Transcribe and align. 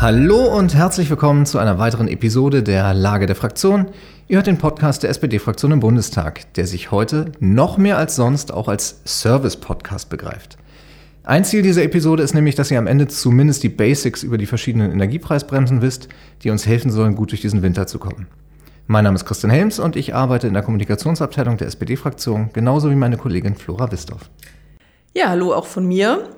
Hallo 0.00 0.56
und 0.56 0.76
herzlich 0.76 1.10
willkommen 1.10 1.44
zu 1.44 1.58
einer 1.58 1.80
weiteren 1.80 2.06
Episode 2.06 2.62
der 2.62 2.94
Lage 2.94 3.26
der 3.26 3.34
Fraktion. 3.34 3.86
Ihr 4.28 4.36
hört 4.36 4.46
den 4.46 4.56
Podcast 4.56 5.02
der 5.02 5.10
SPD-Fraktion 5.10 5.72
im 5.72 5.80
Bundestag, 5.80 6.54
der 6.54 6.68
sich 6.68 6.92
heute 6.92 7.32
noch 7.40 7.78
mehr 7.78 7.98
als 7.98 8.14
sonst 8.14 8.52
auch 8.52 8.68
als 8.68 9.00
Service-Podcast 9.04 10.08
begreift. 10.08 10.56
Ein 11.24 11.44
Ziel 11.44 11.62
dieser 11.62 11.82
Episode 11.82 12.22
ist 12.22 12.32
nämlich, 12.32 12.54
dass 12.54 12.70
ihr 12.70 12.78
am 12.78 12.86
Ende 12.86 13.08
zumindest 13.08 13.64
die 13.64 13.70
Basics 13.70 14.22
über 14.22 14.38
die 14.38 14.46
verschiedenen 14.46 14.92
Energiepreisbremsen 14.92 15.82
wisst, 15.82 16.08
die 16.44 16.50
uns 16.50 16.64
helfen 16.64 16.92
sollen, 16.92 17.16
gut 17.16 17.32
durch 17.32 17.40
diesen 17.40 17.62
Winter 17.62 17.88
zu 17.88 17.98
kommen. 17.98 18.28
Mein 18.86 19.02
Name 19.02 19.16
ist 19.16 19.24
Christian 19.24 19.50
Helms 19.50 19.80
und 19.80 19.96
ich 19.96 20.14
arbeite 20.14 20.46
in 20.46 20.54
der 20.54 20.62
Kommunikationsabteilung 20.62 21.56
der 21.56 21.66
SPD-Fraktion, 21.66 22.50
genauso 22.52 22.88
wie 22.92 22.94
meine 22.94 23.16
Kollegin 23.16 23.56
Flora 23.56 23.90
Wisdorf. 23.90 24.30
Ja, 25.12 25.30
hallo 25.30 25.52
auch 25.52 25.66
von 25.66 25.88
mir. 25.88 26.28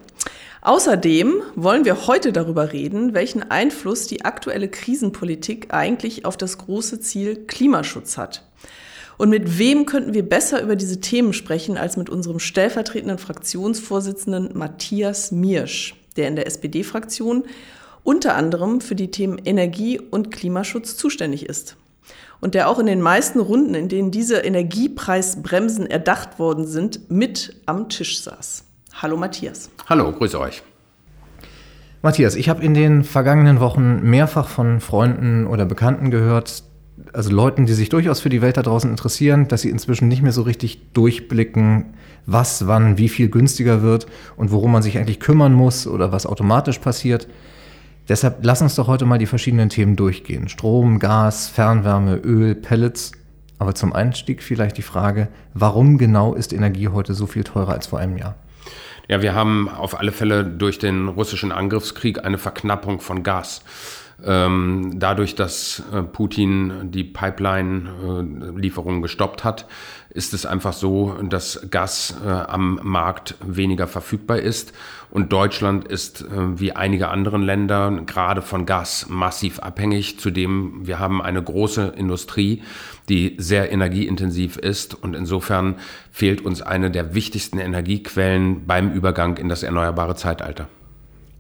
Außerdem 0.63 1.43
wollen 1.55 1.87
wir 1.87 2.07
heute 2.07 2.33
darüber 2.33 2.73
reden, 2.73 3.15
welchen 3.15 3.51
Einfluss 3.51 4.07
die 4.07 4.27
aktuelle 4.27 4.69
Krisenpolitik 4.69 5.73
eigentlich 5.73 6.27
auf 6.27 6.37
das 6.37 6.59
große 6.59 7.01
Ziel 7.01 7.47
Klimaschutz 7.47 8.19
hat. 8.19 8.45
Und 9.17 9.31
mit 9.31 9.59
wem 9.59 9.87
könnten 9.87 10.13
wir 10.13 10.27
besser 10.27 10.63
über 10.63 10.77
diese 10.77 11.01
Themen 11.01 11.33
sprechen 11.33 11.79
als 11.79 11.97
mit 11.97 12.11
unserem 12.11 12.39
stellvertretenden 12.39 13.19
Fraktionsvorsitzenden 13.19 14.51
Matthias 14.57 15.33
Miersch, 15.33 15.95
der 16.17 16.29
in 16.29 16.37
der 16.37 16.47
SPD-Fraktion 16.47 17.45
unter 18.03 18.35
anderem 18.35 18.81
für 18.81 18.95
die 18.95 19.11
Themen 19.11 19.39
Energie 19.39 19.99
und 19.99 20.31
Klimaschutz 20.31 20.97
zuständig 20.97 21.47
ist. 21.47 21.77
Und 22.41 22.55
der 22.55 22.69
auch 22.69 22.79
in 22.79 22.87
den 22.87 23.03
meisten 23.03 23.41
Runden, 23.41 23.75
in 23.75 23.89
denen 23.89 24.11
diese 24.11 24.39
Energiepreisbremsen 24.39 25.87
erdacht 25.87 26.39
worden 26.39 26.67
sind, 26.67 27.11
mit 27.11 27.57
am 27.67 27.91
Tisch 27.91 28.23
saß. 28.23 28.65
Hallo 29.03 29.17
Matthias. 29.17 29.71
Hallo, 29.89 30.13
grüße 30.13 30.39
euch. 30.39 30.63
Matthias, 32.03 32.35
ich 32.35 32.51
habe 32.51 32.63
in 32.63 32.75
den 32.75 33.03
vergangenen 33.03 33.59
Wochen 33.59 34.03
mehrfach 34.03 34.47
von 34.47 34.79
Freunden 34.81 35.47
oder 35.47 35.65
Bekannten 35.65 36.11
gehört, 36.11 36.65
also 37.15 37.31
Leuten, 37.31 37.65
die 37.65 37.73
sich 37.73 37.89
durchaus 37.89 38.21
für 38.21 38.29
die 38.29 38.43
Welt 38.43 38.59
da 38.59 38.63
draußen 38.63 38.91
interessieren, 38.91 39.49
dass 39.49 39.63
sie 39.63 39.71
inzwischen 39.71 40.09
nicht 40.09 40.21
mehr 40.21 40.33
so 40.33 40.43
richtig 40.43 40.93
durchblicken, 40.93 41.95
was, 42.27 42.67
wann, 42.67 42.99
wie 42.99 43.09
viel 43.09 43.31
günstiger 43.31 43.81
wird 43.81 44.07
und 44.37 44.51
worum 44.51 44.71
man 44.73 44.83
sich 44.83 44.99
eigentlich 44.99 45.19
kümmern 45.19 45.55
muss 45.55 45.87
oder 45.87 46.13
was 46.13 46.27
automatisch 46.27 46.79
passiert. 46.79 47.27
Deshalb 48.07 48.41
lass 48.43 48.61
uns 48.61 48.75
doch 48.75 48.87
heute 48.87 49.07
mal 49.07 49.17
die 49.17 49.25
verschiedenen 49.25 49.71
Themen 49.71 49.97
durchgehen. 49.97 50.51
Strom, 50.51 50.99
Gas, 50.99 51.49
Fernwärme, 51.49 52.17
Öl, 52.17 52.55
Pellets. 52.55 53.13
Aber 53.59 53.75
zum 53.75 53.95
Einstieg 53.95 54.43
vielleicht 54.43 54.77
die 54.77 54.83
Frage, 54.83 55.29
warum 55.55 55.97
genau 55.97 56.35
ist 56.35 56.53
Energie 56.53 56.89
heute 56.89 57.15
so 57.15 57.27
viel 57.27 57.45
teurer 57.45 57.73
als 57.73 57.87
vor 57.87 57.99
einem 57.99 58.19
Jahr? 58.19 58.37
Ja, 59.11 59.23
wir 59.23 59.35
haben 59.35 59.69
auf 59.69 59.99
alle 59.99 60.13
Fälle 60.13 60.45
durch 60.45 60.79
den 60.79 61.09
russischen 61.09 61.51
Angriffskrieg 61.51 62.25
eine 62.25 62.39
Verknappung 62.39 63.01
von 63.01 63.25
Gas. 63.25 63.61
Ähm, 64.25 64.93
dadurch, 64.97 65.35
dass 65.35 65.83
äh, 65.93 66.03
Putin 66.03 66.91
die 66.91 67.05
Pipeline-Lieferungen 67.05 69.03
gestoppt 69.03 69.45
hat, 69.45 69.67
ist 70.11 70.35
es 70.35 70.45
einfach 70.45 70.73
so, 70.73 71.15
dass 71.23 71.69
Gas 71.71 72.17
äh, 72.25 72.29
am 72.29 72.81
Markt 72.83 73.37
weniger 73.45 73.87
verfügbar 73.87 74.41
ist. 74.41 74.73
Und 75.11 75.33
Deutschland 75.33 75.87
ist, 75.87 76.23
äh, 76.23 76.61
wie 76.61 76.73
einige 76.73 77.09
andere 77.09 77.39
Länder, 77.39 78.03
gerade 78.07 78.43
von 78.43 78.67
Gas 78.67 79.07
massiv 79.09 79.61
abhängig. 79.61 80.19
Zudem, 80.19 80.87
wir 80.87 80.99
haben 80.99 81.23
eine 81.23 81.43
große 81.43 81.95
Industrie, 81.97 82.63
die 83.09 83.37
sehr 83.39 83.73
energieintensiv 83.73 84.57
ist. 84.57 84.95
Und 84.95 85.15
insofern 85.15 85.77
fehlt 86.11 86.45
uns 86.45 86.61
eine 86.63 86.91
der 86.91 87.15
wichtigsten 87.15 87.59
Energiequellen 87.59 88.67
beim 88.67 88.93
Übergang 88.93 89.37
in 89.37 89.49
das 89.49 89.63
erneuerbare 89.63 90.17
Zeitalter. 90.17 90.69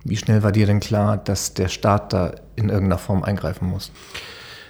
Wie 0.04 0.16
schnell 0.16 0.42
war 0.42 0.52
dir 0.52 0.66
denn 0.66 0.80
klar, 0.80 1.16
dass 1.16 1.54
der 1.54 1.68
Staat 1.68 2.12
da 2.12 2.32
in 2.56 2.68
irgendeiner 2.68 2.98
Form 2.98 3.22
eingreifen 3.22 3.68
muss? 3.68 3.92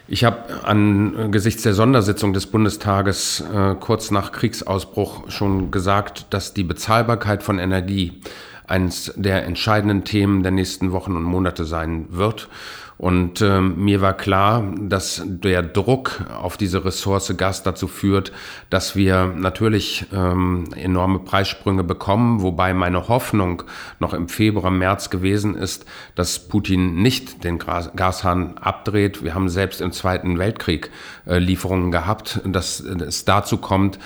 Ich 0.09 0.25
habe 0.25 0.65
angesichts 0.65 1.63
der 1.63 1.73
Sondersitzung 1.73 2.33
des 2.33 2.49
Bundestages 2.49 3.45
äh, 3.55 3.77
kurz 3.79 4.11
nach 4.11 4.33
Kriegsausbruch 4.33 5.31
schon 5.31 5.71
gesagt, 5.71 6.27
dass 6.31 6.53
die 6.53 6.65
Bezahlbarkeit 6.65 7.45
von 7.45 7.61
Energie 7.61 8.21
eines 8.67 9.13
der 9.17 9.45
entscheidenden 9.45 10.03
Themen 10.03 10.43
der 10.43 10.51
nächsten 10.51 10.91
Wochen 10.91 11.15
und 11.17 11.23
Monate 11.23 11.65
sein 11.65 12.07
wird. 12.11 12.49
Und 13.01 13.41
äh, 13.41 13.63
mir 13.63 14.03
war 14.03 14.13
klar, 14.13 14.63
dass 14.79 15.23
der 15.25 15.63
Druck 15.63 16.23
auf 16.39 16.59
diese 16.59 16.85
Ressource 16.85 17.33
Gas 17.35 17.63
dazu 17.63 17.89
führt, 17.89 18.31
dass 18.69 18.95
wir 18.95 19.25
natürlich 19.25 20.05
ähm, 20.13 20.65
enorme 20.77 21.21
Preissprünge 21.21 21.83
bekommen, 21.83 22.43
wobei 22.43 22.75
meine 22.75 23.09
Hoffnung 23.09 23.63
noch 24.01 24.13
im 24.13 24.29
Februar, 24.29 24.71
März 24.71 25.09
gewesen 25.09 25.55
ist, 25.55 25.87
dass 26.15 26.47
Putin 26.47 26.97
nicht 26.97 27.43
den 27.43 27.59
Gashahn 27.59 28.59
abdreht. 28.59 29.25
Wir 29.25 29.35
haben 29.35 29.49
selbst 29.49 29.81
im 29.81 29.93
Zweiten 29.93 30.39
Weltkrieg 30.39 30.91
äh, 31.27 31.39
Lieferungen 31.39 31.91
gehabt, 31.91 32.43
dass 32.45 32.81
es 32.81 33.25
dazu 33.25 33.57
kommt, 33.57 33.99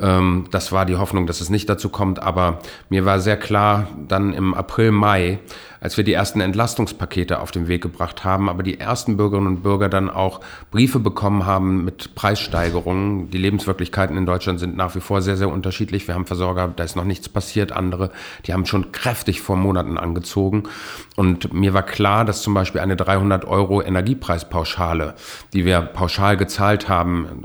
ähm, 0.00 0.46
das 0.50 0.72
war 0.72 0.86
die 0.86 0.96
Hoffnung, 0.96 1.26
dass 1.26 1.40
es 1.40 1.50
nicht 1.50 1.68
dazu 1.68 1.88
kommt. 1.88 2.20
Aber 2.20 2.60
mir 2.88 3.04
war 3.04 3.20
sehr 3.20 3.36
klar, 3.36 3.88
dann 4.08 4.32
im 4.32 4.54
April, 4.54 4.92
Mai, 4.92 5.38
als 5.82 5.96
wir 5.96 6.04
die 6.04 6.12
ersten 6.12 6.40
Entlastungspakete 6.40 7.40
auf 7.40 7.50
den 7.50 7.66
Weg 7.66 7.82
gebracht 7.82 8.24
haben, 8.24 8.48
aber 8.48 8.62
die 8.62 8.78
ersten 8.78 9.16
Bürgerinnen 9.16 9.48
und 9.48 9.62
Bürger 9.62 9.88
dann 9.88 10.08
auch 10.08 10.40
Briefe 10.70 11.00
bekommen 11.00 11.44
haben 11.44 11.84
mit 11.84 12.14
Preissteigerungen. 12.14 13.30
Die 13.30 13.38
Lebenswirklichkeiten 13.38 14.16
in 14.16 14.24
Deutschland 14.24 14.60
sind 14.60 14.76
nach 14.76 14.94
wie 14.94 15.00
vor 15.00 15.22
sehr, 15.22 15.36
sehr 15.36 15.48
unterschiedlich. 15.48 16.06
Wir 16.06 16.14
haben 16.14 16.24
Versorger, 16.24 16.72
da 16.74 16.84
ist 16.84 16.94
noch 16.94 17.04
nichts 17.04 17.28
passiert. 17.28 17.72
Andere, 17.72 18.12
die 18.46 18.52
haben 18.52 18.64
schon 18.64 18.92
kräftig 18.92 19.42
vor 19.42 19.56
Monaten 19.56 19.98
angezogen. 19.98 20.62
Und 21.16 21.52
mir 21.52 21.74
war 21.74 21.82
klar, 21.82 22.24
dass 22.24 22.42
zum 22.42 22.54
Beispiel 22.54 22.80
eine 22.80 22.94
300 22.94 23.44
Euro 23.44 23.82
Energiepreispauschale, 23.82 25.14
die 25.52 25.64
wir 25.64 25.80
pauschal 25.80 26.36
gezahlt 26.36 26.88
haben, 26.88 27.44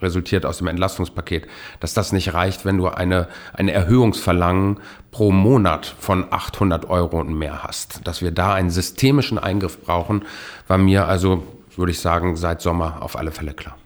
resultiert 0.00 0.46
aus 0.46 0.58
dem 0.58 0.68
Entlastungspaket, 0.68 1.48
dass 1.80 1.94
das 1.94 2.12
nicht 2.12 2.32
reicht, 2.32 2.64
wenn 2.64 2.78
du 2.78 2.86
eine, 2.86 3.26
eine 3.54 3.72
Erhöhungsverlangen 3.72 4.78
pro 5.12 5.30
Monat 5.30 5.94
von 6.00 6.26
800 6.32 6.90
Euro 6.90 7.20
und 7.20 7.32
mehr 7.32 7.62
hast. 7.62 8.00
Dass 8.04 8.22
wir 8.22 8.32
da 8.32 8.54
einen 8.54 8.70
systemischen 8.70 9.38
Eingriff 9.38 9.80
brauchen, 9.80 10.24
war 10.66 10.78
mir 10.78 11.06
also, 11.06 11.44
würde 11.76 11.92
ich 11.92 12.00
sagen, 12.00 12.34
seit 12.36 12.60
Sommer 12.60 13.02
auf 13.02 13.16
alle 13.16 13.30
Fälle 13.30 13.52
klar. 13.52 13.76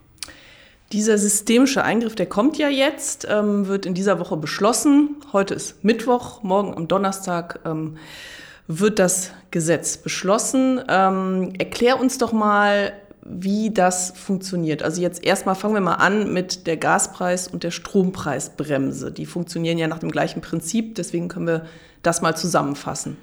Dieser 0.92 1.18
systemische 1.18 1.82
Eingriff, 1.82 2.14
der 2.14 2.26
kommt 2.26 2.58
ja 2.58 2.68
jetzt, 2.68 3.26
ähm, 3.28 3.66
wird 3.66 3.86
in 3.86 3.94
dieser 3.94 4.20
Woche 4.20 4.36
beschlossen. 4.36 5.16
Heute 5.32 5.54
ist 5.54 5.84
Mittwoch, 5.84 6.44
morgen 6.44 6.74
am 6.74 6.86
Donnerstag 6.86 7.58
ähm, 7.64 7.96
wird 8.68 9.00
das 9.00 9.32
Gesetz 9.50 9.96
beschlossen. 9.96 10.80
Ähm, 10.88 11.52
erklär 11.58 11.98
uns 11.98 12.18
doch 12.18 12.32
mal, 12.32 12.92
wie 13.28 13.70
das 13.70 14.12
funktioniert. 14.16 14.82
Also 14.82 15.00
jetzt 15.00 15.24
erstmal 15.24 15.54
fangen 15.54 15.74
wir 15.74 15.80
mal 15.80 15.94
an 15.94 16.32
mit 16.32 16.66
der 16.66 16.76
Gaspreis- 16.76 17.48
und 17.48 17.64
der 17.64 17.70
Strompreisbremse. 17.70 19.12
Die 19.12 19.26
funktionieren 19.26 19.78
ja 19.78 19.88
nach 19.88 19.98
dem 19.98 20.10
gleichen 20.10 20.40
Prinzip, 20.40 20.94
deswegen 20.94 21.28
können 21.28 21.46
wir 21.46 21.66
das 22.02 22.22
mal 22.22 22.36
zusammenfassen. 22.36 23.16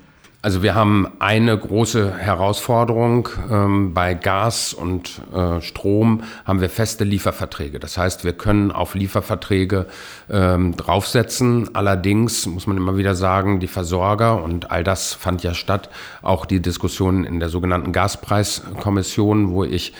Also 0.43 0.61
wir 0.61 0.75
haben 0.75 1.07
eine 1.19 1.57
große 1.57 2.17
Herausforderung. 2.17 3.29
Ähm, 3.49 3.93
bei 3.93 4.13
Gas 4.13 4.73
und 4.73 5.21
äh, 5.33 5.61
Strom 5.61 6.23
haben 6.43 6.59
wir 6.59 6.69
feste 6.69 7.05
Lieferverträge. 7.05 7.79
Das 7.79 7.97
heißt, 7.97 8.25
wir 8.25 8.33
können 8.33 8.69
auf 8.69 8.93
Lieferverträge 8.93 9.85
ähm, 10.29 10.75
draufsetzen. 10.75 11.73
Allerdings 11.77 12.45
muss 12.45 12.67
man 12.67 12.75
immer 12.75 12.97
wieder 12.97 13.15
sagen, 13.15 13.61
die 13.61 13.67
Versorger, 13.67 14.43
und 14.43 14.69
all 14.69 14.83
das 14.83 15.13
fand 15.13 15.43
ja 15.43 15.53
statt, 15.53 15.89
auch 16.21 16.45
die 16.45 16.61
Diskussion 16.61 17.23
in 17.23 17.39
der 17.39 17.47
sogenannten 17.47 17.93
Gaspreiskommission, 17.93 19.51
wo 19.51 19.63
ich 19.63 19.93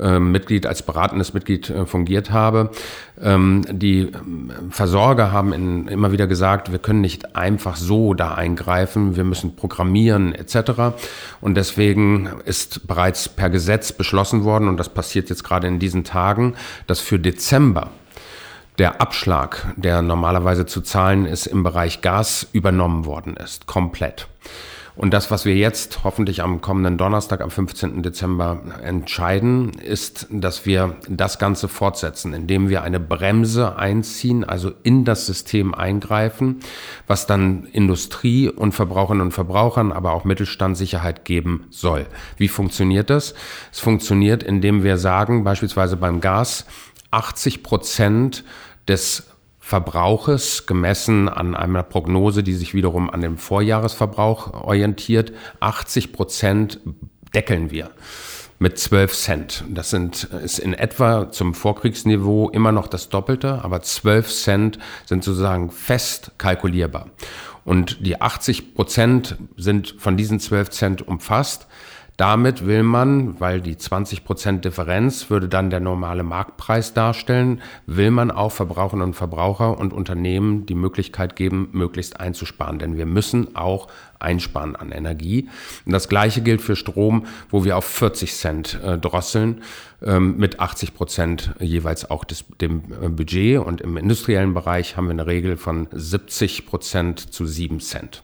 Mitglied, 0.00 0.66
als 0.66 0.82
beratendes 0.82 1.34
Mitglied 1.34 1.68
äh, 1.70 1.86
fungiert 1.86 2.30
habe. 2.30 2.70
Ähm, 3.20 3.64
die 3.70 4.00
ähm, 4.00 4.50
Versorger 4.70 5.30
haben 5.30 5.52
in, 5.52 5.88
immer 5.88 6.12
wieder 6.12 6.26
gesagt, 6.26 6.72
wir 6.72 6.78
können 6.78 7.00
nicht 7.00 7.36
einfach 7.36 7.76
so 7.76 8.14
da 8.14 8.34
eingreifen, 8.34 9.16
wir 9.16 9.24
müssen 9.24 9.56
programmieren 9.56 10.34
etc. 10.34 10.96
Und 11.40 11.54
deswegen 11.56 12.30
ist 12.44 12.86
bereits 12.86 13.28
per 13.28 13.50
Gesetz 13.50 13.92
beschlossen 13.92 14.44
worden, 14.44 14.68
und 14.68 14.78
das 14.78 14.88
passiert 14.88 15.28
jetzt 15.28 15.44
gerade 15.44 15.66
in 15.66 15.78
diesen 15.78 16.04
Tagen, 16.04 16.54
dass 16.86 17.00
für 17.00 17.18
Dezember 17.18 17.90
der 18.78 19.02
Abschlag, 19.02 19.74
der 19.76 20.00
normalerweise 20.00 20.64
zu 20.64 20.80
zahlen 20.80 21.26
ist, 21.26 21.46
im 21.46 21.62
Bereich 21.62 22.00
Gas 22.00 22.48
übernommen 22.52 23.04
worden 23.04 23.36
ist, 23.36 23.66
komplett. 23.66 24.29
Und 25.00 25.14
das, 25.14 25.30
was 25.30 25.46
wir 25.46 25.56
jetzt 25.56 26.04
hoffentlich 26.04 26.42
am 26.42 26.60
kommenden 26.60 26.98
Donnerstag, 26.98 27.40
am 27.40 27.50
15. 27.50 28.02
Dezember 28.02 28.60
entscheiden, 28.82 29.70
ist, 29.70 30.26
dass 30.28 30.66
wir 30.66 30.96
das 31.08 31.38
Ganze 31.38 31.68
fortsetzen, 31.68 32.34
indem 32.34 32.68
wir 32.68 32.82
eine 32.82 33.00
Bremse 33.00 33.76
einziehen, 33.76 34.44
also 34.44 34.72
in 34.82 35.06
das 35.06 35.24
System 35.24 35.74
eingreifen, 35.74 36.60
was 37.06 37.26
dann 37.26 37.64
Industrie 37.72 38.50
und 38.50 38.72
Verbraucherinnen 38.72 39.28
und 39.28 39.32
Verbrauchern, 39.32 39.90
aber 39.90 40.12
auch 40.12 40.24
Mittelstand 40.24 40.76
Sicherheit 40.76 41.24
geben 41.24 41.64
soll. 41.70 42.04
Wie 42.36 42.48
funktioniert 42.48 43.08
das? 43.08 43.32
Es 43.72 43.80
funktioniert, 43.80 44.42
indem 44.42 44.82
wir 44.82 44.98
sagen, 44.98 45.44
beispielsweise 45.44 45.96
beim 45.96 46.20
Gas, 46.20 46.66
80 47.10 47.62
Prozent 47.62 48.44
des 48.86 49.29
Verbrauches 49.70 50.66
gemessen 50.66 51.28
an 51.28 51.54
einer 51.54 51.84
Prognose, 51.84 52.42
die 52.42 52.54
sich 52.54 52.74
wiederum 52.74 53.08
an 53.08 53.20
dem 53.20 53.38
Vorjahresverbrauch 53.38 54.52
orientiert. 54.52 55.32
80 55.60 56.12
Prozent 56.12 56.80
deckeln 57.36 57.70
wir 57.70 57.92
mit 58.58 58.80
12 58.80 59.14
Cent. 59.14 59.64
Das 59.68 59.90
sind, 59.90 60.24
ist 60.24 60.58
in 60.58 60.74
etwa 60.74 61.30
zum 61.30 61.54
Vorkriegsniveau 61.54 62.50
immer 62.50 62.72
noch 62.72 62.88
das 62.88 63.10
Doppelte, 63.10 63.62
aber 63.62 63.80
12 63.80 64.28
Cent 64.34 64.78
sind 65.06 65.22
sozusagen 65.22 65.70
fest 65.70 66.32
kalkulierbar. 66.36 67.06
Und 67.64 68.04
die 68.04 68.20
80 68.20 68.74
Prozent 68.74 69.36
sind 69.56 69.94
von 69.98 70.16
diesen 70.16 70.40
12 70.40 70.70
Cent 70.70 71.06
umfasst. 71.06 71.68
Damit 72.20 72.66
will 72.66 72.82
man, 72.82 73.40
weil 73.40 73.62
die 73.62 73.76
20% 73.76 74.60
Differenz 74.60 75.30
würde 75.30 75.48
dann 75.48 75.70
der 75.70 75.80
normale 75.80 76.22
Marktpreis 76.22 76.92
darstellen, 76.92 77.62
will 77.86 78.10
man 78.10 78.30
auch 78.30 78.52
Verbraucherinnen 78.52 79.06
und 79.06 79.14
Verbraucher 79.14 79.78
und 79.78 79.94
Unternehmen 79.94 80.66
die 80.66 80.74
Möglichkeit 80.74 81.34
geben, 81.34 81.70
möglichst 81.72 82.20
einzusparen. 82.20 82.78
Denn 82.78 82.98
wir 82.98 83.06
müssen 83.06 83.56
auch 83.56 83.88
einsparen 84.18 84.76
an 84.76 84.92
Energie. 84.92 85.48
Und 85.86 85.92
das 85.92 86.10
Gleiche 86.10 86.42
gilt 86.42 86.60
für 86.60 86.76
Strom, 86.76 87.24
wo 87.48 87.64
wir 87.64 87.78
auf 87.78 87.86
40 87.86 88.34
Cent 88.34 88.78
äh, 88.84 88.98
drosseln, 88.98 89.62
ähm, 90.02 90.36
mit 90.36 90.60
80 90.60 90.92
Prozent 90.92 91.54
jeweils 91.58 92.10
auch 92.10 92.24
des, 92.24 92.44
dem 92.60 92.82
äh, 93.02 93.08
Budget. 93.08 93.60
Und 93.60 93.80
im 93.80 93.96
industriellen 93.96 94.52
Bereich 94.52 94.98
haben 94.98 95.06
wir 95.06 95.12
eine 95.12 95.26
Regel 95.26 95.56
von 95.56 95.88
70 95.90 96.66
Prozent 96.66 97.32
zu 97.32 97.46
7 97.46 97.80
Cent. 97.80 98.22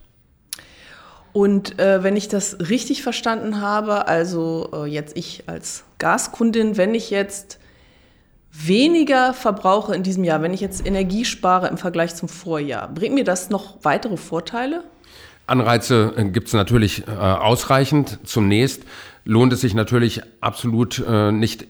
Und 1.37 1.79
äh, 1.79 2.03
wenn 2.03 2.17
ich 2.17 2.29
das 2.29 2.57
richtig 2.71 3.03
verstanden 3.03 3.61
habe, 3.61 4.09
also 4.09 4.71
äh, 4.73 4.87
jetzt 4.87 5.15
ich 5.19 5.45
als 5.45 5.85
Gaskundin, 5.99 6.79
wenn 6.79 6.95
ich 6.95 7.11
jetzt 7.11 7.59
weniger 8.51 9.35
verbrauche 9.35 9.95
in 9.95 10.03
diesem 10.03 10.25
Jahr, 10.25 10.41
wenn 10.41 10.55
ich 10.55 10.63
jetzt 10.63 10.87
Energie 10.87 11.27
spare 11.27 11.69
im 11.69 11.77
Vergleich 11.77 12.15
zum 12.15 12.31
Vorjahr, 12.31 12.89
bringt 12.89 13.15
mir 13.15 13.25
das 13.25 13.51
noch 13.51 13.77
weitere 13.83 14.17
Vorteile? 14.17 14.83
Anreize 15.47 16.15
äh, 16.17 16.25
gibt 16.25 16.49
es 16.49 16.55
natürlich 16.55 17.07
äh, 17.07 17.11
ausreichend. 17.11 18.19
Zunächst 18.25 18.85
lohnt 19.27 19.53
es 19.53 19.61
sich 19.61 19.75
natürlich 19.75 20.23
absolut 20.41 21.05
äh, 21.07 21.33
nicht 21.33 21.67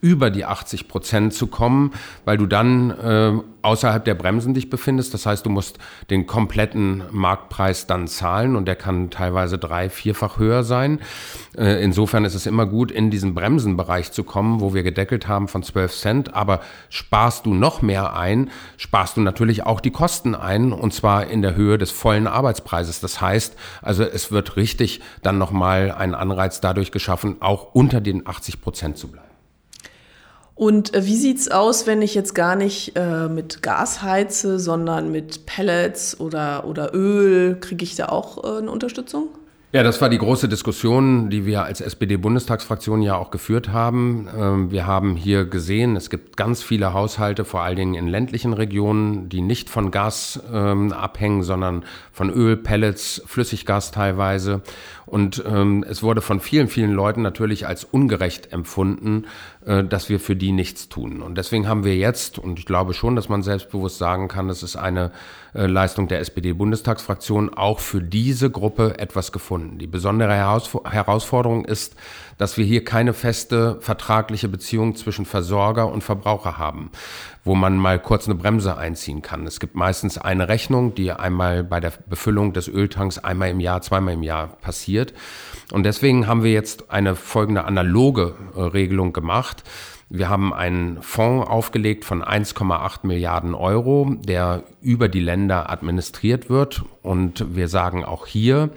über 0.00 0.30
die 0.30 0.44
80 0.44 0.88
Prozent 0.88 1.34
zu 1.34 1.46
kommen, 1.46 1.92
weil 2.24 2.38
du 2.38 2.46
dann 2.46 2.90
äh, 2.90 3.32
außerhalb 3.62 4.04
der 4.04 4.14
Bremsen 4.14 4.54
dich 4.54 4.70
befindest. 4.70 5.12
Das 5.12 5.26
heißt, 5.26 5.44
du 5.44 5.50
musst 5.50 5.78
den 6.08 6.26
kompletten 6.26 7.04
Marktpreis 7.10 7.86
dann 7.86 8.08
zahlen 8.08 8.56
und 8.56 8.66
der 8.66 8.76
kann 8.76 9.10
teilweise 9.10 9.58
drei, 9.58 9.90
vierfach 9.90 10.38
höher 10.38 10.64
sein. 10.64 11.00
Äh, 11.56 11.82
insofern 11.82 12.24
ist 12.24 12.34
es 12.34 12.46
immer 12.46 12.66
gut, 12.66 12.90
in 12.90 13.10
diesen 13.10 13.34
Bremsenbereich 13.34 14.12
zu 14.12 14.24
kommen, 14.24 14.60
wo 14.60 14.72
wir 14.72 14.82
gedeckelt 14.82 15.28
haben 15.28 15.48
von 15.48 15.62
12 15.62 15.92
Cent. 15.92 16.34
Aber 16.34 16.60
sparst 16.88 17.44
du 17.44 17.54
noch 17.54 17.82
mehr 17.82 18.16
ein, 18.16 18.50
sparst 18.78 19.18
du 19.18 19.20
natürlich 19.20 19.66
auch 19.66 19.80
die 19.80 19.90
Kosten 19.90 20.34
ein 20.34 20.72
und 20.72 20.94
zwar 20.94 21.26
in 21.26 21.42
der 21.42 21.54
Höhe 21.54 21.76
des 21.76 21.90
vollen 21.90 22.26
Arbeitspreises. 22.26 23.00
Das 23.00 23.20
heißt, 23.20 23.56
also 23.82 24.02
es 24.02 24.32
wird 24.32 24.56
richtig 24.56 25.02
dann 25.22 25.36
nochmal 25.36 25.92
ein 25.92 26.14
Anreiz 26.14 26.60
dadurch 26.60 26.90
geschaffen, 26.90 27.36
auch 27.40 27.74
unter 27.74 28.00
den 28.00 28.26
80 28.26 28.62
Prozent 28.62 28.96
zu 28.96 29.08
bleiben. 29.08 29.29
Und 30.60 30.92
äh, 30.92 31.06
wie 31.06 31.16
sieht's 31.16 31.50
aus, 31.50 31.86
wenn 31.86 32.02
ich 32.02 32.14
jetzt 32.14 32.34
gar 32.34 32.54
nicht 32.54 32.92
äh, 32.94 33.28
mit 33.28 33.62
Gas 33.62 34.02
heize, 34.02 34.58
sondern 34.58 35.10
mit 35.10 35.46
Pellets 35.46 36.20
oder, 36.20 36.66
oder 36.66 36.94
Öl? 36.94 37.56
Kriege 37.58 37.82
ich 37.82 37.96
da 37.96 38.10
auch 38.10 38.44
äh, 38.44 38.58
eine 38.58 38.70
Unterstützung? 38.70 39.28
Ja, 39.72 39.84
das 39.84 40.00
war 40.00 40.08
die 40.08 40.18
große 40.18 40.48
Diskussion, 40.48 41.30
die 41.30 41.46
wir 41.46 41.62
als 41.62 41.80
SPD-Bundestagsfraktion 41.80 43.02
ja 43.02 43.14
auch 43.14 43.30
geführt 43.30 43.68
haben. 43.68 44.28
Ähm, 44.36 44.72
wir 44.72 44.84
haben 44.84 45.14
hier 45.14 45.44
gesehen, 45.44 45.94
es 45.94 46.10
gibt 46.10 46.36
ganz 46.36 46.60
viele 46.60 46.92
Haushalte, 46.92 47.44
vor 47.44 47.62
allen 47.62 47.76
Dingen 47.76 47.94
in 47.94 48.08
ländlichen 48.08 48.52
Regionen, 48.52 49.28
die 49.28 49.42
nicht 49.42 49.70
von 49.70 49.92
Gas 49.92 50.42
ähm, 50.52 50.92
abhängen, 50.92 51.44
sondern 51.44 51.84
von 52.12 52.30
Öl, 52.30 52.56
Pellets, 52.56 53.22
Flüssiggas 53.26 53.92
teilweise. 53.92 54.60
Und 55.06 55.44
ähm, 55.46 55.84
es 55.88 56.02
wurde 56.02 56.20
von 56.20 56.40
vielen, 56.40 56.66
vielen 56.66 56.92
Leuten 56.92 57.22
natürlich 57.22 57.68
als 57.68 57.84
ungerecht 57.84 58.52
empfunden, 58.52 59.26
dass 59.84 60.08
wir 60.08 60.20
für 60.20 60.36
die 60.36 60.52
nichts 60.52 60.88
tun. 60.88 61.20
Und 61.20 61.36
deswegen 61.36 61.68
haben 61.68 61.84
wir 61.84 61.94
jetzt, 61.94 62.38
und 62.38 62.58
ich 62.58 62.64
glaube 62.64 62.94
schon, 62.94 63.14
dass 63.14 63.28
man 63.28 63.42
selbstbewusst 63.42 63.98
sagen 63.98 64.26
kann, 64.28 64.48
das 64.48 64.62
ist 64.62 64.76
eine 64.76 65.12
äh, 65.52 65.66
Leistung 65.66 66.08
der 66.08 66.20
SPD-Bundestagsfraktion, 66.20 67.52
auch 67.52 67.78
für 67.78 68.00
diese 68.00 68.50
Gruppe 68.50 68.98
etwas 68.98 69.32
gefunden. 69.32 69.78
Die 69.78 69.86
besondere 69.86 70.34
Herausforderung 70.34 71.66
ist, 71.66 71.94
dass 72.38 72.56
wir 72.56 72.64
hier 72.64 72.84
keine 72.84 73.12
feste 73.12 73.76
vertragliche 73.80 74.48
Beziehung 74.48 74.96
zwischen 74.96 75.26
Versorger 75.26 75.92
und 75.92 76.02
Verbraucher 76.02 76.56
haben, 76.56 76.90
wo 77.44 77.54
man 77.54 77.76
mal 77.76 77.98
kurz 77.98 78.26
eine 78.26 78.34
Bremse 78.34 78.76
einziehen 78.76 79.22
kann. 79.22 79.46
Es 79.46 79.60
gibt 79.60 79.74
meistens 79.74 80.18
eine 80.18 80.48
Rechnung, 80.48 80.94
die 80.94 81.12
einmal 81.12 81.64
bei 81.64 81.80
der 81.80 81.92
Befüllung 82.06 82.52
des 82.52 82.68
Öltanks 82.68 83.18
einmal 83.18 83.50
im 83.50 83.60
Jahr, 83.60 83.82
zweimal 83.82 84.14
im 84.14 84.22
Jahr 84.22 84.48
passiert. 84.48 85.14
Und 85.72 85.84
deswegen 85.84 86.26
haben 86.26 86.42
wir 86.42 86.52
jetzt 86.52 86.90
eine 86.90 87.16
folgende 87.16 87.64
analoge 87.64 88.34
äh, 88.54 88.60
Regelung 88.60 89.12
gemacht. 89.12 89.64
Wir 90.12 90.28
haben 90.28 90.52
einen 90.52 91.00
Fonds 91.02 91.48
aufgelegt 91.48 92.04
von 92.04 92.24
1,8 92.24 93.06
Milliarden 93.06 93.54
Euro, 93.54 94.16
der 94.18 94.64
über 94.82 95.08
die 95.08 95.20
Länder 95.20 95.70
administriert 95.70 96.50
wird. 96.50 96.82
Und 97.02 97.54
wir 97.54 97.68
sagen 97.68 98.04
auch 98.04 98.26
hier, 98.26 98.70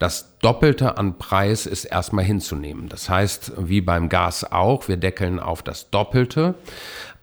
das 0.00 0.36
Doppelte 0.40 0.98
an 0.98 1.16
Preis 1.16 1.66
ist 1.66 1.84
erstmal 1.84 2.24
hinzunehmen. 2.24 2.88
Das 2.88 3.08
heißt, 3.08 3.52
wie 3.56 3.80
beim 3.80 4.08
Gas 4.08 4.50
auch, 4.50 4.88
wir 4.88 4.96
deckeln 4.96 5.38
auf 5.38 5.62
das 5.62 5.90
Doppelte. 5.90 6.56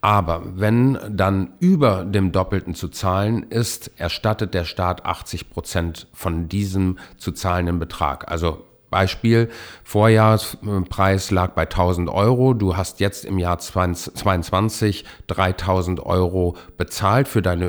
Aber 0.02 0.44
wenn 0.56 0.98
dann 1.10 1.54
über 1.60 2.06
dem 2.06 2.32
Doppelten 2.32 2.76
zu 2.76 2.88
zahlen 2.88 3.44
ist, 3.44 3.92
erstattet 3.98 4.54
der 4.54 4.64
Staat 4.64 5.06
80 5.06 5.50
Prozent 5.50 6.08
von 6.14 6.48
diesem 6.48 7.00
zu 7.18 7.32
zahlenden 7.32 7.80
Betrag. 7.80 8.30
Also 8.30 8.67
Beispiel, 8.90 9.50
Vorjahrespreis 9.84 11.32
lag 11.32 11.52
bei 11.52 11.64
1000 11.64 12.10
Euro. 12.10 12.54
Du 12.54 12.78
hast 12.78 13.00
jetzt 13.00 13.26
im 13.26 13.38
Jahr 13.38 13.60
2022 13.60 15.04
3000 15.28 16.00
Euro 16.06 16.56
bezahlt 16.78 17.28
für 17.28 17.42
deine 17.42 17.68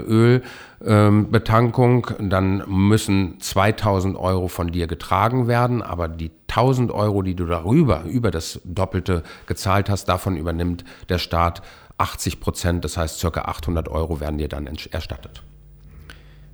Ölbetankung. 0.81 2.07
Dann 2.21 2.63
müssen 2.69 3.41
2000 3.41 4.17
Euro 4.17 4.49
von 4.49 4.69
dir 4.69 4.87
getragen 4.87 5.49
werden. 5.49 5.83
Aber 5.83 6.09
die 6.09 6.31
1000 6.49 6.93
Euro, 6.93 7.23
die 7.23 7.35
du 7.35 7.47
darüber, 7.47 8.05
über 8.05 8.31
das 8.31 8.61
Doppelte 8.65 9.23
gezahlt 9.47 9.91
hast, 9.91 10.05
davon 10.05 10.37
übernimmt 10.37 10.85
der 11.09 11.19
Staat 11.19 11.63
80 11.99 12.39
Prozent. 12.39 12.85
Das 12.85 12.97
heißt, 12.97 13.19
circa 13.19 13.43
800 13.43 13.89
Euro 13.89 14.21
werden 14.21 14.39
dir 14.39 14.49
dann 14.49 14.67
erstattet. 14.67 15.43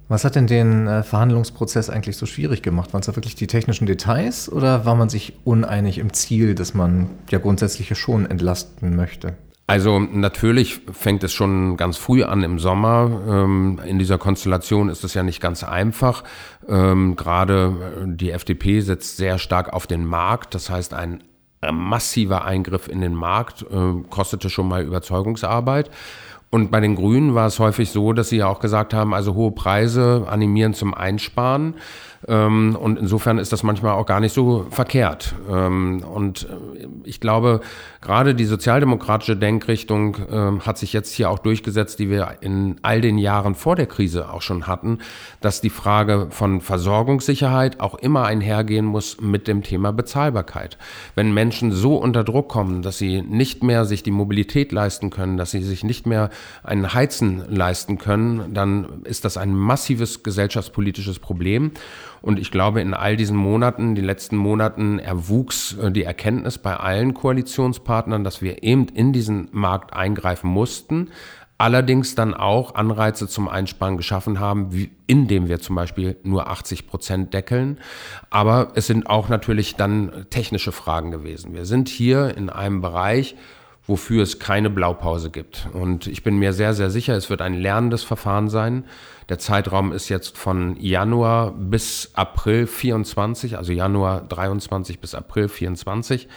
Was 0.09 0.25
hat 0.25 0.35
denn 0.35 0.47
den 0.47 0.87
äh, 0.87 1.03
Verhandlungsprozess 1.03 1.89
eigentlich 1.89 2.17
so 2.17 2.27
schwierig 2.27 2.63
gemacht? 2.63 2.93
Waren 2.93 3.01
es 3.01 3.07
da 3.07 3.17
wirklich 3.17 3.35
die 3.35 3.47
technischen 3.47 3.87
Details 3.87 4.51
oder 4.51 4.85
war 4.85 4.95
man 4.95 5.09
sich 5.09 5.35
uneinig 5.45 5.99
im 5.99 6.13
Ziel, 6.13 6.55
dass 6.55 6.75
man 6.75 7.09
ja 7.31 7.39
grundsätzlich 7.39 7.97
schon 7.99 8.27
entlasten 8.27 8.97
möchte? 8.97 9.35
Also 9.67 9.99
natürlich 9.99 10.83
fängt 10.93 11.25
es 11.25 11.33
schon 11.33 11.79
ganz 11.79 11.97
früh 11.97 12.23
an 12.23 12.43
im 12.43 12.59
Sommer. 12.59 13.23
Ähm, 13.27 13.81
in 13.87 13.99
dieser 13.99 14.19
Konstellation 14.19 14.91
ist 14.91 15.05
es 15.05 15.15
ja 15.15 15.23
nicht 15.23 15.41
ganz 15.41 15.65
einfach. 15.65 16.23
Ähm, 16.69 17.17
gerade 17.17 17.73
äh, 18.03 18.07
die 18.07 18.31
FDP 18.31 18.81
setzt 18.81 19.17
sehr 19.17 19.39
stark 19.39 19.73
auf 19.73 19.87
den 19.87 20.05
Markt. 20.05 20.55
Das 20.55 20.69
heißt, 20.69 20.93
ein 20.93 21.25
massiver 21.73 22.45
Eingriff 22.45 22.89
in 22.89 23.01
den 23.01 23.15
Markt 23.15 23.63
äh, 23.63 24.03
kostete 24.11 24.51
schon 24.51 24.69
mal 24.69 24.83
Überzeugungsarbeit. 24.83 25.91
Und 26.51 26.71
bei 26.71 26.81
den 26.81 26.95
Grünen 26.95 27.35
war 27.35 27.47
es 27.47 27.59
häufig 27.59 27.91
so, 27.91 28.13
dass 28.13 28.29
sie 28.29 28.39
ja 28.39 28.47
auch 28.47 28.61
gesagt 28.61 28.95
haben, 28.95 29.13
also 29.13 29.35
hohe 29.35 29.51
Preise 29.51 30.27
animieren 30.29 30.73
zum 30.75 30.95
Einsparen. 30.95 31.75
Ähm, 32.27 32.77
und 32.81 32.99
insofern 32.99 33.39
ist 33.39 33.53
das 33.53 33.63
manchmal 33.63 33.93
auch 33.93 34.07
gar 34.07 34.21
nicht 34.21 34.33
so 34.33 34.67
verkehrt. 34.71 35.35
Ähm, 35.51 36.03
und 36.03 36.45
äh, 36.45 36.87
ich 37.05 37.21
glaube, 37.21 37.61
gerade 38.01 38.35
die 38.35 38.45
sozialdemokratische 38.45 39.37
Denkrichtung 39.37 40.17
ähm, 40.31 40.67
hat 40.67 40.79
sich 40.79 40.93
jetzt 40.93 41.13
hier 41.13 41.31
auch 41.31 41.39
durchgesetzt, 41.39 41.99
die 41.99 42.09
wir 42.09 42.37
in 42.41 42.77
all 42.83 43.01
den 43.01 43.19
Jahren 43.19 43.55
vor 43.55 43.77
der 43.77 43.87
Krise 43.87 44.33
auch 44.33 44.43
schon 44.43 44.67
hatten, 44.67 44.99
dass 45.41 45.61
die 45.61 45.71
Frage 45.71 46.29
von 46.31 46.61
Versorgungssicherheit 46.61 47.81
auch 47.81 47.95
immer 47.95 48.25
einhergehen 48.25 48.87
muss 48.87 49.21
mit 49.21 49.47
dem 49.49 49.63
Thema 49.63 49.93
Bezahlbarkeit. 49.93 50.79
Wenn 51.15 51.35
Menschen 51.35 51.73
so 51.73 51.97
unter 51.97 52.25
Druck 52.25 52.49
kommen, 52.49 52.83
dass 52.83 52.99
sie 52.99 53.23
nicht 53.23 53.63
mehr 53.63 53.85
sich 53.85 54.03
die 54.03 54.11
Mobilität 54.11 54.73
leisten 54.73 55.11
können, 55.11 55.37
dass 55.37 55.51
sie 55.51 55.63
sich 55.63 55.85
nicht 55.85 56.07
mehr 56.07 56.31
ein 56.63 56.95
Heizen 56.95 57.45
leisten 57.49 57.99
können, 57.99 58.55
dann 58.55 59.03
ist 59.05 59.25
das 59.25 59.37
ein 59.37 59.55
massives 59.55 60.23
gesellschaftspolitisches 60.23 61.19
Problem. 61.19 61.73
Und 62.25 62.39
ich 62.39 62.51
glaube, 62.51 62.81
in 62.81 62.95
all 62.95 63.19
diesen 63.19 63.37
Monaten, 63.37 63.95
den 63.95 64.07
letzten 64.07 64.39
Monaten, 64.39 64.99
erwuchs 64.99 65.77
äh, 65.77 65.93
die 65.93 66.05
Erkenntnis 66.05 66.57
bei 66.57 66.75
allen 66.75 67.13
Koalitionspartnern, 67.13 68.25
dass 68.25 68.41
wir 68.41 68.63
eben 68.63 68.87
in 68.89 69.13
diesen 69.13 69.49
Markt 69.53 69.93
eingreifen 69.93 70.49
mussten. 70.49 71.11
Allerdings 71.59 72.15
dann 72.15 72.33
auch 72.33 72.77
Anreize 72.77 73.29
zum 73.29 73.47
Einsparen 73.47 73.99
geschaffen 73.99 74.41
haben, 74.41 74.73
wie, 74.73 74.91
indem 75.07 75.49
wir 75.49 75.61
zum 75.61 75.77
Beispiel 75.77 76.17
nur 76.23 76.49
80 76.49 76.87
Prozent 76.87 77.35
deckeln. 77.35 77.79
Aber 78.31 78.73
es 78.75 78.87
sind 78.87 79.07
auch 79.07 79.29
natürlich 79.29 79.77
dann 79.77 80.25
technische 80.31 80.73
Fragen 80.73 81.11
gewesen. 81.11 81.53
Wir 81.53 81.67
sind 81.67 81.91
hier 81.91 82.35
in 82.39 82.49
einem 82.49 82.81
Bereich, 82.81 83.37
wofür 83.87 84.23
es 84.23 84.39
keine 84.39 84.71
Blaupause 84.71 85.31
gibt. 85.31 85.69
Und 85.73 86.07
ich 86.07 86.23
bin 86.23 86.39
mir 86.39 86.53
sehr, 86.53 86.75
sehr 86.75 86.91
sicher, 86.91 87.15
es 87.17 87.29
wird 87.29 87.43
ein 87.43 87.55
lernendes 87.55 88.03
Verfahren 88.03 88.49
sein. 88.49 88.85
Der 89.29 89.39
Zeitraum 89.39 89.93
ist 89.93 90.09
jetzt 90.09 90.39
von 90.39 90.77
Januar 90.79 91.53
bis 91.53 92.11
April 92.15 92.67
24, 92.67 93.57
also 93.59 93.73
Januar 93.73 94.23
23 94.23 95.01
bis 95.01 95.15
April 95.15 95.49
24. 95.49 96.29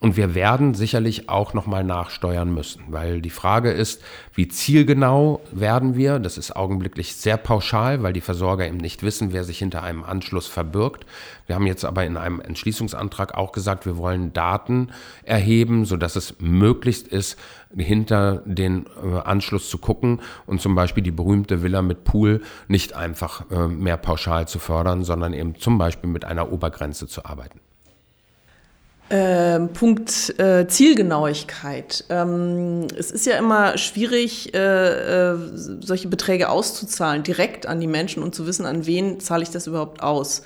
Und 0.00 0.18
wir 0.18 0.34
werden 0.34 0.74
sicherlich 0.74 1.30
auch 1.30 1.54
nochmal 1.54 1.82
nachsteuern 1.82 2.52
müssen, 2.52 2.82
weil 2.88 3.22
die 3.22 3.30
Frage 3.30 3.70
ist, 3.70 4.02
wie 4.34 4.46
zielgenau 4.46 5.40
werden 5.52 5.96
wir? 5.96 6.18
Das 6.18 6.36
ist 6.36 6.54
augenblicklich 6.54 7.16
sehr 7.16 7.38
pauschal, 7.38 8.02
weil 8.02 8.12
die 8.12 8.20
Versorger 8.20 8.66
eben 8.66 8.76
nicht 8.76 9.02
wissen, 9.02 9.32
wer 9.32 9.42
sich 9.42 9.58
hinter 9.58 9.82
einem 9.82 10.04
Anschluss 10.04 10.48
verbirgt. 10.48 11.06
Wir 11.46 11.54
haben 11.54 11.66
jetzt 11.66 11.86
aber 11.86 12.04
in 12.04 12.18
einem 12.18 12.40
Entschließungsantrag 12.40 13.34
auch 13.34 13.52
gesagt, 13.52 13.86
wir 13.86 13.96
wollen 13.96 14.34
Daten 14.34 14.90
erheben, 15.22 15.86
sodass 15.86 16.14
es 16.14 16.34
möglichst 16.40 17.08
ist, 17.08 17.38
hinter 17.74 18.42
den 18.44 18.84
äh, 19.02 19.20
Anschluss 19.20 19.70
zu 19.70 19.78
gucken 19.78 20.20
und 20.44 20.60
zum 20.60 20.74
Beispiel 20.74 21.02
die 21.02 21.10
berühmte 21.10 21.62
Villa 21.62 21.80
mit 21.80 22.04
Pool 22.04 22.42
nicht 22.68 22.94
einfach 22.94 23.50
äh, 23.50 23.66
mehr 23.66 23.96
pauschal 23.96 24.46
zu 24.46 24.58
fördern, 24.58 25.04
sondern 25.04 25.32
eben 25.32 25.58
zum 25.58 25.78
Beispiel 25.78 26.10
mit 26.10 26.26
einer 26.26 26.52
Obergrenze 26.52 27.06
zu 27.06 27.24
arbeiten. 27.24 27.60
Ähm, 29.08 29.68
Punkt 29.68 30.36
äh, 30.40 30.66
Zielgenauigkeit. 30.66 32.04
Ähm, 32.08 32.88
es 32.98 33.12
ist 33.12 33.24
ja 33.24 33.38
immer 33.38 33.78
schwierig, 33.78 34.52
äh, 34.52 35.30
äh, 35.32 35.38
solche 35.54 36.08
Beträge 36.08 36.48
auszuzahlen, 36.48 37.22
direkt 37.22 37.66
an 37.66 37.78
die 37.78 37.86
Menschen 37.86 38.22
und 38.22 38.34
zu 38.34 38.48
wissen, 38.48 38.66
an 38.66 38.84
wen 38.84 39.20
zahle 39.20 39.44
ich 39.44 39.50
das 39.50 39.68
überhaupt 39.68 40.02
aus. 40.02 40.42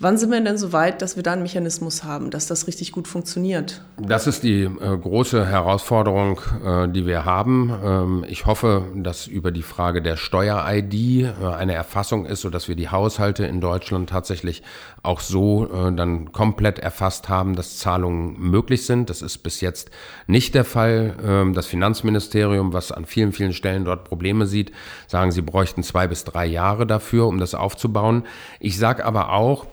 Wann 0.00 0.16
sind 0.16 0.30
wir 0.30 0.40
denn 0.40 0.56
so 0.56 0.72
weit, 0.72 1.02
dass 1.02 1.16
wir 1.16 1.24
da 1.24 1.32
einen 1.32 1.42
Mechanismus 1.42 2.04
haben, 2.04 2.30
dass 2.30 2.46
das 2.46 2.68
richtig 2.68 2.92
gut 2.92 3.08
funktioniert? 3.08 3.82
Das 3.96 4.28
ist 4.28 4.44
die 4.44 4.62
äh, 4.62 4.96
große 4.96 5.44
Herausforderung, 5.44 6.40
äh, 6.64 6.88
die 6.88 7.04
wir 7.04 7.24
haben. 7.24 7.76
Ähm, 7.84 8.24
ich 8.28 8.46
hoffe, 8.46 8.84
dass 8.94 9.26
über 9.26 9.50
die 9.50 9.62
Frage 9.62 10.00
der 10.00 10.16
Steuer-ID 10.16 10.94
äh, 10.94 11.32
eine 11.42 11.74
Erfassung 11.74 12.26
ist, 12.26 12.42
sodass 12.42 12.68
wir 12.68 12.76
die 12.76 12.90
Haushalte 12.90 13.44
in 13.46 13.60
Deutschland 13.60 14.08
tatsächlich 14.10 14.62
auch 15.02 15.18
so 15.18 15.66
äh, 15.66 15.92
dann 15.92 16.30
komplett 16.30 16.78
erfasst 16.78 17.28
haben, 17.28 17.56
dass 17.56 17.78
Zahlungen 17.78 18.38
möglich 18.38 18.86
sind. 18.86 19.10
Das 19.10 19.20
ist 19.20 19.38
bis 19.38 19.60
jetzt 19.60 19.90
nicht 20.28 20.54
der 20.54 20.64
Fall. 20.64 21.16
Ähm, 21.24 21.54
das 21.54 21.66
Finanzministerium, 21.66 22.72
was 22.72 22.92
an 22.92 23.04
vielen, 23.04 23.32
vielen 23.32 23.52
Stellen 23.52 23.84
dort 23.84 24.04
Probleme 24.04 24.46
sieht, 24.46 24.70
sagen, 25.08 25.32
sie 25.32 25.42
bräuchten 25.42 25.82
zwei 25.82 26.06
bis 26.06 26.22
drei 26.22 26.46
Jahre 26.46 26.86
dafür, 26.86 27.26
um 27.26 27.40
das 27.40 27.56
aufzubauen. 27.56 28.22
Ich 28.60 28.78
sage 28.78 29.04
aber 29.04 29.32
auch, 29.32 29.66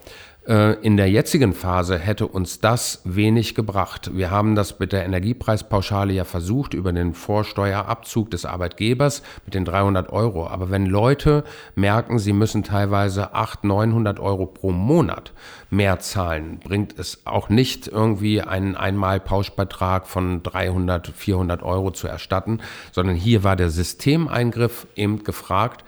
in 0.47 0.95
der 0.95 1.09
jetzigen 1.09 1.53
Phase 1.53 1.97
hätte 1.97 2.27
uns 2.27 2.59
das 2.59 3.01
wenig 3.03 3.55
gebracht. 3.55 4.11
Wir 4.13 4.29
haben 4.29 4.53
das 4.55 4.77
mit 4.79 4.93
der 4.93 5.03
Energiepreispauschale 5.03 6.13
ja 6.13 6.23
versucht 6.23 6.75
über 6.75 6.93
den 6.93 7.15
Vorsteuerabzug 7.15 8.29
des 8.29 8.45
Arbeitgebers 8.45 9.23
mit 9.45 9.55
den 9.55 9.65
300 9.65 10.11
Euro. 10.11 10.47
Aber 10.47 10.69
wenn 10.69 10.85
Leute 10.85 11.43
merken, 11.73 12.19
sie 12.19 12.33
müssen 12.33 12.63
teilweise 12.63 13.33
800, 13.33 13.65
900 13.65 14.19
Euro 14.19 14.45
pro 14.45 14.71
Monat 14.71 15.33
mehr 15.69 15.99
zahlen, 15.99 16.59
bringt 16.63 16.97
es 16.99 17.25
auch 17.25 17.49
nicht 17.49 17.87
irgendwie 17.87 18.41
einen 18.41 18.75
Einmalpauschbetrag 18.75 20.07
von 20.07 20.43
300, 20.43 21.07
400 21.07 21.63
Euro 21.63 21.91
zu 21.91 22.07
erstatten, 22.07 22.59
sondern 22.91 23.15
hier 23.15 23.43
war 23.43 23.55
der 23.55 23.69
Systemeingriff 23.69 24.87
eben 24.95 25.23
gefragt. 25.23 25.83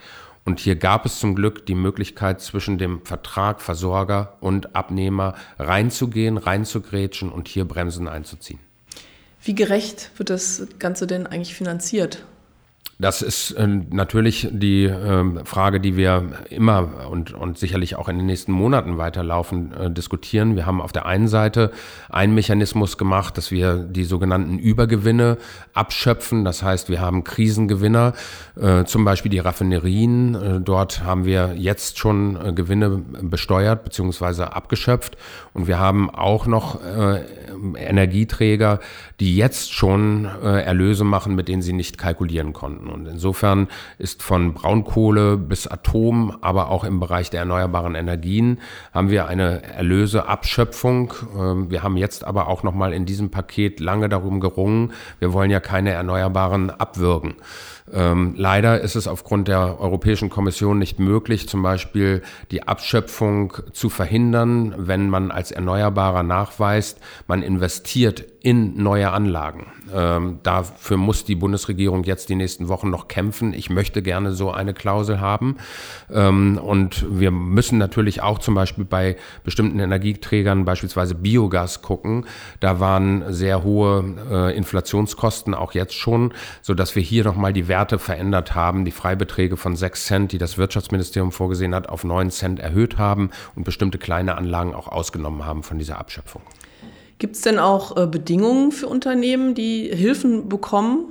Und 0.47 0.61
hier 0.61 0.77
gab 0.77 1.05
es 1.05 1.19
zum 1.19 1.35
Glück 1.35 1.65
die 1.65 1.75
Möglichkeit, 1.75 2.39
zwischen 2.39 2.77
dem 2.77 3.05
Vertrag, 3.05 3.59
Versorger 3.59 4.37
und 4.39 4.77
Abnehmer 4.77 5.35
reinzugehen, 5.59 6.37
reinzugrätschen 6.37 7.33
und 7.33 7.49
hier 7.49 7.65
Bremsen 7.65 8.07
einzuziehen. 8.07 8.59
Wie 9.43 9.55
gerecht 9.55 10.09
wird 10.15 10.29
das 10.29 10.65
Ganze 10.79 11.05
denn 11.05 11.27
eigentlich 11.27 11.53
finanziert? 11.53 12.23
Das 12.99 13.21
ist 13.21 13.51
äh, 13.51 13.67
natürlich 13.67 14.49
die 14.51 14.85
äh, 14.85 15.45
Frage, 15.45 15.79
die 15.79 15.95
wir 15.95 16.31
immer 16.49 17.07
und, 17.11 17.31
und 17.31 17.59
sicherlich 17.59 17.95
auch 17.95 18.09
in 18.09 18.17
den 18.17 18.25
nächsten 18.25 18.51
Monaten 18.51 18.97
weiterlaufen 18.97 19.71
äh, 19.71 19.91
diskutieren. 19.91 20.55
Wir 20.55 20.65
haben 20.65 20.81
auf 20.81 20.93
der 20.93 21.05
einen 21.05 21.27
Seite 21.27 21.71
einen 22.09 22.33
Mechanismus 22.33 22.97
gemacht, 22.97 23.37
dass 23.37 23.51
wir 23.51 23.75
die 23.75 24.03
sogenannten 24.03 24.57
Übergewinne 24.57 25.37
abschöpfen. 25.73 26.43
Das 26.43 26.63
heißt, 26.63 26.89
wir 26.89 26.99
haben 26.99 27.23
Krisengewinner, 27.23 28.13
äh, 28.59 28.83
zum 28.85 29.05
Beispiel 29.05 29.29
die 29.29 29.39
Raffinerien. 29.39 30.33
Äh, 30.33 30.61
dort 30.61 31.03
haben 31.03 31.23
wir 31.23 31.53
jetzt 31.55 31.99
schon 31.99 32.35
äh, 32.43 32.51
Gewinne 32.51 32.89
besteuert 33.21 33.83
bzw. 33.83 34.45
abgeschöpft. 34.45 35.17
Und 35.53 35.67
wir 35.67 35.77
haben 35.77 36.09
auch 36.09 36.45
noch 36.45 36.79
Energieträger, 37.75 38.79
die 39.19 39.35
jetzt 39.35 39.73
schon 39.73 40.25
Erlöse 40.25 41.03
machen, 41.03 41.35
mit 41.35 41.47
denen 41.47 41.63
sie 41.63 41.73
nicht 41.73 41.97
kalkulieren 41.97 42.53
konnten. 42.53 42.86
Und 42.89 43.05
insofern 43.07 43.67
ist 43.97 44.23
von 44.23 44.53
Braunkohle 44.53 45.37
bis 45.37 45.67
Atom, 45.67 46.37
aber 46.41 46.69
auch 46.69 46.83
im 46.83 46.99
Bereich 46.99 47.29
der 47.29 47.41
erneuerbaren 47.41 47.95
Energien 47.95 48.59
haben 48.93 49.09
wir 49.09 49.27
eine 49.27 49.63
Erlöseabschöpfung. 49.63 51.13
Ähm, 51.37 51.69
wir 51.69 51.83
haben 51.83 51.97
jetzt 51.97 52.23
aber 52.23 52.47
auch 52.47 52.63
noch 52.63 52.73
mal 52.73 52.93
in 52.93 53.05
diesem 53.05 53.29
Paket 53.31 53.79
lange 53.79 54.09
darum 54.09 54.39
gerungen. 54.39 54.93
Wir 55.19 55.33
wollen 55.33 55.51
ja 55.51 55.59
keine 55.59 55.91
Erneuerbaren 55.91 56.69
abwürgen. 56.69 57.35
Ähm, 57.93 58.33
leider 58.37 58.81
ist 58.81 58.95
es 58.95 59.07
aufgrund 59.07 59.47
der 59.47 59.79
Europäischen 59.79 60.29
Kommission 60.29 60.77
nicht 60.77 60.99
möglich, 60.99 61.47
zum 61.47 61.63
Beispiel 61.63 62.21
die 62.51 62.63
Abschöpfung 62.63 63.53
zu 63.71 63.89
verhindern, 63.89 64.75
wenn 64.77 65.09
man 65.09 65.31
als 65.31 65.51
Erneuerbarer 65.51 66.23
nachweist, 66.23 66.99
man 67.27 67.41
investiert 67.41 68.25
in 68.41 68.81
neue 68.81 69.11
Anlagen. 69.11 69.67
Ähm, 69.93 70.39
dafür 70.43 70.97
muss 70.97 71.25
die 71.25 71.35
Bundesregierung 71.35 72.03
jetzt 72.03 72.29
die 72.29 72.35
nächsten 72.35 72.67
Wochen 72.69 72.89
noch 72.89 73.07
kämpfen. 73.07 73.53
Ich 73.53 73.69
möchte 73.69 74.01
gerne 74.01 74.31
so 74.31 74.51
eine 74.51 74.73
Klausel 74.73 75.19
haben. 75.19 75.57
Ähm, 76.09 76.57
und 76.57 77.05
wir 77.09 77.31
müssen 77.31 77.77
natürlich 77.77 78.21
auch 78.21 78.39
zum 78.39 78.55
Beispiel 78.55 78.85
bei 78.85 79.17
bestimmten 79.43 79.79
Energieträgern, 79.79 80.65
beispielsweise 80.65 81.15
Biogas, 81.15 81.81
gucken. 81.81 82.25
Da 82.59 82.79
waren 82.79 83.33
sehr 83.33 83.63
hohe 83.63 84.15
äh, 84.31 84.57
Inflationskosten 84.57 85.53
auch 85.53 85.73
jetzt 85.73 85.95
schon, 85.95 86.33
sodass 86.61 86.95
wir 86.95 87.03
hier 87.03 87.23
nochmal 87.23 87.53
die 87.53 87.67
Werte 87.67 87.76
verändert 87.85 88.55
haben, 88.55 88.85
die 88.85 88.91
Freibeträge 88.91 89.57
von 89.57 89.75
6 89.75 90.05
Cent, 90.05 90.31
die 90.31 90.37
das 90.37 90.57
Wirtschaftsministerium 90.57 91.31
vorgesehen 91.31 91.75
hat, 91.75 91.89
auf 91.89 92.03
9 92.03 92.31
Cent 92.31 92.59
erhöht 92.59 92.97
haben 92.97 93.31
und 93.55 93.63
bestimmte 93.63 93.97
kleine 93.97 94.35
Anlagen 94.35 94.73
auch 94.73 94.87
ausgenommen 94.87 95.45
haben 95.45 95.63
von 95.63 95.77
dieser 95.77 95.99
Abschöpfung. 95.99 96.41
Gibt 97.19 97.35
es 97.35 97.41
denn 97.41 97.57
auch 97.57 97.97
äh, 97.97 98.05
Bedingungen 98.05 98.71
für 98.71 98.87
Unternehmen, 98.87 99.55
die 99.55 99.89
Hilfen 99.91 100.49
bekommen? 100.49 101.05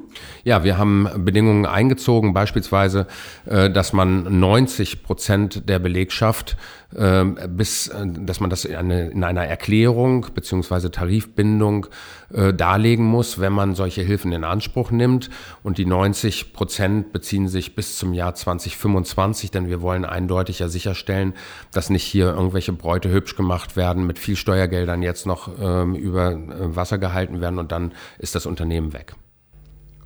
Ja, 0.45 0.63
wir 0.63 0.79
haben 0.79 1.09
Bedingungen 1.25 1.67
eingezogen, 1.67 2.33
beispielsweise, 2.33 3.09
äh, 3.45 3.71
dass 3.71 3.93
man 3.93 4.39
90 4.39 5.03
Prozent 5.03 5.69
der 5.69 5.81
Belegschaft 5.81 6.57
bis, 6.91 7.89
äh, 7.89 8.07
dass 8.07 8.41
man 8.41 8.49
das 8.49 8.65
in, 8.65 8.77
eine, 8.77 9.09
in 9.09 9.25
einer 9.25 9.45
Erklärung 9.45 10.27
beziehungsweise 10.35 10.91
Tarifbindung 10.91 11.87
äh, 12.33 12.55
darlegen 12.55 13.05
muss, 13.05 13.41
wenn 13.41 13.53
man 13.53 13.75
solche 13.75 14.03
Hilfen 14.03 14.33
in 14.33 14.45
Anspruch 14.45 14.91
nimmt. 14.91 15.29
Und 15.63 15.79
die 15.79 15.87
90 15.87 16.53
Prozent 16.53 17.13
beziehen 17.13 17.49
sich 17.49 17.75
bis 17.75 17.99
zum 17.99 18.15
Jahr 18.15 18.35
2025, 18.35 19.51
denn 19.51 19.69
wir 19.69 19.83
wollen 19.83 20.05
eindeutig 20.05 20.61
ja 20.61 20.69
sicherstellen, 20.69 21.35
dass 21.73 21.91
nicht 21.91 22.05
hier 22.05 22.27
irgendwelche 22.27 22.73
Bräute 22.73 23.11
hübsch 23.11 23.37
gemacht 23.37 23.77
werden, 23.77 24.07
mit 24.07 24.19
viel 24.19 24.37
Steuergeldern 24.37 25.03
jetzt 25.03 25.27
noch 25.27 25.51
ähm, 25.61 25.95
über 25.95 26.33
äh, 26.33 26.77
Wasser 26.77 26.99
gehalten 26.99 27.41
werden 27.41 27.59
und 27.59 27.73
dann 27.73 27.93
ist 28.19 28.35
das 28.35 28.47
Unternehmen 28.47 28.93
weg. 28.93 29.15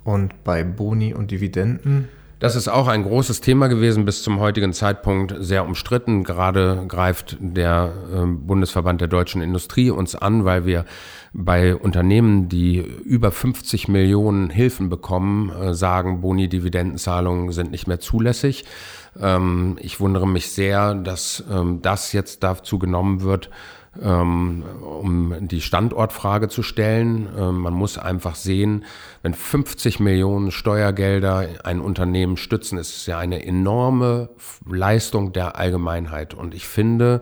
Und 0.03 0.43
bei 0.43 0.63
Boni 0.63 1.13
und 1.13 1.29
Dividenden 1.29 2.09
das 2.41 2.55
ist 2.55 2.67
auch 2.67 2.87
ein 2.87 3.03
großes 3.03 3.39
Thema 3.39 3.67
gewesen, 3.67 4.03
bis 4.03 4.23
zum 4.23 4.39
heutigen 4.39 4.73
Zeitpunkt 4.73 5.35
sehr 5.37 5.63
umstritten. 5.63 6.23
Gerade 6.23 6.85
greift 6.87 7.37
der 7.39 7.93
ähm, 8.11 8.47
Bundesverband 8.47 8.99
der 8.99 9.07
deutschen 9.07 9.43
Industrie 9.43 9.91
uns 9.91 10.15
an, 10.15 10.43
weil 10.43 10.65
wir 10.65 10.85
bei 11.33 11.75
Unternehmen, 11.75 12.49
die 12.49 12.79
über 12.79 13.31
50 13.31 13.89
Millionen 13.89 14.49
Hilfen 14.49 14.89
bekommen, 14.89 15.51
äh, 15.51 15.75
sagen, 15.75 16.21
Boni-Dividendenzahlungen 16.21 17.51
sind 17.51 17.69
nicht 17.69 17.85
mehr 17.85 17.99
zulässig. 17.99 18.65
Ähm, 19.19 19.77
ich 19.79 19.99
wundere 19.99 20.27
mich 20.27 20.51
sehr, 20.51 20.95
dass 20.95 21.43
ähm, 21.47 21.83
das 21.83 22.11
jetzt 22.11 22.41
dazu 22.41 22.79
genommen 22.79 23.21
wird, 23.21 23.51
um 23.99 25.35
die 25.47 25.59
Standortfrage 25.59 26.47
zu 26.47 26.63
stellen. 26.63 27.27
Ähm, 27.37 27.57
man 27.57 27.73
muss 27.73 27.97
einfach 27.97 28.35
sehen, 28.35 28.85
wenn 29.21 29.33
50 29.33 29.99
Millionen 29.99 30.51
Steuergelder 30.51 31.47
ein 31.63 31.81
Unternehmen 31.81 32.37
stützen, 32.37 32.77
ist 32.77 32.95
es 32.95 33.05
ja 33.05 33.19
eine 33.19 33.45
enorme 33.45 34.29
Leistung 34.65 35.33
der 35.33 35.57
Allgemeinheit. 35.57 36.33
Und 36.33 36.55
ich 36.55 36.67
finde, 36.67 37.21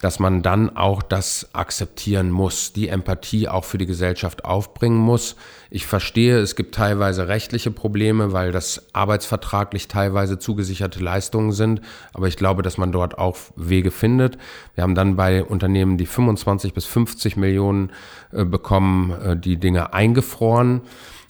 dass 0.00 0.18
man 0.18 0.42
dann 0.42 0.76
auch 0.76 1.02
das 1.02 1.48
akzeptieren 1.54 2.30
muss, 2.30 2.72
die 2.72 2.88
Empathie 2.88 3.48
auch 3.48 3.64
für 3.64 3.78
die 3.78 3.86
Gesellschaft 3.86 4.44
aufbringen 4.44 4.98
muss. 4.98 5.36
Ich 5.70 5.86
verstehe, 5.86 6.38
es 6.38 6.54
gibt 6.54 6.74
teilweise 6.74 7.28
rechtliche 7.28 7.70
Probleme, 7.70 8.32
weil 8.32 8.52
das 8.52 8.86
arbeitsvertraglich 8.92 9.88
teilweise 9.88 10.38
zugesicherte 10.38 11.02
Leistungen 11.02 11.52
sind, 11.52 11.80
aber 12.12 12.28
ich 12.28 12.36
glaube, 12.36 12.62
dass 12.62 12.76
man 12.76 12.92
dort 12.92 13.18
auch 13.18 13.38
Wege 13.56 13.90
findet. 13.90 14.36
Wir 14.74 14.82
haben 14.82 14.94
dann 14.94 15.16
bei 15.16 15.42
Unternehmen, 15.42 15.96
die 15.96 16.06
25 16.06 16.74
bis 16.74 16.84
50 16.84 17.36
Millionen 17.36 17.90
äh, 18.32 18.44
bekommen, 18.44 19.12
äh, 19.12 19.36
die 19.36 19.56
Dinge 19.56 19.94
eingefroren. 19.94 20.82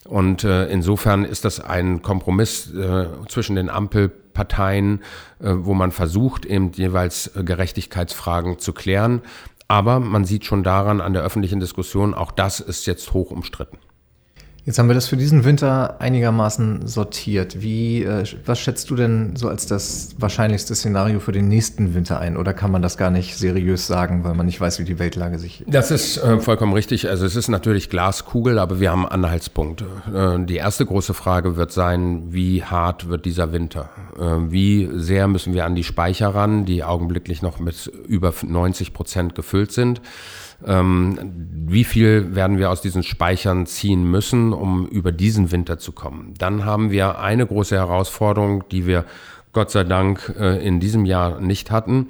Und 0.05 0.45
äh, 0.45 0.67
insofern 0.67 1.25
ist 1.25 1.45
das 1.45 1.61
ein 1.61 2.03
Kompromiss 2.03 2.73
äh, 2.73 3.07
zwischen 3.29 3.57
den 3.57 3.71
Ampelparteien, 3.71 5.01
äh, 5.41 5.53
wo 5.57 5.75
man 5.75 5.91
versucht, 5.91 6.47
eben 6.47 6.73
jeweils 6.73 7.35
äh, 7.35 7.43
Gerechtigkeitsfragen 7.43 8.59
zu 8.59 8.73
klären. 8.73 9.23
Aber 9.69 9.99
man 9.99 10.25
sieht 10.25 10.45
schon 10.45 10.63
daran 10.63 11.01
an 11.01 11.13
der 11.13 11.23
öffentlichen 11.23 11.59
Diskussion, 11.59 12.15
auch 12.15 12.31
das 12.31 12.61
ist 12.61 12.87
jetzt 12.87 13.13
hoch 13.13 13.33
umstritten. 13.33 13.79
Jetzt 14.67 14.81
haben 14.81 14.89
wir 14.89 14.95
das 14.95 15.07
für 15.07 15.17
diesen 15.17 15.45
Winter 15.45 16.01
einigermaßen 16.01 16.89
sortiert. 16.89 17.63
Wie, 17.63 18.03
äh, 18.03 18.25
was 18.45 18.59
schätzt 18.59 18.91
du 18.91 18.97
denn 18.97 19.37
so 19.37 19.49
als 19.49 19.67
das 19.67 20.17
wahrscheinlichste 20.19 20.75
Szenario 20.75 21.21
für 21.21 21.31
den 21.31 21.47
nächsten 21.47 21.95
Winter 21.95 22.19
ein? 22.19 22.37
Oder 22.37 22.53
kann 22.53 22.73
man 22.73 22.83
das 22.83 22.99
gar 22.99 23.11
nicht 23.11 23.37
seriös 23.37 23.87
sagen, 23.87 24.25
weil 24.25 24.35
man 24.35 24.45
nicht 24.45 24.61
weiß, 24.61 24.81
wie 24.81 24.85
die 24.85 24.99
Weltlage 24.99 25.39
sich. 25.39 25.65
Das 25.69 25.93
ist 25.93 26.17
äh, 26.17 26.41
vollkommen 26.41 26.73
richtig. 26.73 27.09
Also 27.09 27.27
es 27.27 27.37
ist 27.37 27.47
natürlich 27.47 27.91
Glaskugel, 27.91 28.59
aber 28.59 28.81
wir 28.81 28.91
haben 28.91 29.07
Anhaltspunkte. 29.07 29.87
Äh, 30.13 30.45
die 30.45 30.57
erste 30.57 30.85
große 30.85 31.15
Frage 31.15 31.55
wird 31.55 31.71
sein, 31.71 32.25
wie 32.31 32.65
hart 32.65 33.09
wird 33.09 33.25
dieser 33.25 33.53
Winter? 33.53 33.91
Äh, 34.19 34.51
wie 34.51 34.91
sehr 34.95 35.29
müssen 35.29 35.55
wir 35.55 35.65
an 35.65 35.77
die 35.77 35.85
Speicher 35.85 36.35
ran, 36.35 36.65
die 36.65 36.83
augenblicklich 36.83 37.41
noch 37.41 37.61
mit 37.61 37.87
über 38.09 38.35
90 38.45 38.93
Prozent 38.93 39.37
gefüllt 39.37 39.71
sind? 39.71 40.01
Ähm, 40.65 41.19
wie 41.67 41.85
viel 41.85 42.35
werden 42.35 42.59
wir 42.59 42.71
aus 42.71 42.81
diesen 42.81 43.03
Speichern 43.03 43.67
ziehen 43.67 44.11
müssen, 44.11 44.53
um 44.59 44.87
über 44.89 45.13
diesen 45.13 45.53
Winter 45.53 45.79
zu 45.79 45.93
kommen? 45.93 46.35
Dann 46.39 46.65
haben 46.65 46.91
wir 46.91 47.19
eine 47.19 47.47
große 47.47 47.77
Herausforderung, 47.77 48.65
die 48.71 48.87
wir 48.87 49.05
Gott 49.53 49.71
sei 49.71 49.85
Dank 49.85 50.35
äh, 50.39 50.65
in 50.67 50.81
diesem 50.81 51.05
Jahr 51.05 51.41
nicht 51.41 51.71
hatten. 51.71 52.09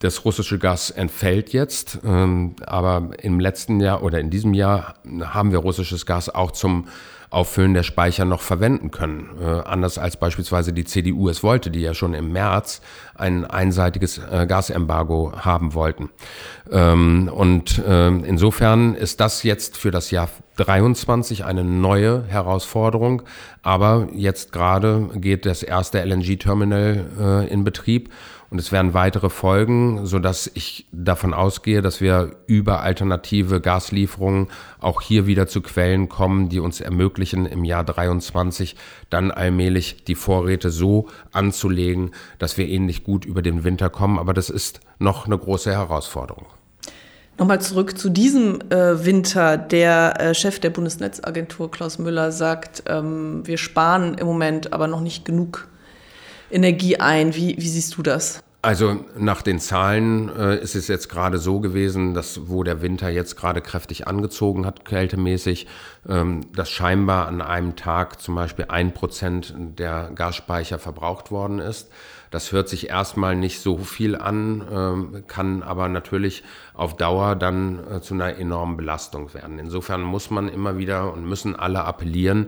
Das 0.00 0.24
russische 0.24 0.58
Gas 0.58 0.90
entfällt 0.90 1.52
jetzt, 1.52 2.00
ähm, 2.04 2.56
aber 2.66 3.10
im 3.20 3.38
letzten 3.38 3.78
Jahr 3.78 4.02
oder 4.02 4.18
in 4.18 4.30
diesem 4.30 4.52
Jahr 4.52 4.96
haben 5.22 5.52
wir 5.52 5.58
russisches 5.58 6.06
Gas 6.06 6.28
auch 6.28 6.50
zum 6.50 6.88
Auffüllen 7.32 7.72
der 7.72 7.82
Speicher 7.82 8.24
noch 8.24 8.42
verwenden 8.42 8.90
können. 8.90 9.30
Äh, 9.40 9.44
anders 9.64 9.96
als 9.96 10.18
beispielsweise 10.18 10.72
die 10.72 10.84
CDU 10.84 11.28
es 11.28 11.42
wollte, 11.42 11.70
die 11.70 11.80
ja 11.80 11.94
schon 11.94 12.12
im 12.12 12.32
März 12.32 12.82
ein 13.14 13.46
einseitiges 13.46 14.18
äh, 14.18 14.46
Gasembargo 14.46 15.32
haben 15.36 15.72
wollten. 15.72 16.10
Ähm, 16.70 17.30
und 17.32 17.78
äh, 17.78 18.08
insofern 18.08 18.94
ist 18.94 19.20
das 19.20 19.42
jetzt 19.44 19.78
für 19.78 19.90
das 19.90 20.10
Jahr 20.10 20.28
23 20.56 21.44
eine 21.44 21.64
neue 21.64 22.24
Herausforderung. 22.28 23.22
Aber 23.62 24.08
jetzt 24.12 24.52
gerade 24.52 25.08
geht 25.14 25.46
das 25.46 25.62
erste 25.62 26.04
LNG-Terminal 26.04 27.04
äh, 27.18 27.52
in 27.52 27.64
Betrieb 27.64 28.10
und 28.52 28.58
es 28.58 28.70
werden 28.70 28.92
weitere 28.92 29.30
folgen, 29.30 30.04
so 30.04 30.18
dass 30.18 30.50
ich 30.52 30.86
davon 30.92 31.32
ausgehe, 31.32 31.80
dass 31.80 32.02
wir 32.02 32.36
über 32.46 32.82
alternative 32.82 33.62
Gaslieferungen 33.62 34.48
auch 34.78 35.00
hier 35.00 35.26
wieder 35.26 35.46
zu 35.46 35.62
Quellen 35.62 36.10
kommen, 36.10 36.50
die 36.50 36.60
uns 36.60 36.82
ermöglichen, 36.82 37.46
im 37.46 37.64
Jahr 37.64 37.82
23 37.82 38.76
dann 39.08 39.30
allmählich 39.30 40.04
die 40.04 40.14
Vorräte 40.14 40.68
so 40.68 41.08
anzulegen, 41.32 42.10
dass 42.38 42.58
wir 42.58 42.68
ähnlich 42.68 43.04
gut 43.04 43.24
über 43.24 43.40
den 43.40 43.64
Winter 43.64 43.88
kommen. 43.88 44.18
Aber 44.18 44.34
das 44.34 44.50
ist 44.50 44.80
noch 44.98 45.24
eine 45.24 45.38
große 45.38 45.72
Herausforderung. 45.72 46.44
Nochmal 47.38 47.62
zurück 47.62 47.96
zu 47.96 48.10
diesem 48.10 48.60
äh, 48.68 49.02
Winter. 49.06 49.56
Der 49.56 50.20
äh, 50.20 50.34
Chef 50.34 50.60
der 50.60 50.68
Bundesnetzagentur, 50.68 51.70
Klaus 51.70 51.98
Müller, 51.98 52.30
sagt, 52.30 52.82
ähm, 52.86 53.46
wir 53.46 53.56
sparen 53.56 54.12
im 54.18 54.26
Moment 54.26 54.74
aber 54.74 54.88
noch 54.88 55.00
nicht 55.00 55.24
genug 55.24 55.68
Energie 56.52 56.96
ein. 56.98 57.34
Wie, 57.34 57.56
wie 57.58 57.68
siehst 57.68 57.96
du 57.96 58.02
das? 58.02 58.42
Also 58.64 59.04
nach 59.18 59.42
den 59.42 59.58
Zahlen 59.58 60.28
äh, 60.36 60.56
ist 60.58 60.76
es 60.76 60.86
jetzt 60.86 61.08
gerade 61.08 61.38
so 61.38 61.58
gewesen, 61.58 62.14
dass 62.14 62.48
wo 62.48 62.62
der 62.62 62.80
Winter 62.80 63.08
jetzt 63.08 63.36
gerade 63.36 63.60
kräftig 63.60 64.06
angezogen 64.06 64.66
hat, 64.66 64.84
kältemäßig, 64.84 65.66
ähm, 66.08 66.42
dass 66.54 66.70
scheinbar 66.70 67.26
an 67.26 67.42
einem 67.42 67.74
Tag 67.74 68.20
zum 68.20 68.36
Beispiel 68.36 68.66
ein 68.68 68.94
Prozent 68.94 69.52
der 69.58 70.12
Gasspeicher 70.14 70.78
verbraucht 70.78 71.32
worden 71.32 71.58
ist. 71.58 71.90
Das 72.32 72.50
hört 72.50 72.68
sich 72.68 72.88
erstmal 72.88 73.36
nicht 73.36 73.60
so 73.60 73.76
viel 73.78 74.16
an, 74.16 74.64
ähm, 74.72 75.24
kann 75.28 75.62
aber 75.62 75.88
natürlich 75.88 76.42
auf 76.74 76.96
Dauer 76.96 77.36
dann 77.36 77.78
äh, 77.90 78.00
zu 78.00 78.14
einer 78.14 78.38
enormen 78.38 78.78
Belastung 78.78 79.34
werden. 79.34 79.58
Insofern 79.58 80.02
muss 80.02 80.30
man 80.30 80.48
immer 80.48 80.78
wieder 80.78 81.12
und 81.12 81.28
müssen 81.28 81.54
alle 81.54 81.84
appellieren, 81.84 82.46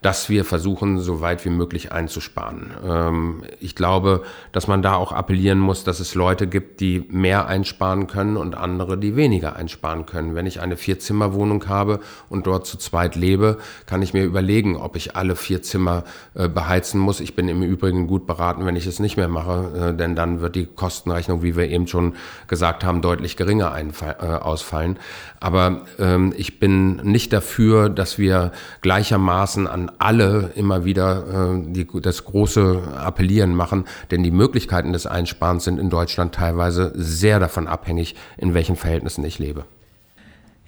dass 0.00 0.30
wir 0.30 0.44
versuchen, 0.44 0.98
so 0.98 1.20
weit 1.20 1.44
wie 1.44 1.50
möglich 1.50 1.92
einzusparen. 1.92 2.70
Ähm, 2.82 3.42
ich 3.60 3.74
glaube, 3.74 4.22
dass 4.52 4.68
man 4.68 4.80
da 4.80 4.94
auch 4.94 5.12
appellieren 5.12 5.58
muss, 5.58 5.84
dass 5.84 6.00
es 6.00 6.14
Leute 6.14 6.46
gibt, 6.46 6.80
die 6.80 7.04
mehr 7.10 7.46
einsparen 7.46 8.06
können 8.06 8.38
und 8.38 8.54
andere, 8.54 8.96
die 8.96 9.16
weniger 9.16 9.56
einsparen 9.56 10.06
können. 10.06 10.34
Wenn 10.34 10.46
ich 10.46 10.60
eine 10.60 10.76
Vierzimmerwohnung 10.76 11.68
habe 11.68 12.00
und 12.30 12.46
dort 12.46 12.66
zu 12.66 12.78
zweit 12.78 13.16
lebe, 13.16 13.58
kann 13.84 14.00
ich 14.00 14.14
mir 14.14 14.24
überlegen, 14.24 14.76
ob 14.76 14.96
ich 14.96 15.16
alle 15.16 15.36
vier 15.36 15.60
Zimmer 15.60 16.04
äh, 16.34 16.48
beheizen 16.48 16.98
muss. 16.98 17.20
Ich 17.20 17.34
bin 17.34 17.48
im 17.48 17.62
Übrigen 17.62 18.06
gut 18.06 18.26
beraten, 18.26 18.64
wenn 18.64 18.76
ich 18.76 18.86
es 18.86 19.00
nicht 19.00 19.18
mehr 19.18 19.25
mehr 19.28 19.42
mache, 19.42 19.90
äh, 19.90 19.96
denn 19.96 20.14
dann 20.14 20.40
wird 20.40 20.56
die 20.56 20.66
Kostenrechnung, 20.66 21.42
wie 21.42 21.56
wir 21.56 21.68
eben 21.68 21.86
schon 21.86 22.14
gesagt 22.48 22.84
haben, 22.84 23.02
deutlich 23.02 23.36
geringer 23.36 23.74
äh, 23.76 24.24
ausfallen. 24.24 24.98
Aber 25.40 25.82
ähm, 25.98 26.32
ich 26.36 26.58
bin 26.58 26.96
nicht 26.96 27.32
dafür, 27.32 27.88
dass 27.88 28.18
wir 28.18 28.52
gleichermaßen 28.80 29.66
an 29.66 29.90
alle 29.98 30.52
immer 30.54 30.84
wieder 30.84 31.54
äh, 31.54 31.72
die, 31.72 31.86
das 32.00 32.24
große 32.24 32.82
Appellieren 32.96 33.54
machen, 33.54 33.84
denn 34.10 34.22
die 34.22 34.30
Möglichkeiten 34.30 34.92
des 34.92 35.06
Einsparens 35.06 35.64
sind 35.64 35.78
in 35.78 35.90
Deutschland 35.90 36.34
teilweise 36.34 36.92
sehr 36.94 37.40
davon 37.40 37.66
abhängig, 37.66 38.14
in 38.36 38.54
welchen 38.54 38.76
Verhältnissen 38.76 39.24
ich 39.24 39.38
lebe. 39.38 39.64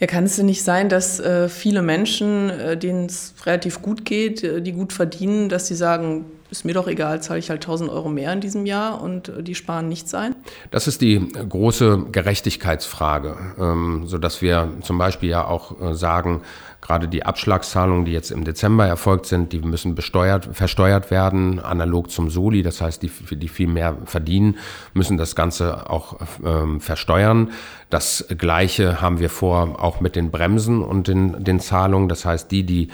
Ja, 0.01 0.07
kann 0.07 0.25
es 0.25 0.37
denn 0.37 0.47
nicht 0.47 0.63
sein, 0.63 0.89
dass 0.89 1.19
äh, 1.19 1.49
viele 1.49 1.83
Menschen, 1.83 2.51
äh, 2.51 2.77
denen 2.77 3.07
es 3.07 3.35
relativ 3.45 3.83
gut 3.83 4.05
geht, 4.05 4.45
äh, 4.45 4.63
die 4.63 4.73
gut 4.73 4.93
verdienen, 4.93 5.49
dass 5.49 5.67
sie 5.67 5.75
sagen, 5.75 6.25
ist 6.51 6.65
mir 6.65 6.75
doch 6.75 6.87
egal, 6.87 7.23
zahle 7.23 7.39
ich 7.39 7.51
halt 7.51 7.63
1000 7.63 7.91
Euro 7.91 8.09
mehr 8.09 8.33
in 8.33 8.41
diesem 8.41 8.67
Jahr 8.67 9.03
und 9.03 9.29
äh, 9.29 9.43
die 9.43 9.55
sparen 9.55 9.89
nichts 9.89 10.15
ein? 10.15 10.35
Das 10.71 10.87
ist 10.87 11.01
die 11.01 11.29
große 11.49 12.07
Gerechtigkeitsfrage, 12.11 13.37
ähm, 13.59 14.03
sodass 14.07 14.43
wir 14.43 14.73
zum 14.83 14.99
Beispiel 14.99 15.31
ja 15.31 15.47
auch 15.47 15.81
äh, 15.81 15.95
sagen, 15.95 16.43
gerade 16.81 17.09
die 17.09 17.25
Abschlagszahlungen, 17.27 18.05
die 18.05 18.13
jetzt 18.13 18.31
im 18.31 18.45
Dezember 18.45 18.87
erfolgt 18.87 19.27
sind, 19.27 19.53
die 19.53 19.59
müssen 19.59 19.95
besteuert, 19.95 20.49
versteuert 20.53 21.11
werden, 21.11 21.59
analog 21.59 22.11
zum 22.11 22.31
Soli. 22.31 22.63
Das 22.63 22.81
heißt, 22.81 23.03
die, 23.03 23.11
die 23.37 23.49
viel 23.49 23.67
mehr 23.67 23.97
verdienen, 24.05 24.57
müssen 24.95 25.19
das 25.19 25.35
Ganze 25.35 25.91
auch 25.91 26.17
ähm, 26.45 26.81
versteuern. 26.81 27.51
Das 27.91 28.27
Gleiche 28.37 29.01
haben 29.01 29.19
wir 29.19 29.29
vor, 29.29 29.83
auch 29.83 30.01
mit 30.01 30.15
den 30.15 30.31
Bremsen 30.31 30.83
und 30.83 31.09
den, 31.09 31.43
den 31.43 31.59
Zahlungen. 31.59 32.09
Das 32.09 32.25
heißt, 32.25 32.51
die, 32.51 32.65
die 32.65 32.89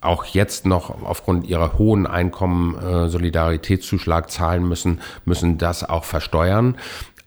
auch 0.00 0.24
jetzt 0.24 0.66
noch 0.66 1.02
aufgrund 1.02 1.46
ihrer 1.46 1.78
hohen 1.78 2.06
Einkommen 2.06 2.76
äh, 2.78 3.08
Solidaritätszuschlag 3.08 4.30
zahlen 4.30 4.68
müssen, 4.68 5.00
müssen 5.24 5.58
das 5.58 5.88
auch 5.88 6.04
versteuern. 6.04 6.76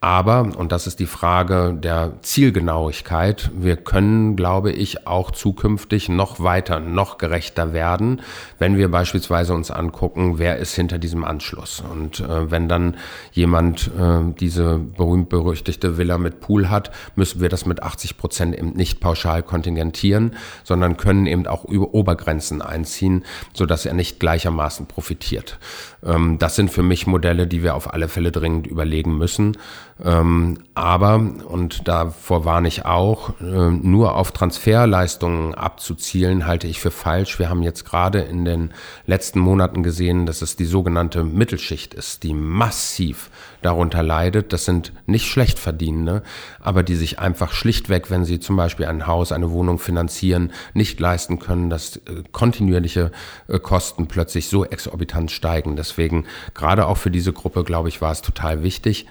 Aber, 0.02 0.48
und 0.56 0.72
das 0.72 0.88
ist 0.88 1.02
die 1.02 1.06
Frage 1.06 1.74
der 1.78 2.14
Zielgenauigkeit, 2.22 3.52
wir 3.54 3.76
können, 3.76 4.38
glaube 4.38 4.72
ich, 4.72 5.06
auch 5.08 5.30
zukünftig 5.32 6.08
noch 6.08 6.40
weiter, 6.40 6.80
noch 6.80 7.18
gerechter 7.18 7.74
werden, 7.74 8.22
wenn 8.60 8.78
wir 8.78 8.90
beispielsweise 8.90 9.54
uns 9.54 9.72
angucken, 9.72 10.38
wer 10.38 10.56
ist 10.56 10.74
hinter 10.74 11.00
diesem 11.00 11.26
Anschluss. 11.26 11.84
Und 11.92 12.22
äh, 12.22 12.50
wenn 12.50 12.70
dann 12.70 12.96
jemand 13.34 13.92
äh, 14.00 14.22
diese 14.40 14.80
berühmt-berüchtigte 14.80 15.98
Villa 15.98 16.18
mit 16.18 16.40
Pool 16.40 16.70
hat, 16.70 16.92
müssen 17.18 17.42
wir 17.42 17.50
das 17.50 17.66
mit 17.66 17.84
80 17.84 18.18
Prozent 18.18 18.58
eben 18.58 18.72
nicht 18.72 19.02
pauschal 19.02 19.44
kontingentieren, 19.44 20.38
sondern 20.64 20.96
können 20.96 21.26
eben 21.26 21.46
auch 21.46 21.66
über 21.66 21.94
Obergrenzen 21.94 22.62
einziehen, 22.62 23.26
sodass 23.54 23.86
er 23.86 23.96
nicht 23.96 24.22
gleichermaßen 24.22 24.86
profitiert. 24.86 25.60
Ähm, 26.06 26.40
das 26.40 26.56
sind 26.56 26.72
für 26.72 26.84
mich 26.84 27.06
Modelle, 27.06 27.48
die 27.48 27.64
wir 27.64 27.76
auf 27.76 27.94
alle 27.94 28.08
Fälle 28.08 28.32
dringend 28.32 28.66
überlegen 28.66 29.18
müssen. 29.18 29.58
Ähm, 30.04 30.60
aber, 30.76 31.16
und 31.16 31.88
davor 31.90 32.46
warne 32.46 32.70
ich 32.70 32.86
auch, 32.86 33.32
äh, 33.42 33.44
nur 33.44 34.16
auf 34.16 34.32
Transferleistungen 34.32 35.54
abzuzielen, 35.56 36.48
halte 36.48 36.68
ich 36.68 36.80
für 36.80 36.92
falsch. 36.92 37.38
Wir 37.38 37.50
haben 37.50 37.64
jetzt 37.64 37.84
gerade 37.84 38.20
in 38.20 38.46
den 38.46 38.72
letzten 39.06 39.40
Monaten 39.40 39.84
gesehen, 39.84 40.26
dass 40.26 40.42
es 40.42 40.56
die 40.56 40.66
sogenannte 40.66 41.26
Mittelschicht 41.26 41.94
ist, 41.94 42.24
die 42.24 42.34
massiv 42.34 43.30
darunter 43.62 44.02
leidet. 44.02 44.54
Das 44.54 44.64
sind 44.64 44.94
nicht 45.06 45.28
schlecht 45.28 45.60
verdienende, 45.60 46.24
aber 46.62 46.82
die 46.82 46.96
sich 46.96 47.20
einfach 47.20 47.52
schlichtweg, 47.52 48.10
wenn 48.10 48.24
sie 48.24 48.40
zum 48.40 48.56
Beispiel 48.56 48.86
ein 48.86 49.06
Haus, 49.06 49.34
eine 49.34 49.52
Wohnung 49.52 49.80
finanzieren, 49.80 50.54
nicht 50.74 51.02
leisten 51.02 51.40
können, 51.40 51.70
dass 51.70 51.98
äh, 51.98 52.24
kontinuierliche 52.32 53.12
äh, 53.50 53.60
Kosten 53.60 54.08
plötzlich 54.08 54.48
so 54.48 54.64
exorbitant 54.64 55.30
steigen. 55.30 55.76
Deswegen, 55.76 56.26
gerade 56.54 56.88
auch 56.88 56.98
für 56.98 57.12
diese 57.12 57.34
Gruppe, 57.34 57.66
glaube 57.66 57.90
ich, 57.90 58.00
war 58.00 58.14
es 58.14 58.22
total 58.22 58.64
wichtig. 58.64 59.06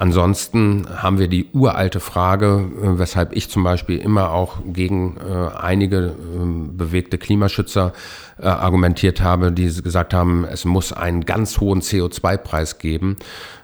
Ansonsten 0.00 0.86
haben 0.96 1.18
wir 1.18 1.28
die 1.28 1.50
uralte 1.52 2.00
Frage, 2.00 2.70
äh, 2.82 2.98
weshalb 2.98 3.36
ich 3.36 3.50
zum 3.50 3.64
Beispiel 3.64 3.98
immer 3.98 4.30
auch 4.30 4.60
gegen 4.64 5.18
äh, 5.18 5.54
einige 5.54 6.16
ähm, 6.34 6.74
bewegte 6.78 7.18
Klimaschützer 7.18 7.92
äh, 8.40 8.46
argumentiert 8.46 9.20
habe, 9.20 9.52
die 9.52 9.66
gesagt 9.82 10.14
haben, 10.14 10.44
es 10.44 10.64
muss 10.64 10.92
einen 10.92 11.24
ganz 11.24 11.60
hohen 11.60 11.82
CO2-Preis 11.82 12.78
geben. 12.78 13.16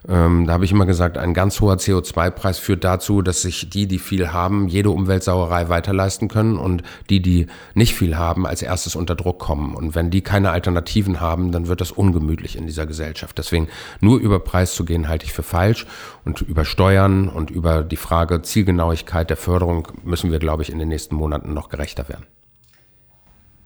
Ähm, 0.09 0.47
da 0.47 0.53
habe 0.53 0.65
ich 0.65 0.73
immer 0.73 0.87
gesagt, 0.87 1.19
ein 1.19 1.35
ganz 1.35 1.61
hoher 1.61 1.77
CO2-Preis 1.77 2.59
führt 2.59 2.85
dazu, 2.85 3.23
dass 3.23 3.43
sich 3.43 3.71
die, 3.71 3.87
die 3.87 3.99
viel 3.99 4.33
haben, 4.33 4.69
jede 4.69 4.91
Umweltsauerei 4.91 5.69
weiterleisten 5.69 6.29
können 6.29 6.59
und 6.59 6.83
die, 7.11 7.21
die 7.21 7.47
nicht 7.75 7.95
viel 7.95 8.17
haben, 8.17 8.47
als 8.47 8.63
erstes 8.63 8.95
unter 8.97 9.15
Druck 9.15 9.39
kommen. 9.39 9.75
Und 9.75 9.95
wenn 9.95 10.11
die 10.11 10.21
keine 10.21 10.51
Alternativen 10.51 11.21
haben, 11.21 11.53
dann 11.53 11.69
wird 11.69 11.81
das 11.81 11.91
ungemütlich 11.91 12.57
in 12.57 12.67
dieser 12.67 12.87
Gesellschaft. 12.87 13.39
Deswegen 13.39 13.69
nur 14.01 14.19
über 14.19 14.41
Preis 14.41 14.75
zu 14.75 14.85
gehen, 14.85 15.09
halte 15.09 15.25
ich 15.25 15.33
für 15.33 15.43
falsch. 15.43 15.87
Und 16.25 16.43
über 16.43 16.65
Steuern 16.65 17.29
und 17.29 17.51
über 17.51 17.83
die 17.83 17.97
Frage 17.97 18.43
Zielgenauigkeit 18.43 19.31
der 19.31 19.37
Förderung 19.37 19.89
müssen 20.05 20.31
wir, 20.31 20.39
glaube 20.39 20.63
ich, 20.63 20.71
in 20.71 20.79
den 20.79 20.89
nächsten 20.89 21.15
Monaten 21.15 21.55
noch 21.55 21.69
gerechter 21.69 22.09
werden. 22.09 22.27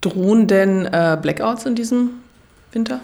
Drohen 0.00 0.46
denn 0.46 0.86
äh, 0.86 1.18
Blackouts 1.20 1.66
in 1.66 1.74
diesem 1.74 2.10
Winter? 2.72 3.00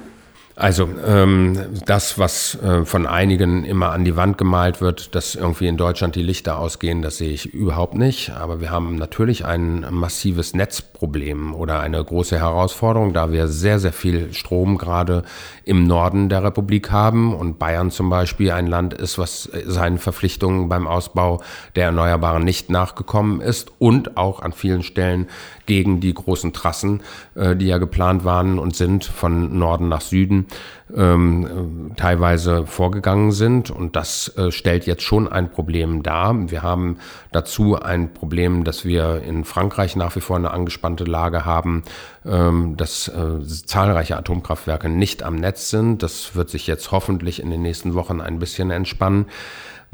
Also 0.58 0.88
ähm, 1.06 1.66
das, 1.84 2.18
was 2.18 2.54
äh, 2.62 2.86
von 2.86 3.06
einigen 3.06 3.66
immer 3.66 3.90
an 3.90 4.06
die 4.06 4.16
Wand 4.16 4.38
gemalt 4.38 4.80
wird, 4.80 5.14
dass 5.14 5.34
irgendwie 5.34 5.66
in 5.66 5.76
Deutschland 5.76 6.16
die 6.16 6.22
Lichter 6.22 6.58
ausgehen, 6.58 7.02
das 7.02 7.18
sehe 7.18 7.30
ich 7.30 7.52
überhaupt 7.52 7.94
nicht. 7.94 8.30
Aber 8.30 8.58
wir 8.58 8.70
haben 8.70 8.96
natürlich 8.96 9.44
ein 9.44 9.84
massives 9.90 10.54
Netzproblem 10.54 11.54
oder 11.54 11.80
eine 11.80 12.02
große 12.02 12.38
Herausforderung, 12.38 13.12
da 13.12 13.30
wir 13.32 13.48
sehr, 13.48 13.78
sehr 13.78 13.92
viel 13.92 14.32
Strom 14.32 14.78
gerade 14.78 15.24
im 15.64 15.86
Norden 15.86 16.30
der 16.30 16.42
Republik 16.42 16.90
haben 16.90 17.34
und 17.34 17.58
Bayern 17.58 17.90
zum 17.90 18.08
Beispiel 18.08 18.50
ein 18.50 18.66
Land 18.66 18.94
ist, 18.94 19.18
was 19.18 19.50
seinen 19.66 19.98
Verpflichtungen 19.98 20.70
beim 20.70 20.86
Ausbau 20.86 21.42
der 21.74 21.84
Erneuerbaren 21.84 22.44
nicht 22.44 22.70
nachgekommen 22.70 23.42
ist 23.42 23.72
und 23.78 24.16
auch 24.16 24.40
an 24.40 24.52
vielen 24.52 24.82
Stellen 24.82 25.26
gegen 25.66 26.00
die 26.00 26.14
großen 26.14 26.52
Trassen, 26.52 27.02
äh, 27.34 27.54
die 27.56 27.66
ja 27.66 27.78
geplant 27.78 28.24
waren 28.24 28.58
und 28.58 28.74
sind 28.74 29.04
von 29.04 29.58
Norden 29.58 29.88
nach 29.88 30.00
Süden, 30.00 30.46
ähm, 30.94 31.92
teilweise 31.96 32.66
vorgegangen 32.66 33.32
sind. 33.32 33.70
Und 33.70 33.96
das 33.96 34.36
äh, 34.36 34.50
stellt 34.52 34.86
jetzt 34.86 35.02
schon 35.02 35.28
ein 35.28 35.50
Problem 35.50 36.02
dar. 36.02 36.34
Wir 36.50 36.62
haben 36.62 36.98
dazu 37.32 37.80
ein 37.80 38.14
Problem, 38.14 38.64
dass 38.64 38.84
wir 38.84 39.22
in 39.22 39.44
Frankreich 39.44 39.96
nach 39.96 40.14
wie 40.16 40.20
vor 40.20 40.36
eine 40.36 40.52
angespannte 40.52 41.04
Lage 41.04 41.44
haben, 41.44 41.82
ähm, 42.24 42.76
dass 42.76 43.08
äh, 43.08 43.44
zahlreiche 43.44 44.16
Atomkraftwerke 44.16 44.88
nicht 44.88 45.22
am 45.22 45.36
Netz 45.36 45.70
sind. 45.70 46.02
Das 46.02 46.34
wird 46.34 46.50
sich 46.50 46.66
jetzt 46.66 46.92
hoffentlich 46.92 47.42
in 47.42 47.50
den 47.50 47.62
nächsten 47.62 47.94
Wochen 47.94 48.20
ein 48.20 48.38
bisschen 48.38 48.70
entspannen. 48.70 49.26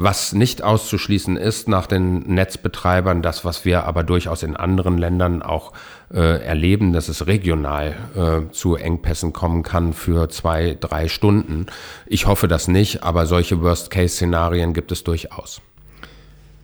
Was 0.05 0.33
nicht 0.33 0.63
auszuschließen 0.65 1.37
ist 1.37 1.69
nach 1.69 1.87
den 1.87 2.35
Netzbetreibern, 2.35 3.23
das, 3.23 3.45
was 3.45 3.65
wir 3.65 3.85
aber 3.85 4.03
durchaus 4.03 4.43
in 4.43 4.57
anderen 4.57 4.99
Ländern 4.99 5.43
auch 5.43 5.73
äh, 6.13 6.43
erleben, 6.43 6.93
dass 6.93 7.09
es 7.09 7.29
regional 7.29 7.95
äh, 8.17 8.53
zu 8.53 8.75
Engpässen 8.75 9.33
kommen 9.33 9.63
kann 9.63 9.93
für 9.93 10.29
zwei, 10.29 10.77
drei 10.81 11.07
Stunden. 11.07 11.67
Ich 12.07 12.27
hoffe 12.27 12.49
das 12.49 12.67
nicht, 12.67 13.05
aber 13.05 13.27
solche 13.27 13.61
Worst-Case-Szenarien 13.61 14.75
gibt 14.75 14.91
es 14.91 15.05
durchaus. 15.05 15.61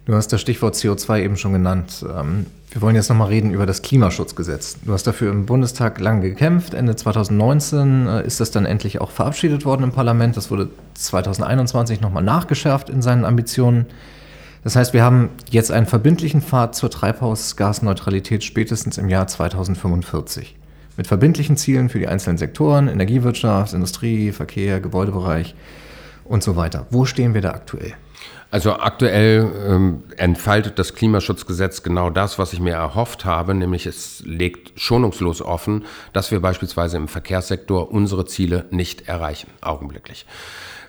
Du 0.05 0.15
hast 0.15 0.33
das 0.33 0.41
Stichwort 0.41 0.75
CO2 0.75 1.23
eben 1.23 1.37
schon 1.37 1.53
genannt. 1.53 2.05
Ähm, 2.13 2.47
wir 2.71 2.83
wollen 2.83 2.97
jetzt 2.97 3.09
nochmal 3.09 3.29
reden 3.29 3.51
über 3.51 3.65
das 3.65 3.81
Klimaschutzgesetz. 3.81 4.77
Du 4.85 4.93
hast 4.93 5.07
dafür 5.07 5.31
im 5.31 5.47
Bundestag 5.47 6.01
lange 6.01 6.21
gekämpft. 6.21 6.75
Ende 6.75 6.97
2019 6.97 8.07
äh, 8.07 8.27
ist 8.27 8.41
das 8.41 8.51
dann 8.51 8.67
endlich 8.67 9.01
auch 9.01 9.11
verabschiedet 9.11 9.65
worden 9.65 9.85
im 9.85 9.93
Parlament. 9.93 10.37
Das 10.37 10.51
wurde 10.51 10.69
2021 10.95 12.01
nochmal 12.01 12.23
nachgeschärft 12.23 12.91
in 12.91 13.01
seinen 13.01 13.25
Ambitionen. 13.25 13.87
Das 14.65 14.77
heißt, 14.77 14.93
wir 14.93 15.03
haben 15.03 15.31
jetzt 15.51 15.73
einen 15.73 15.87
verbindlichen 15.87 16.43
Pfad 16.43 16.75
zur 16.75 16.91
Treibhausgasneutralität 16.91 18.45
spätestens 18.45 18.99
im 18.99 19.09
Jahr 19.09 19.27
2045. 19.27 20.57
Mit 20.99 21.07
verbindlichen 21.07 21.57
Zielen 21.57 21.89
für 21.89 22.01
die 22.01 22.09
einzelnen 22.09 22.39
Sektoren, 22.39 22.89
Energiewirtschaft, 22.89 23.73
Industrie, 23.73 24.33
Verkehr, 24.33 24.81
Gebäudebereich 24.81 25.55
und 26.25 26.43
so 26.43 26.57
weiter. 26.57 26.87
Wo 26.91 27.07
stehen 27.07 27.33
wir 27.33 27.41
da 27.41 27.53
aktuell? 27.53 27.95
Also 28.51 28.73
aktuell 28.73 29.53
ähm, 29.69 30.05
entfaltet 30.17 30.79
das 30.79 30.95
Klimaschutzgesetz 30.95 31.83
genau 31.83 32.09
das, 32.09 32.39
was 32.39 32.55
ich 32.55 32.61
mir 32.61 32.73
erhofft 32.73 33.27
habe, 33.27 33.55
nämlich 33.55 33.85
es 33.85 34.23
legt 34.25 34.81
schonungslos 34.81 35.43
offen, 35.43 35.85
dass 36.15 36.31
wir 36.31 36.41
beispielsweise 36.41 36.97
im 36.97 37.09
Verkehrssektor 37.09 37.91
unsere 37.91 38.25
Ziele 38.25 38.65
nicht 38.71 39.07
erreichen, 39.07 39.51
augenblicklich. 39.61 40.25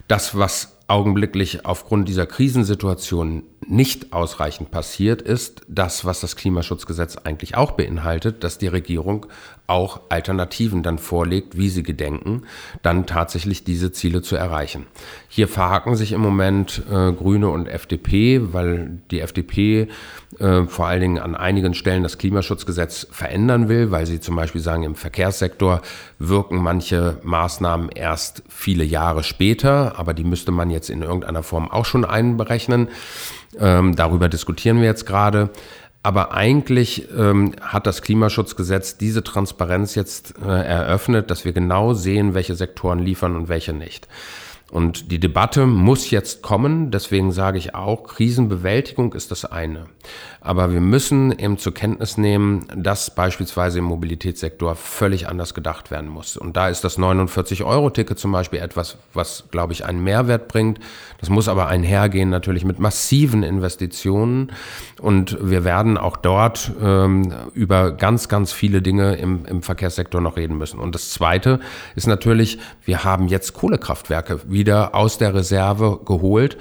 Das, 0.08 0.38
was 0.38 0.78
augenblicklich 0.88 1.66
aufgrund 1.66 2.08
dieser 2.08 2.26
Krisensituation 2.26 3.44
nicht 3.68 4.12
ausreichend 4.12 4.72
passiert, 4.72 5.22
ist 5.22 5.62
das, 5.68 6.04
was 6.04 6.22
das 6.22 6.36
Klimaschutzgesetz 6.36 7.18
eigentlich 7.18 7.56
auch 7.56 7.74
beinhaltet, 7.74 8.44
dass 8.44 8.58
die 8.58 8.68
Regierung 8.68 9.28
auch 9.70 10.02
Alternativen 10.10 10.84
dann 10.84 10.98
vorlegt, 10.98 11.58
wie 11.58 11.70
sie 11.70 11.84
gedenken, 11.84 12.44
dann 12.82 13.06
tatsächlich 13.06 13.64
diese 13.64 13.92
Ziele 13.92 14.22
zu 14.22 14.36
erreichen. 14.36 14.86
Hier 15.28 15.48
verhaken 15.48 15.96
sich 15.96 16.12
im 16.12 16.22
Moment 16.22 16.82
äh, 16.90 17.12
Grüne 17.12 17.50
und 17.50 17.68
FDP, 17.68 18.54
weil 18.54 19.00
die 19.12 19.22
FDP 19.22 19.88
äh, 20.40 20.64
vor 20.64 20.88
allen 20.88 21.02
Dingen 21.02 21.20
an 21.20 21.36
einigen 21.36 21.74
Stellen 21.74 22.04
das 22.04 22.18
Klimaschutzgesetz 22.18 23.08
verändern 23.12 23.70
will, 23.70 23.92
weil 23.92 24.06
sie 24.06 24.20
zum 24.20 24.36
Beispiel 24.36 24.62
sagen, 24.62 24.84
im 24.84 24.96
Verkehrssektor 24.96 25.82
wirken 26.18 26.58
manche 26.58 27.20
Maßnahmen 27.24 27.90
erst 27.90 28.44
viele 28.50 28.84
Jahre 28.84 29.24
später, 29.24 30.00
aber 30.00 30.14
die 30.14 30.24
müsste 30.24 30.52
man 30.52 30.70
jetzt 30.70 30.90
in 30.90 31.02
irgendeiner 31.02 31.44
Form 31.44 31.70
auch 31.70 31.86
schon 31.86 32.06
einberechnen. 32.06 32.90
Ähm, 33.60 33.96
darüber 33.96 34.30
diskutieren 34.30 34.78
wir 34.78 34.86
jetzt 34.86 35.06
gerade. 35.06 35.50
Aber 36.02 36.34
eigentlich 36.34 37.10
ähm, 37.16 37.54
hat 37.62 37.86
das 37.86 38.02
Klimaschutzgesetz 38.02 38.98
diese 38.98 39.24
Transparenz 39.24 39.96
jetzt 39.96 40.36
äh, 40.42 40.48
eröffnet, 40.48 41.30
dass 41.30 41.44
wir 41.44 41.52
genau 41.52 41.94
sehen, 41.94 42.34
welche 42.34 42.56
Sektoren 42.56 43.00
liefern 43.00 43.36
und 43.36 43.50
welche 43.50 43.74
nicht. 43.74 44.08
Und 44.72 45.12
die 45.12 45.20
Debatte 45.20 45.66
muss 45.66 46.12
jetzt 46.12 46.42
kommen. 46.42 46.92
Deswegen 46.92 47.32
sage 47.32 47.58
ich 47.58 47.74
auch, 47.74 48.04
Krisenbewältigung 48.04 49.14
ist 49.14 49.32
das 49.32 49.46
eine. 49.46 49.86
Aber 50.42 50.72
wir 50.72 50.80
müssen 50.80 51.38
eben 51.38 51.58
zur 51.58 51.74
Kenntnis 51.74 52.18
nehmen, 52.18 52.66
dass 52.76 53.14
beispielsweise 53.14 53.80
im 53.80 53.86
Mobilitätssektor 53.86 54.76
völlig 54.76 55.28
anders 55.28 55.54
gedacht 55.54 55.92
werden 55.92 56.10
muss. 56.10 56.38
Und 56.38 56.56
da 56.56 56.70
ist 56.70 56.84
das 56.84 56.98
49-Euro-Ticket 56.98 58.18
zum 58.18 58.32
Beispiel 58.32 58.60
etwas, 58.60 58.98
was, 59.14 59.46
glaube 59.52 59.74
ich, 59.74 59.86
einen 59.86 60.04
Mehrwert 60.04 60.48
bringt. 60.48 60.80
Das 61.20 61.30
muss 61.30 61.50
aber 61.50 61.68
einhergehen 61.68 62.30
natürlich 62.30 62.64
mit 62.64 62.80
massiven 62.80 63.44
Investitionen. 63.44 64.52
Und 65.02 65.38
wir 65.42 65.66
werden 65.66 65.98
auch 65.98 66.16
dort 66.16 66.72
ähm, 66.82 67.34
über 67.54 67.92
ganz, 67.92 68.30
ganz 68.30 68.54
viele 68.54 68.82
Dinge 68.82 69.16
im, 69.16 69.46
im 69.46 69.62
Verkehrssektor 69.62 70.22
noch 70.22 70.38
reden 70.38 70.58
müssen. 70.58 70.80
Und 70.80 70.96
das 70.96 71.10
Zweite 71.10 71.60
ist 71.96 72.08
natürlich, 72.08 72.60
wir 72.86 73.04
haben 73.04 73.28
jetzt 73.28 73.54
Kohlekraftwerke 73.54 74.40
wieder 74.60 74.94
aus 74.94 75.18
der 75.18 75.34
Reserve 75.34 76.00
geholt 76.06 76.58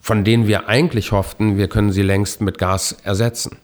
von 0.00 0.24
denen 0.24 0.46
wir 0.46 0.68
eigentlich 0.68 1.12
hofften, 1.12 1.58
wir 1.58 1.68
können 1.68 1.92
sie 1.92 2.02
längst 2.02 2.40
mit 2.40 2.58
Gas 2.58 2.92
ersetzen. 3.04 3.58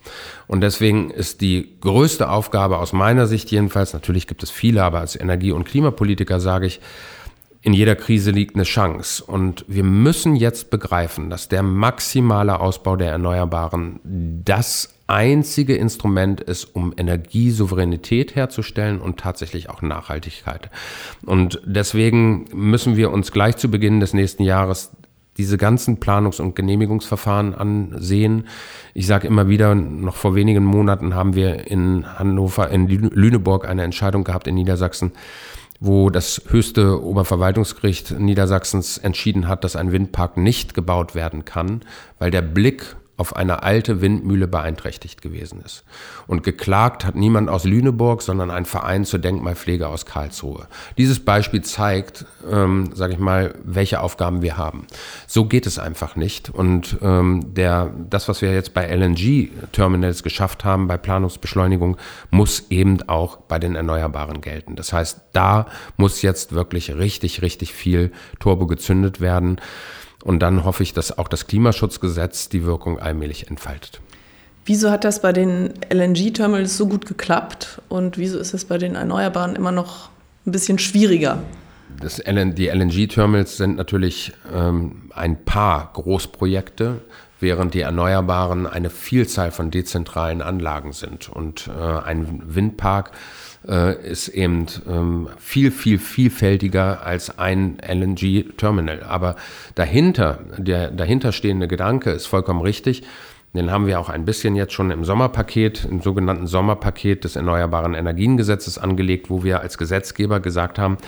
Und 0.47 0.61
deswegen 0.61 1.11
ist 1.11 1.41
die 1.41 1.77
größte 1.81 2.29
Aufgabe 2.29 2.79
aus 2.79 2.93
meiner 2.93 3.27
Sicht 3.27 3.51
jedenfalls, 3.51 3.95
natürlich 3.95 4.27
gibt 4.27 4.43
es 4.43 4.51
viele, 4.51 4.85
aber 4.85 5.01
als 5.01 5.17
Energie- 5.17 5.53
und 5.53 5.65
Klimapolitiker 5.65 6.39
sage 6.39 6.67
ich, 6.67 6.81
in 7.63 7.73
jeder 7.73 7.97
Krise 7.97 8.31
liegt 8.31 8.55
eine 8.55 8.65
Chance. 8.65 9.25
Und 9.25 9.65
wir 9.67 9.83
müssen 9.83 10.37
jetzt 10.37 10.71
begreifen, 10.71 11.31
dass 11.31 11.49
der 11.49 11.63
maximale 11.63 12.61
Ausbau 12.61 12.97
der 12.97 13.11
Erneuerbaren 13.11 13.99
das 14.45 14.91
einzige 15.07 15.77
Instrument 15.77 16.40
ist, 16.40 16.64
um 16.75 16.92
Energiesouveränität 16.97 18.35
herzustellen 18.35 19.01
und 19.01 19.19
tatsächlich 19.19 19.71
auch 19.71 19.83
Nachhaltigkeit. 19.83 20.71
Und 21.25 21.61
deswegen 21.64 22.47
müssen 22.53 22.97
wir 22.97 23.11
uns 23.12 23.31
gleich 23.33 23.57
zu 23.57 23.71
Beginn 23.71 24.01
des 24.01 24.14
nächsten 24.14 24.42
Jahres 24.42 24.90
diese 25.37 25.59
ganzen 25.59 25.99
Planungs- 25.99 26.40
und 26.40 26.57
Genehmigungsverfahren 26.57 27.55
ansehen. 27.55 28.49
Ich 28.95 29.07
sage 29.07 29.27
immer 29.27 29.49
wieder, 29.49 29.75
noch 29.75 30.16
vor 30.16 30.35
wenigen 30.35 30.64
Monaten 30.64 31.14
haben 31.14 31.35
wir 31.35 31.66
in 31.66 32.07
Hannover, 32.19 32.71
in 32.71 32.88
Lüneburg 32.88 33.69
eine 33.69 33.83
Entscheidung 33.83 34.25
gehabt 34.25 34.47
in 34.47 34.55
Niedersachsen, 34.55 35.12
wo 35.79 36.09
das 36.09 36.42
höchste 36.49 37.05
Oberverwaltungsgericht 37.05 38.19
Niedersachsens 38.19 38.97
entschieden 38.97 39.47
hat, 39.47 39.62
dass 39.62 39.77
ein 39.77 39.92
Windpark 39.92 40.38
nicht 40.38 40.73
gebaut 40.73 41.14
werden 41.14 41.45
kann, 41.45 41.83
weil 42.19 42.31
der 42.31 42.42
Blick 42.42 42.97
auf 43.17 43.35
eine 43.35 43.63
alte 43.63 44.01
Windmühle 44.01 44.47
beeinträchtigt 44.47 45.23
gewesen 45.23 45.63
ist. 45.65 45.85
Und 46.27 46.43
geklagt 46.43 47.05
hat 47.07 47.15
niemand 47.15 47.49
aus 47.49 47.65
Lüneburg, 47.65 48.21
sondern 48.21 48.51
ein 48.51 48.67
Verein 48.67 49.05
zur 49.05 49.21
Denkmalpflege 49.21 49.89
aus 49.89 50.05
Karlsruhe. 50.05 50.67
Dieses 50.99 51.21
Beispiel 51.21 51.63
zeigt, 51.63 52.27
ähm, 52.51 52.91
sage 52.95 53.15
ich 53.15 53.19
mal, 53.19 53.55
welche 53.65 54.01
Aufgaben 54.01 54.43
wir 54.43 54.59
haben. 54.59 54.87
So 55.27 55.47
geht 55.47 55.67
es 55.67 55.79
einfach 55.79 56.17
nicht. 56.17 56.51
Und 56.51 56.99
ähm, 57.01 57.55
der, 57.55 57.91
das, 58.11 58.29
was 58.29 58.43
wir 58.43 58.53
jetzt 58.53 58.75
bei 58.75 58.87
LNG-Terminals 58.87 60.23
geschafft 60.23 60.65
haben, 60.65 60.87
bei 60.87 60.99
Planungsbeschleunigung, 60.99 61.97
muss 62.31 62.67
eben 62.69 63.09
auch 63.09 63.39
bei 63.39 63.59
den 63.59 63.77
Erneuerbaren 63.77 64.43
gelten. 64.43 64.77
Das 64.77 64.93
heißt, 64.93 65.23
da 65.33 65.67
muss 65.97 66.21
jetzt 66.21 66.53
wirklich 66.53 66.95
richtig, 66.95 67.41
richtig 67.41 67.73
viel 67.73 68.13
Turbo 68.41 68.67
gezündet 68.67 69.21
werden. 69.21 69.59
Und 70.27 70.41
dann 70.41 70.65
hoffe 70.65 70.83
ich, 70.83 70.93
dass 70.93 71.17
auch 71.17 71.29
das 71.29 71.47
Klimaschutzgesetz 71.47 72.49
die 72.49 72.65
Wirkung 72.65 72.99
allmählich 72.99 73.47
entfaltet. 73.47 74.01
Wieso 74.65 74.91
hat 74.91 75.05
das 75.05 75.23
bei 75.23 75.33
den 75.33 75.75
LNG-Terminals 75.89 76.77
so 76.77 76.89
gut 76.89 77.07
geklappt 77.07 77.81
und 77.89 78.19
wieso 78.19 78.37
ist 78.41 78.53
es 78.53 78.65
bei 78.65 78.77
den 78.77 78.97
Erneuerbaren 78.97 79.55
immer 79.55 79.71
noch 79.71 80.11
ein 80.45 80.51
bisschen 80.51 80.81
schwieriger? 80.81 81.39
Das 82.01 82.17
die 82.17 82.67
LNG-Terminals 82.67 83.57
sind 83.57 83.77
natürlich 83.77 84.33
ähm, 84.53 85.12
ein 85.15 85.45
paar 85.45 85.93
Großprojekte, 85.93 87.03
während 87.39 87.75
die 87.75 87.83
Erneuerbaren 87.83 88.67
eine 88.67 88.91
Vielzahl 88.91 89.53
von 89.53 89.71
dezentralen 89.71 90.43
Anlagen 90.43 90.93
sind. 90.93 91.29
Und 91.29 91.69
äh, 91.69 92.01
ein 92.01 92.43
Windpark 92.45 93.12
äh, 93.69 94.11
ist 94.11 94.29
eben 94.29 94.66
ähm, 94.88 95.29
viel, 95.38 95.71
viel 95.71 95.99
vielfältiger 95.99 97.05
als 97.05 97.38
ein 97.38 97.79
LNG-Terminal. 97.87 99.03
Aber 99.03 99.37
dahinter, 99.75 100.40
der 100.57 100.90
dahinterstehende 100.90 101.69
Gedanke 101.69 102.11
ist 102.11 102.27
vollkommen 102.27 102.62
richtig. 102.62 103.03
Den 103.57 103.71
haben 103.71 103.87
wir 103.87 103.99
auch 103.99 104.09
ein 104.09 104.25
bisschen 104.25 104.57
jetzt 104.57 104.73
schon 104.73 104.90
im 104.90 105.05
Sommerpaket, 105.05 105.85
im 105.85 106.01
sogenannten 106.01 106.47
Sommerpaket 106.47 107.25
des 107.25 107.37
Erneuerbaren 107.37 107.95
Energiengesetzes 107.95 108.79
angelegt, 108.79 109.31
wo 109.31 109.42
wir 109.42 109.61
als 109.61 109.79
Gesetzgeber 109.79 110.40
gesagt 110.40 110.79
haben, 110.79 110.99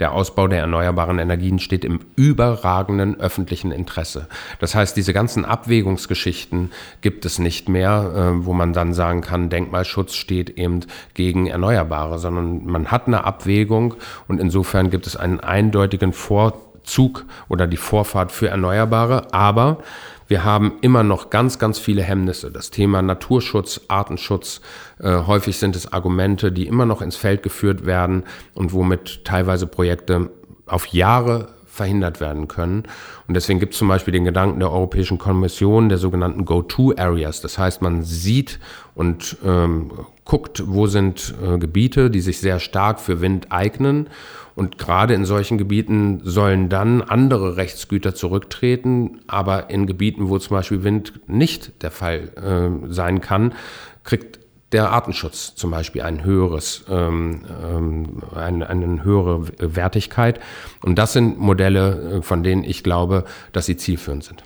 der 0.00 0.12
Ausbau 0.12 0.48
der 0.48 0.60
erneuerbaren 0.60 1.18
Energien 1.18 1.58
steht 1.58 1.84
im 1.84 2.00
überragenden 2.16 3.18
öffentlichen 3.20 3.72
Interesse. 3.72 4.28
Das 4.58 4.74
heißt, 4.74 4.96
diese 4.96 5.12
ganzen 5.12 5.44
Abwägungsgeschichten 5.44 6.72
gibt 7.00 7.24
es 7.24 7.38
nicht 7.38 7.68
mehr, 7.68 8.12
äh, 8.14 8.44
wo 8.44 8.52
man 8.52 8.72
dann 8.72 8.94
sagen 8.94 9.20
kann, 9.20 9.50
Denkmalschutz 9.50 10.14
steht 10.14 10.50
eben 10.50 10.80
gegen 11.14 11.46
Erneuerbare, 11.46 12.18
sondern 12.18 12.66
man 12.66 12.90
hat 12.90 13.06
eine 13.06 13.24
Abwägung 13.24 13.94
und 14.28 14.40
insofern 14.40 14.90
gibt 14.90 15.06
es 15.06 15.16
einen 15.16 15.40
eindeutigen 15.40 16.12
Vorzug 16.12 17.24
oder 17.48 17.66
die 17.66 17.76
Vorfahrt 17.76 18.32
für 18.32 18.48
Erneuerbare, 18.48 19.32
aber 19.32 19.78
wir 20.26 20.44
haben 20.44 20.74
immer 20.80 21.02
noch 21.02 21.30
ganz, 21.30 21.58
ganz 21.58 21.78
viele 21.78 22.02
Hemmnisse. 22.02 22.50
Das 22.50 22.70
Thema 22.70 23.02
Naturschutz, 23.02 23.82
Artenschutz, 23.88 24.60
äh, 24.98 25.18
häufig 25.26 25.58
sind 25.58 25.76
es 25.76 25.92
Argumente, 25.92 26.52
die 26.52 26.66
immer 26.66 26.86
noch 26.86 27.02
ins 27.02 27.16
Feld 27.16 27.42
geführt 27.42 27.86
werden 27.86 28.24
und 28.54 28.72
womit 28.72 29.24
teilweise 29.24 29.66
Projekte 29.66 30.30
auf 30.66 30.86
Jahre 30.88 31.48
verhindert 31.66 32.20
werden 32.20 32.46
können. 32.48 32.84
Und 33.26 33.34
deswegen 33.34 33.58
gibt 33.58 33.72
es 33.72 33.78
zum 33.78 33.88
Beispiel 33.88 34.12
den 34.12 34.24
Gedanken 34.24 34.60
der 34.60 34.70
Europäischen 34.70 35.18
Kommission 35.18 35.88
der 35.88 35.98
sogenannten 35.98 36.44
Go-To-Areas. 36.44 37.40
Das 37.40 37.58
heißt, 37.58 37.82
man 37.82 38.04
sieht 38.04 38.60
und 38.94 39.36
ähm, 39.44 39.90
guckt, 40.24 40.62
wo 40.66 40.86
sind 40.86 41.34
äh, 41.42 41.58
Gebiete, 41.58 42.10
die 42.10 42.20
sich 42.20 42.38
sehr 42.38 42.58
stark 42.58 43.00
für 43.00 43.20
Wind 43.20 43.48
eignen 43.50 44.08
und 44.54 44.78
gerade 44.78 45.14
in 45.14 45.24
solchen 45.24 45.58
Gebieten 45.58 46.20
sollen 46.22 46.68
dann 46.68 47.02
andere 47.02 47.56
Rechtsgüter 47.56 48.14
zurücktreten, 48.14 49.20
aber 49.26 49.70
in 49.70 49.86
Gebieten, 49.86 50.28
wo 50.28 50.38
zum 50.38 50.56
Beispiel 50.56 50.84
Wind 50.84 51.12
nicht 51.26 51.82
der 51.82 51.90
Fall 51.90 52.30
äh, 52.36 52.92
sein 52.92 53.20
kann, 53.20 53.54
kriegt 54.04 54.38
der 54.72 54.90
Artenschutz 54.90 55.54
zum 55.54 55.70
Beispiel 55.70 56.02
ein 56.02 56.24
höheres, 56.24 56.84
ähm, 56.88 57.42
ähm, 57.64 58.22
eine, 58.34 58.68
eine 58.68 59.04
höhere 59.04 59.46
Wertigkeit. 59.58 60.40
Und 60.82 60.98
das 60.98 61.12
sind 61.12 61.38
Modelle, 61.38 62.18
äh, 62.18 62.22
von 62.22 62.42
denen 62.42 62.64
ich 62.64 62.82
glaube, 62.82 63.24
dass 63.52 63.66
sie 63.66 63.76
zielführend 63.76 64.24
sind. 64.24 64.44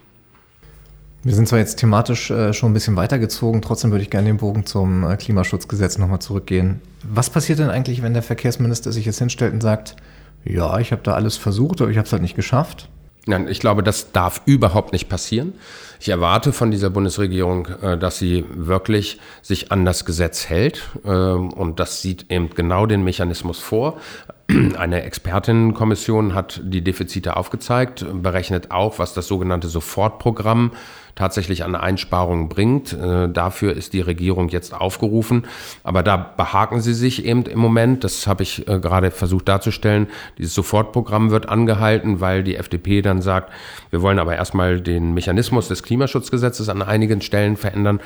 Wir 1.24 1.34
sind 1.34 1.48
zwar 1.48 1.58
jetzt 1.58 1.76
thematisch 1.76 2.30
äh, 2.30 2.52
schon 2.52 2.70
ein 2.70 2.74
bisschen 2.74 2.96
weitergezogen, 2.96 3.60
trotzdem 3.60 3.90
würde 3.90 4.02
ich 4.02 4.10
gerne 4.10 4.28
den 4.28 4.36
Bogen 4.36 4.66
zum 4.66 5.04
äh, 5.04 5.16
Klimaschutzgesetz 5.16 5.98
nochmal 5.98 6.20
zurückgehen. 6.20 6.80
Was 7.02 7.28
passiert 7.28 7.58
denn 7.58 7.70
eigentlich, 7.70 8.02
wenn 8.02 8.14
der 8.14 8.22
Verkehrsminister 8.22 8.92
sich 8.92 9.04
jetzt 9.04 9.18
hinstellt 9.18 9.52
und 9.52 9.60
sagt, 9.60 9.96
ja, 10.44 10.78
ich 10.78 10.92
habe 10.92 11.02
da 11.02 11.14
alles 11.14 11.36
versucht, 11.36 11.80
aber 11.80 11.90
ich 11.90 11.98
habe 11.98 12.06
es 12.06 12.12
halt 12.12 12.22
nicht 12.22 12.36
geschafft? 12.36 12.88
Nein, 13.28 13.46
ich 13.46 13.60
glaube, 13.60 13.82
das 13.82 14.12
darf 14.12 14.40
überhaupt 14.46 14.94
nicht 14.94 15.10
passieren. 15.10 15.52
Ich 16.00 16.08
erwarte 16.08 16.52
von 16.52 16.70
dieser 16.70 16.88
Bundesregierung, 16.88 17.66
äh, 17.82 17.98
dass 17.98 18.18
sie 18.18 18.46
wirklich 18.54 19.20
sich 19.42 19.70
an 19.70 19.84
das 19.84 20.06
Gesetz 20.06 20.48
hält. 20.48 20.88
Ähm, 21.04 21.52
und 21.52 21.78
das 21.78 22.00
sieht 22.00 22.30
eben 22.30 22.48
genau 22.50 22.86
den 22.86 23.04
Mechanismus 23.04 23.58
vor. 23.58 23.98
Eine 24.78 25.02
Expertinnenkommission 25.02 26.34
hat 26.34 26.62
die 26.64 26.80
Defizite 26.80 27.36
aufgezeigt, 27.36 28.06
berechnet 28.22 28.70
auch, 28.70 28.98
was 28.98 29.12
das 29.12 29.26
sogenannte 29.26 29.68
Sofortprogramm 29.68 30.72
tatsächlich 31.18 31.64
an 31.64 31.74
Einsparungen 31.74 32.48
bringt. 32.48 32.92
Äh, 32.92 33.28
dafür 33.28 33.76
ist 33.76 33.92
die 33.92 34.00
Regierung 34.00 34.48
jetzt 34.48 34.72
aufgerufen. 34.72 35.46
Aber 35.82 36.02
da 36.04 36.16
behaken 36.16 36.80
sie 36.80 36.94
sich 36.94 37.24
eben 37.24 37.42
im 37.42 37.58
Moment. 37.58 38.04
Das 38.04 38.26
habe 38.28 38.44
ich 38.44 38.68
äh, 38.68 38.78
gerade 38.78 39.10
versucht 39.10 39.48
darzustellen. 39.48 40.06
Dieses 40.38 40.54
Sofortprogramm 40.54 41.30
wird 41.30 41.48
angehalten, 41.48 42.20
weil 42.20 42.44
die 42.44 42.54
FDP 42.56 43.02
dann 43.02 43.20
sagt, 43.20 43.52
wir 43.90 44.00
wollen 44.00 44.20
aber 44.20 44.36
erstmal 44.36 44.80
den 44.80 45.12
Mechanismus 45.12 45.66
des 45.66 45.82
Klimaschutzgesetzes 45.82 46.68
an 46.68 46.82
einigen 46.82 47.20
Stellen 47.20 47.56
verändern. 47.56 48.00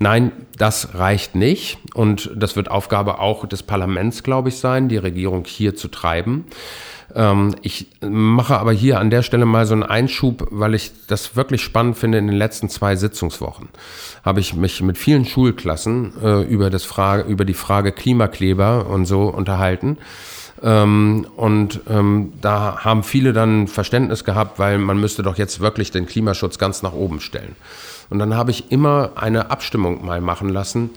Nein, 0.00 0.32
das 0.56 0.94
reicht 0.94 1.36
nicht. 1.36 1.78
Und 1.94 2.30
das 2.34 2.56
wird 2.56 2.70
Aufgabe 2.70 3.20
auch 3.20 3.46
des 3.46 3.62
Parlaments, 3.62 4.24
glaube 4.24 4.48
ich, 4.48 4.58
sein, 4.58 4.88
die 4.88 4.96
Regierung 4.96 5.44
hier 5.44 5.76
zu 5.76 5.88
treiben. 5.88 6.44
Ähm, 7.14 7.54
ich 7.62 7.88
mache 8.00 8.58
aber 8.58 8.72
hier 8.72 9.00
an 9.00 9.10
der 9.10 9.22
Stelle 9.22 9.46
mal 9.46 9.66
so 9.66 9.74
einen 9.74 9.82
Einschub, 9.82 10.48
weil 10.50 10.74
ich 10.74 10.92
das 11.06 11.36
wirklich 11.36 11.62
spannend 11.62 11.96
finde. 11.96 12.18
In 12.18 12.26
den 12.26 12.36
letzten 12.36 12.68
zwei 12.68 12.96
Sitzungswochen 12.96 13.68
habe 14.24 14.40
ich 14.40 14.54
mich 14.54 14.82
mit 14.82 14.98
vielen 14.98 15.24
Schulklassen 15.24 16.12
äh, 16.22 16.42
über, 16.42 16.70
das 16.70 16.84
Frage, 16.84 17.22
über 17.24 17.44
die 17.44 17.54
Frage 17.54 17.92
Klimakleber 17.92 18.86
und 18.86 19.06
so 19.06 19.22
unterhalten. 19.22 19.98
Ähm, 20.62 21.26
und 21.36 21.80
ähm, 21.88 22.32
da 22.40 22.84
haben 22.84 23.02
viele 23.02 23.32
dann 23.32 23.68
Verständnis 23.68 24.24
gehabt, 24.24 24.58
weil 24.58 24.78
man 24.78 24.98
müsste 24.98 25.22
doch 25.22 25.38
jetzt 25.38 25.60
wirklich 25.60 25.90
den 25.90 26.06
Klimaschutz 26.06 26.58
ganz 26.58 26.82
nach 26.82 26.92
oben 26.92 27.20
stellen. 27.20 27.54
Und 28.10 28.18
dann 28.18 28.34
habe 28.34 28.50
ich 28.50 28.72
immer 28.72 29.12
eine 29.16 29.50
Abstimmung 29.50 30.04
mal 30.04 30.20
machen 30.20 30.48
lassen, 30.48 30.90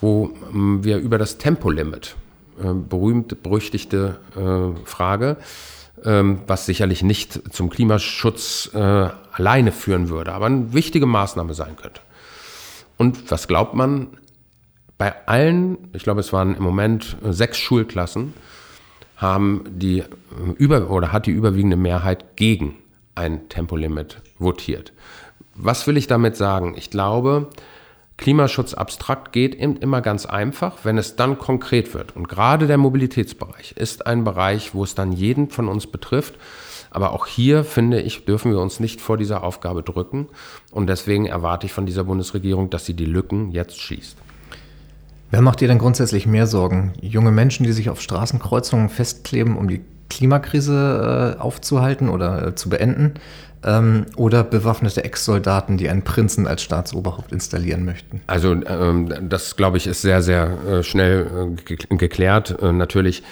wo 0.00 0.30
ähm, 0.52 0.82
wir 0.82 0.98
über 0.98 1.18
das 1.18 1.38
Tempolimit, 1.38 2.16
berühmt 2.56 3.42
berüchtigte 3.42 4.20
äh, 4.36 4.86
Frage, 4.86 5.36
ähm, 6.04 6.40
was 6.46 6.66
sicherlich 6.66 7.02
nicht 7.02 7.54
zum 7.54 7.70
Klimaschutz 7.70 8.70
äh, 8.74 9.08
alleine 9.32 9.72
führen 9.72 10.08
würde, 10.08 10.32
aber 10.32 10.46
eine 10.46 10.72
wichtige 10.72 11.06
Maßnahme 11.06 11.54
sein 11.54 11.76
könnte. 11.76 12.00
Und 12.98 13.30
was 13.30 13.48
glaubt 13.48 13.74
man? 13.74 14.08
Bei 14.98 15.26
allen, 15.26 15.88
ich 15.92 16.04
glaube, 16.04 16.20
es 16.20 16.32
waren 16.32 16.54
im 16.54 16.62
Moment 16.62 17.16
sechs 17.22 17.58
Schulklassen, 17.58 18.34
haben 19.16 19.64
die 19.68 20.04
über 20.58 20.90
oder 20.90 21.12
hat 21.12 21.26
die 21.26 21.30
überwiegende 21.30 21.76
Mehrheit 21.76 22.36
gegen 22.36 22.76
ein 23.14 23.48
Tempolimit 23.48 24.20
votiert. 24.38 24.92
Was 25.54 25.86
will 25.86 25.96
ich 25.96 26.06
damit 26.06 26.36
sagen? 26.36 26.74
Ich 26.76 26.90
glaube, 26.90 27.50
Klimaschutz 28.16 28.74
abstrakt 28.74 29.32
geht 29.32 29.54
eben 29.54 29.76
immer 29.76 30.00
ganz 30.00 30.26
einfach, 30.26 30.84
wenn 30.84 30.98
es 30.98 31.16
dann 31.16 31.38
konkret 31.38 31.94
wird. 31.94 32.14
Und 32.14 32.28
gerade 32.28 32.66
der 32.66 32.78
Mobilitätsbereich 32.78 33.72
ist 33.72 34.06
ein 34.06 34.24
Bereich, 34.24 34.74
wo 34.74 34.84
es 34.84 34.94
dann 34.94 35.12
jeden 35.12 35.50
von 35.50 35.68
uns 35.68 35.86
betrifft. 35.86 36.34
Aber 36.90 37.12
auch 37.12 37.26
hier, 37.26 37.64
finde 37.64 38.00
ich, 38.00 38.26
dürfen 38.26 38.52
wir 38.52 38.60
uns 38.60 38.78
nicht 38.78 39.00
vor 39.00 39.16
dieser 39.16 39.42
Aufgabe 39.42 39.82
drücken. 39.82 40.28
Und 40.70 40.88
deswegen 40.88 41.26
erwarte 41.26 41.66
ich 41.66 41.72
von 41.72 41.86
dieser 41.86 42.04
Bundesregierung, 42.04 42.68
dass 42.68 42.84
sie 42.84 42.94
die 42.94 43.06
Lücken 43.06 43.50
jetzt 43.50 43.80
schließt. 43.80 44.16
Wer 45.30 45.40
macht 45.40 45.62
ihr 45.62 45.68
denn 45.68 45.78
grundsätzlich 45.78 46.26
mehr 46.26 46.46
Sorgen? 46.46 46.92
Junge 47.00 47.30
Menschen, 47.30 47.64
die 47.64 47.72
sich 47.72 47.88
auf 47.88 48.02
Straßenkreuzungen 48.02 48.90
festkleben, 48.90 49.56
um 49.56 49.66
die 49.66 49.80
Klimakrise 50.10 51.36
äh, 51.38 51.40
aufzuhalten 51.40 52.10
oder 52.10 52.48
äh, 52.48 52.54
zu 52.54 52.68
beenden? 52.68 53.14
Ähm, 53.64 54.06
oder 54.16 54.44
bewaffnete 54.44 55.04
Ex-Soldaten, 55.04 55.76
die 55.76 55.88
einen 55.88 56.02
Prinzen 56.02 56.46
als 56.46 56.62
Staatsoberhaupt 56.62 57.32
installieren 57.32 57.84
möchten? 57.84 58.20
Also 58.26 58.52
ähm, 58.52 59.28
das, 59.28 59.56
glaube 59.56 59.76
ich, 59.76 59.86
ist 59.86 60.02
sehr, 60.02 60.22
sehr 60.22 60.58
äh, 60.66 60.82
schnell 60.82 61.56
äh, 61.68 61.96
geklärt. 61.96 62.60
Äh, 62.60 62.72
natürlich 62.72 63.22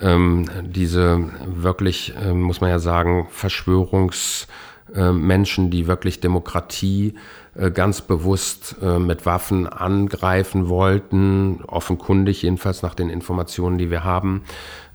ähm, 0.00 0.46
diese 0.62 1.24
wirklich, 1.46 2.14
äh, 2.16 2.32
muss 2.32 2.60
man 2.60 2.70
ja 2.70 2.78
sagen, 2.78 3.26
Verschwörungsmenschen, 3.30 5.66
äh, 5.66 5.70
die 5.70 5.86
wirklich 5.86 6.20
Demokratie 6.20 7.14
äh, 7.54 7.70
ganz 7.70 8.00
bewusst 8.00 8.76
mit 8.80 9.26
Waffen 9.26 9.66
angreifen 9.66 10.68
wollten, 10.68 11.62
offenkundig 11.66 12.42
jedenfalls 12.42 12.82
nach 12.82 12.94
den 12.94 13.10
Informationen, 13.10 13.78
die 13.78 13.90
wir 13.90 14.04
haben, 14.04 14.44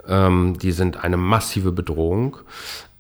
ähm, 0.08 0.58
die 0.60 0.72
sind 0.72 1.04
eine 1.04 1.18
massive 1.18 1.72
Bedrohung. 1.72 2.38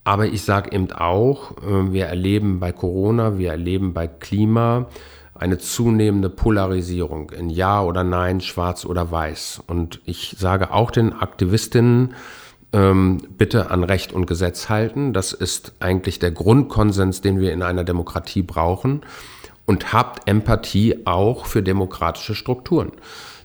Aber 0.05 0.27
ich 0.27 0.43
sage 0.43 0.71
eben 0.71 0.91
auch, 0.93 1.51
äh, 1.57 1.91
wir 1.91 2.05
erleben 2.05 2.61
bei 2.61 2.71
Corona, 2.71 3.37
wir 3.37 3.51
erleben 3.51 3.93
bei 3.93 4.07
Klima 4.07 4.85
eine 5.33 5.57
zunehmende 5.57 6.29
Polarisierung 6.29 7.31
in 7.31 7.49
Ja 7.49 7.83
oder 7.83 8.05
Nein, 8.05 8.39
Schwarz 8.39 8.85
oder 8.85 9.11
Weiß. 9.11 9.61
Und 9.67 9.99
ich 10.05 10.35
sage 10.37 10.71
auch 10.71 10.91
den 10.91 11.11
Aktivistinnen, 11.11 12.13
ähm, 12.71 13.21
bitte 13.37 13.71
an 13.71 13.83
Recht 13.83 14.13
und 14.13 14.27
Gesetz 14.27 14.69
halten. 14.69 15.11
Das 15.11 15.33
ist 15.33 15.73
eigentlich 15.79 16.19
der 16.19 16.31
Grundkonsens, 16.31 17.21
den 17.21 17.39
wir 17.39 17.51
in 17.51 17.63
einer 17.63 17.83
Demokratie 17.83 18.43
brauchen. 18.43 19.01
Und 19.65 19.91
habt 19.91 20.29
Empathie 20.29 21.05
auch 21.05 21.47
für 21.47 21.63
demokratische 21.63 22.35
Strukturen. 22.35 22.91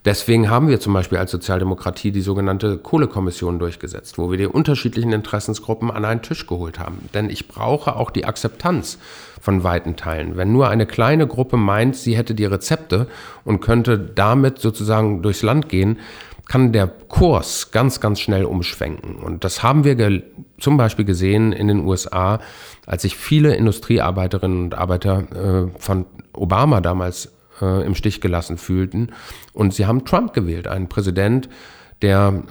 Deswegen 0.05 0.49
haben 0.49 0.69
wir 0.69 0.81
zum 0.81 0.95
Beispiel 0.95 1.19
als 1.19 1.31
Sozialdemokratie 1.31 2.11
die 2.11 2.23
sogenannte 2.23 2.79
Kohlekommission 2.79 3.59
durchgesetzt, 3.59 4.17
wo 4.17 4.31
wir 4.31 4.39
die 4.39 4.47
unterschiedlichen 4.47 5.13
Interessensgruppen 5.13 5.91
an 5.91 6.07
einen 6.07 6.23
Tisch 6.23 6.47
geholt 6.47 6.79
haben. 6.79 7.09
Denn 7.13 7.29
ich 7.29 7.49
brauche 7.49 7.97
auch 7.97 8.11
die 8.11 8.25
Akzeptanz 8.25 8.99
von 9.41 9.63
weiten 9.63 9.97
Teilen. 9.97 10.37
Wenn 10.39 10.53
nur 10.53 10.69
eine 10.69 10.87
kleine 10.87 11.27
Gruppe 11.27 11.59
meint, 11.59 11.97
sie 11.97 12.17
hätte 12.17 12.35
die 12.35 12.47
Rezepte 12.47 13.09
und 13.45 13.61
könnte 13.61 13.99
damit 13.99 14.59
sozusagen 14.59 15.21
durchs 15.23 15.43
Land 15.43 15.69
gehen, 15.69 15.99
kann 16.49 16.73
der 16.73 16.89
Kurs 16.89 17.71
ganz, 17.71 18.01
ganz 18.01 18.21
schnell 18.21 18.45
umschwenken. 18.45 19.17
Und 19.17 19.45
das 19.45 19.63
haben 19.63 19.85
wir 19.85 20.23
zum 20.59 20.77
Beispiel 20.77 21.05
gesehen 21.05 21.53
in 21.53 21.69
den 21.69 21.87
USA, 21.87 22.41
als 22.87 23.03
sich 23.03 23.17
viele 23.17 23.55
Industriearbeiterinnen 23.55 24.65
und 24.65 24.75
Arbeiter 24.75 25.69
äh, 25.69 25.79
von 25.79 26.07
Obama 26.33 26.81
damals 26.81 27.31
äh, 27.61 27.85
im 27.85 27.94
Stich 27.94 28.20
gelassen 28.20 28.59
fühlten. 28.59 29.12
Und 29.53 29.75
sie 29.75 29.87
haben 29.87 30.05
Trump 30.05 30.33
gewählt, 30.33 30.66
einen 30.66 30.88
Präsident, 30.88 31.49
der 32.03 32.42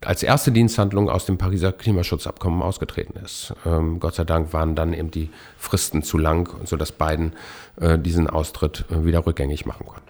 als 0.00 0.22
erste 0.22 0.50
Diensthandlung 0.50 1.10
aus 1.10 1.26
dem 1.26 1.36
Pariser 1.36 1.72
Klimaschutzabkommen 1.72 2.62
ausgetreten 2.62 3.18
ist. 3.22 3.54
Ähm, 3.66 4.00
Gott 4.00 4.14
sei 4.14 4.24
Dank 4.24 4.52
waren 4.52 4.74
dann 4.74 4.94
eben 4.94 5.10
die 5.10 5.28
Fristen 5.58 6.02
zu 6.02 6.16
lang, 6.16 6.48
sodass 6.64 6.92
Biden 6.92 7.32
äh, 7.80 7.98
diesen 7.98 8.28
Austritt 8.28 8.84
äh, 8.90 9.04
wieder 9.04 9.26
rückgängig 9.26 9.66
machen 9.66 9.86
konnten. 9.86 10.08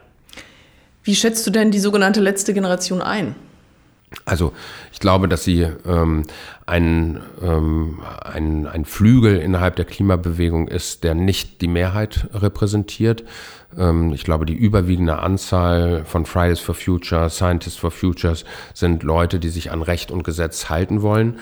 Wie 1.03 1.15
schätzt 1.15 1.47
du 1.47 1.51
denn 1.51 1.71
die 1.71 1.81
sogenannte 1.81 2.21
letzte 2.21 2.55
Generation 2.55 3.03
ein? 3.03 3.35
Also 4.25 4.53
ich 4.93 5.01
glaube, 5.01 5.29
dass 5.29 5.45
sie 5.45 5.67
ähm, 5.87 6.23
ein, 6.67 7.21
ähm, 7.43 8.01
ein, 8.23 8.67
ein 8.67 8.85
Flügel 8.85 9.39
innerhalb 9.39 9.77
der 9.77 9.85
Klimabewegung 9.85 10.69
ist, 10.69 11.05
der 11.05 11.15
nicht 11.15 11.61
die 11.61 11.69
Mehrheit 11.69 12.29
repräsentiert. 12.33 13.25
Ähm, 13.79 14.13
ich 14.13 14.25
glaube, 14.25 14.47
die 14.47 14.55
überwiegende 14.55 15.19
Anzahl 15.19 16.05
von 16.05 16.27
Fridays 16.27 16.61
for 16.61 16.75
Future, 16.75 17.31
Scientists 17.31 17.79
for 17.79 17.91
Futures 17.91 18.45
sind 18.73 19.03
Leute, 19.03 19.39
die 19.39 19.49
sich 19.49 19.71
an 19.71 19.83
Recht 19.83 20.11
und 20.11 20.25
Gesetz 20.25 20.69
halten 20.69 21.03
wollen. 21.03 21.39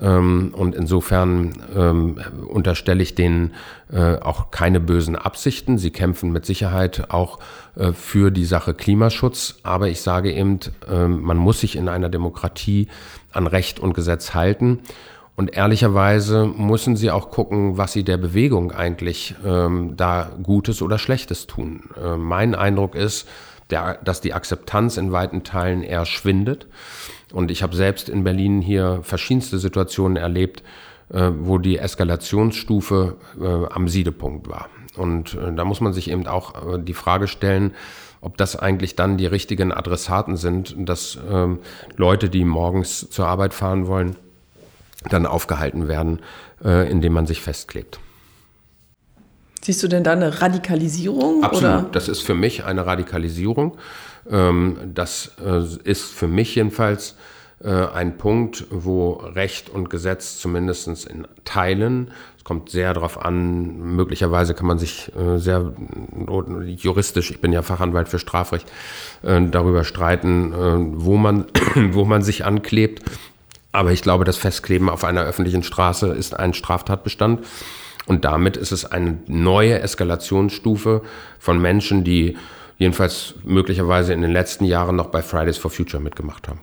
Ähm, 0.00 0.52
und 0.54 0.74
insofern 0.74 1.52
ähm, 1.74 2.20
unterstelle 2.46 3.02
ich 3.02 3.14
denen 3.14 3.52
äh, 3.92 4.16
auch 4.16 4.50
keine 4.50 4.80
bösen 4.80 5.16
Absichten. 5.16 5.78
Sie 5.78 5.90
kämpfen 5.90 6.32
mit 6.32 6.46
Sicherheit 6.46 7.10
auch 7.10 7.38
äh, 7.76 7.92
für 7.92 8.30
die 8.30 8.44
Sache 8.44 8.74
Klimaschutz. 8.74 9.60
Aber 9.62 9.88
ich 9.88 10.00
sage 10.00 10.32
eben, 10.32 10.60
man 10.88 11.36
muss 11.36 11.60
sich 11.60 11.76
in 11.76 11.88
einer 11.88 12.08
Demokratie 12.08 12.88
an 13.32 13.46
Recht 13.46 13.80
und 13.80 13.94
Gesetz 13.94 14.34
halten. 14.34 14.80
Und 15.40 15.56
ehrlicherweise 15.56 16.44
müssen 16.44 16.96
sie 16.96 17.10
auch 17.10 17.30
gucken, 17.30 17.78
was 17.78 17.94
sie 17.94 18.04
der 18.04 18.18
Bewegung 18.18 18.72
eigentlich 18.72 19.34
ähm, 19.42 19.96
da 19.96 20.32
Gutes 20.42 20.82
oder 20.82 20.98
Schlechtes 20.98 21.46
tun. 21.46 21.84
Äh, 21.96 22.18
mein 22.18 22.54
Eindruck 22.54 22.94
ist, 22.94 23.26
der, 23.70 23.94
dass 24.04 24.20
die 24.20 24.34
Akzeptanz 24.34 24.98
in 24.98 25.12
weiten 25.12 25.42
Teilen 25.42 25.82
eher 25.82 26.04
schwindet. 26.04 26.66
Und 27.32 27.50
ich 27.50 27.62
habe 27.62 27.74
selbst 27.74 28.10
in 28.10 28.22
Berlin 28.22 28.60
hier 28.60 29.00
verschiedenste 29.02 29.58
Situationen 29.58 30.18
erlebt, 30.18 30.62
äh, 31.08 31.30
wo 31.34 31.56
die 31.56 31.78
Eskalationsstufe 31.78 33.16
äh, 33.40 33.72
am 33.72 33.88
Siedepunkt 33.88 34.46
war. 34.46 34.68
Und 34.98 35.32
äh, 35.36 35.54
da 35.54 35.64
muss 35.64 35.80
man 35.80 35.94
sich 35.94 36.10
eben 36.10 36.26
auch 36.26 36.74
äh, 36.74 36.78
die 36.82 36.92
Frage 36.92 37.28
stellen, 37.28 37.72
ob 38.20 38.36
das 38.36 38.56
eigentlich 38.56 38.94
dann 38.94 39.16
die 39.16 39.24
richtigen 39.24 39.72
Adressaten 39.72 40.36
sind, 40.36 40.74
dass 40.76 41.18
ähm, 41.32 41.60
Leute, 41.96 42.28
die 42.28 42.44
morgens 42.44 43.08
zur 43.08 43.26
Arbeit 43.26 43.54
fahren 43.54 43.86
wollen, 43.86 44.16
dann 45.08 45.26
aufgehalten 45.26 45.88
werden, 45.88 46.20
äh, 46.64 46.90
indem 46.90 47.14
man 47.14 47.26
sich 47.26 47.40
festklebt. 47.40 48.00
Siehst 49.62 49.82
du 49.82 49.88
denn 49.88 50.04
da 50.04 50.12
eine 50.12 50.40
Radikalisierung? 50.40 51.44
Absolut, 51.44 51.64
oder? 51.64 51.88
das 51.92 52.08
ist 52.08 52.20
für 52.22 52.34
mich 52.34 52.64
eine 52.64 52.86
Radikalisierung. 52.86 53.76
Ähm, 54.30 54.76
das 54.94 55.32
äh, 55.44 55.62
ist 55.84 56.04
für 56.04 56.28
mich 56.28 56.54
jedenfalls 56.54 57.16
äh, 57.62 57.68
ein 57.70 58.16
Punkt, 58.16 58.66
wo 58.70 59.12
Recht 59.12 59.68
und 59.68 59.90
Gesetz 59.90 60.38
zumindest 60.38 61.06
in 61.06 61.26
Teilen, 61.44 62.10
es 62.38 62.44
kommt 62.44 62.70
sehr 62.70 62.94
darauf 62.94 63.22
an, 63.22 63.96
möglicherweise 63.96 64.54
kann 64.54 64.66
man 64.66 64.78
sich 64.78 65.12
äh, 65.14 65.36
sehr 65.36 65.74
juristisch, 66.66 67.30
ich 67.30 67.42
bin 67.42 67.52
ja 67.52 67.60
Fachanwalt 67.60 68.08
für 68.08 68.18
Strafrecht, 68.18 68.66
äh, 69.22 69.42
darüber 69.50 69.84
streiten, 69.84 70.52
äh, 70.54 71.02
wo, 71.04 71.18
man, 71.18 71.44
wo 71.92 72.06
man 72.06 72.22
sich 72.22 72.46
anklebt. 72.46 73.02
Aber 73.72 73.92
ich 73.92 74.02
glaube, 74.02 74.24
das 74.24 74.36
Festkleben 74.36 74.88
auf 74.88 75.04
einer 75.04 75.22
öffentlichen 75.22 75.62
Straße 75.62 76.08
ist 76.08 76.38
ein 76.38 76.54
Straftatbestand. 76.54 77.46
Und 78.06 78.24
damit 78.24 78.56
ist 78.56 78.72
es 78.72 78.84
eine 78.84 79.18
neue 79.26 79.80
Eskalationsstufe 79.80 81.02
von 81.38 81.60
Menschen, 81.60 82.02
die 82.02 82.36
jedenfalls 82.78 83.34
möglicherweise 83.44 84.12
in 84.12 84.22
den 84.22 84.32
letzten 84.32 84.64
Jahren 84.64 84.96
noch 84.96 85.06
bei 85.06 85.22
Fridays 85.22 85.58
for 85.58 85.70
Future 85.70 86.02
mitgemacht 86.02 86.48
haben. 86.48 86.60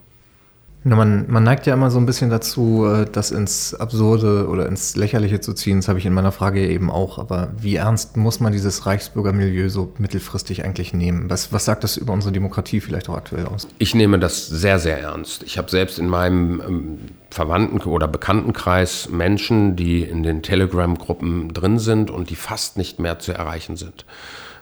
Man, 0.84 1.26
man, 1.28 1.44
neigt 1.44 1.66
ja 1.66 1.74
immer 1.74 1.92
so 1.92 2.00
ein 2.00 2.06
bisschen 2.06 2.30
dazu, 2.30 2.86
äh, 2.86 3.06
das 3.12 3.32
ins 3.32 3.74
Absurde 3.74 4.48
oder 4.48 4.68
ins 4.68 4.96
Lächerliche 4.96 5.42
zu 5.42 5.54
ziehen. 5.54 5.80
Das 5.80 5.88
habe 5.88 6.00
ich 6.00 6.06
in 6.06 6.14
meiner 6.14 6.32
Frage 6.32 6.66
eben 6.66 6.90
auch. 6.90 7.18
Aber 7.20 7.50
wie 7.60 7.76
ernst 7.76 8.16
muss 8.16 8.40
man 8.40 8.54
dieses 8.54 8.86
Reichsbürgermilieu 8.86 9.70
so 9.70 9.94
mittelfristig 9.98 10.64
eigentlich 10.64 10.94
nehmen? 10.94 11.30
Was, 11.30 11.52
was 11.52 11.66
sagt 11.66 11.84
das 11.84 11.98
über 11.98 12.14
unsere 12.14 12.32
Demokratie 12.32 12.80
vielleicht 12.80 13.10
auch 13.10 13.18
aktuell 13.18 13.48
aus? 13.48 13.68
Ich 13.80 13.96
nehme 13.96 14.20
das 14.20 14.48
sehr, 14.48 14.80
sehr 14.80 15.00
ernst. 15.00 15.44
Ich 15.44 15.58
habe 15.58 15.70
selbst 15.70 16.00
in 16.00 16.08
meinem 16.08 16.62
ähm, 16.62 16.98
Verwandten- 17.32 17.82
oder 17.82 18.08
Bekanntenkreis 18.08 19.10
Menschen, 19.10 19.76
die 19.76 20.04
in 20.04 20.24
den 20.24 20.42
Telegram-Gruppen 20.42 21.54
drin 21.54 21.80
sind 21.80 22.12
und 22.12 22.30
die 22.30 22.36
fast 22.36 22.78
nicht 22.78 23.00
mehr 23.00 23.20
zu 23.20 23.34
erreichen 23.34 23.76
sind, 23.76 24.06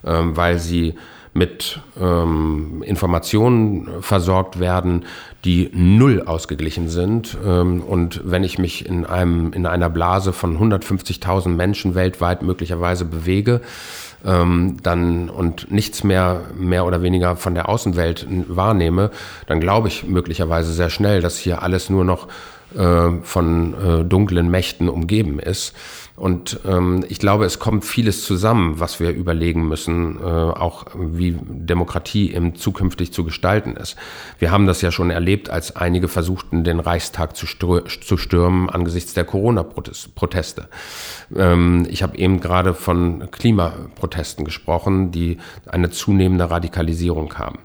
ähm, 0.04 0.36
weil 0.36 0.60
sie 0.60 0.96
mit 1.36 1.82
ähm, 2.00 2.82
Informationen 2.84 4.02
versorgt 4.02 4.58
werden, 4.62 5.04
die 5.44 5.70
null 5.74 6.24
ausgeglichen 6.26 6.88
sind. 6.88 7.38
Ähm, 7.46 7.82
und 7.82 8.22
wenn 8.24 8.46
ich 8.46 8.58
mich 8.58 8.86
in, 8.88 9.06
einem, 9.06 9.52
in 9.52 9.66
einer 9.66 9.90
Blase 9.90 10.32
von 10.32 10.58
150.000 10.58 11.50
Menschen 11.50 11.94
weltweit 11.94 12.42
möglicherweise 12.42 13.04
bewege, 13.04 13.60
ähm, 14.26 14.78
dann 14.82 15.30
und 15.30 15.70
nichts 15.70 16.06
mehr 16.06 16.42
mehr 16.58 16.86
oder 16.86 17.02
weniger 17.02 17.36
von 17.36 17.54
der 17.54 17.68
Außenwelt 17.68 18.26
wahrnehme, 18.48 19.12
dann 19.46 19.60
glaube 19.60 19.90
ich 19.90 20.06
möglicherweise 20.06 20.72
sehr 20.72 20.90
schnell, 20.90 21.20
dass 21.20 21.38
hier 21.38 21.62
alles 21.62 21.90
nur 21.90 22.06
noch 22.06 22.30
äh, 22.78 23.12
von 23.24 23.74
äh, 23.74 24.06
dunklen 24.06 24.50
Mächten 24.50 24.88
umgeben 24.88 25.40
ist. 25.40 25.76
Und 26.16 26.62
ähm, 26.66 27.04
ich 27.10 27.20
glaube, 27.20 27.44
es 27.44 27.60
kommt 27.60 27.84
vieles 27.84 28.24
zusammen, 28.24 28.80
was 28.80 29.02
wir 29.02 29.12
überlegen 29.12 29.68
müssen, 29.68 30.18
äh, 30.18 30.24
auch 30.24 30.86
wie 30.96 31.38
Demokratie 31.42 32.34
eben 32.34 32.56
zukünftig 32.56 33.12
zu 33.12 33.26
gestalten 33.26 33.76
ist. 33.76 33.98
Wir 34.40 34.50
haben 34.50 34.66
das 34.66 34.82
ja 34.82 34.92
schon 34.92 35.10
erlebt, 35.10 35.50
als 35.50 35.76
einige 35.76 36.08
versuchten, 36.08 36.64
den 36.64 36.80
Reichstag 36.80 37.36
zu, 37.36 37.46
zu 37.46 38.18
stürmen 38.18 38.70
angesichts 38.70 39.14
der 39.14 39.26
Corona-Proteste. 39.26 40.70
Ähm, 41.36 41.86
ich 41.90 42.02
habe 42.02 42.18
eben 42.18 42.40
gerade 42.40 42.74
von 42.74 43.30
Klimaprotesten 43.32 44.46
gesprochen, 44.46 45.12
die 45.12 45.38
eine 45.66 45.90
zunehmende 45.90 46.50
Radikalisierung 46.50 47.34
haben. 47.38 47.60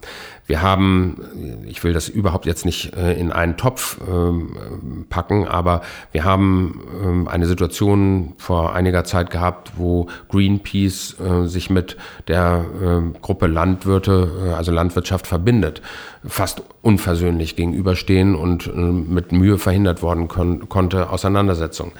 Wir 0.51 0.63
haben, 0.63 1.63
ich 1.69 1.85
will 1.85 1.93
das 1.93 2.09
überhaupt 2.09 2.45
jetzt 2.45 2.65
nicht 2.65 2.97
äh, 2.97 3.13
in 3.13 3.31
einen 3.31 3.57
Topf 3.57 3.99
ähm, 4.11 5.07
packen, 5.09 5.47
aber 5.47 5.81
wir 6.11 6.25
haben 6.25 6.83
ähm, 7.05 7.29
eine 7.29 7.47
Situation 7.47 8.33
vor 8.37 8.75
einiger 8.75 9.05
Zeit 9.05 9.31
gehabt, 9.31 9.71
wo 9.77 10.09
Greenpeace 10.29 11.15
äh, 11.21 11.47
sich 11.47 11.71
mit 11.71 11.97
der 12.27 12.65
ähm, 12.83 13.15
Gruppe 13.23 13.47
Landwirte, 13.47 14.29
äh, 14.45 14.53
also 14.55 14.73
Landwirtschaft 14.73 15.29
verbindet, 15.29 15.83
fast 16.27 16.65
unversöhnlich 16.83 17.55
gegenüberstehen 17.55 18.35
und 18.35 18.75
mit 18.75 19.31
Mühe 19.31 19.57
verhindert 19.57 20.03
worden 20.03 20.29
konnte 20.29 21.11
Auseinandersetzungen. 21.11 21.93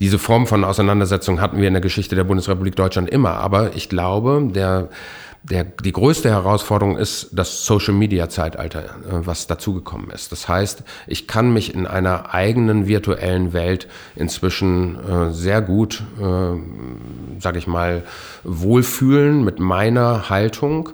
Diese 0.00 0.18
Form 0.18 0.46
von 0.46 0.64
Auseinandersetzung 0.64 1.40
hatten 1.40 1.58
wir 1.58 1.68
in 1.68 1.74
der 1.74 1.82
Geschichte 1.82 2.16
der 2.16 2.24
Bundesrepublik 2.24 2.74
Deutschland 2.74 3.10
immer, 3.10 3.34
aber 3.34 3.76
ich 3.76 3.88
glaube, 3.88 4.48
der 4.52 4.88
der, 5.42 5.64
die 5.64 5.92
größte 5.92 6.28
Herausforderung 6.28 6.98
ist 6.98 7.30
das 7.32 7.64
Social-Media-Zeitalter, 7.64 8.84
äh, 8.84 9.26
was 9.26 9.46
dazugekommen 9.46 10.10
ist. 10.10 10.32
Das 10.32 10.48
heißt, 10.48 10.82
ich 11.06 11.26
kann 11.26 11.52
mich 11.52 11.74
in 11.74 11.86
einer 11.86 12.34
eigenen 12.34 12.86
virtuellen 12.86 13.52
Welt 13.52 13.88
inzwischen 14.16 14.98
äh, 14.98 15.32
sehr 15.32 15.62
gut, 15.62 16.02
äh, 16.18 17.40
sage 17.40 17.58
ich 17.58 17.66
mal, 17.66 18.02
wohlfühlen 18.44 19.42
mit 19.42 19.60
meiner 19.60 20.28
Haltung. 20.28 20.90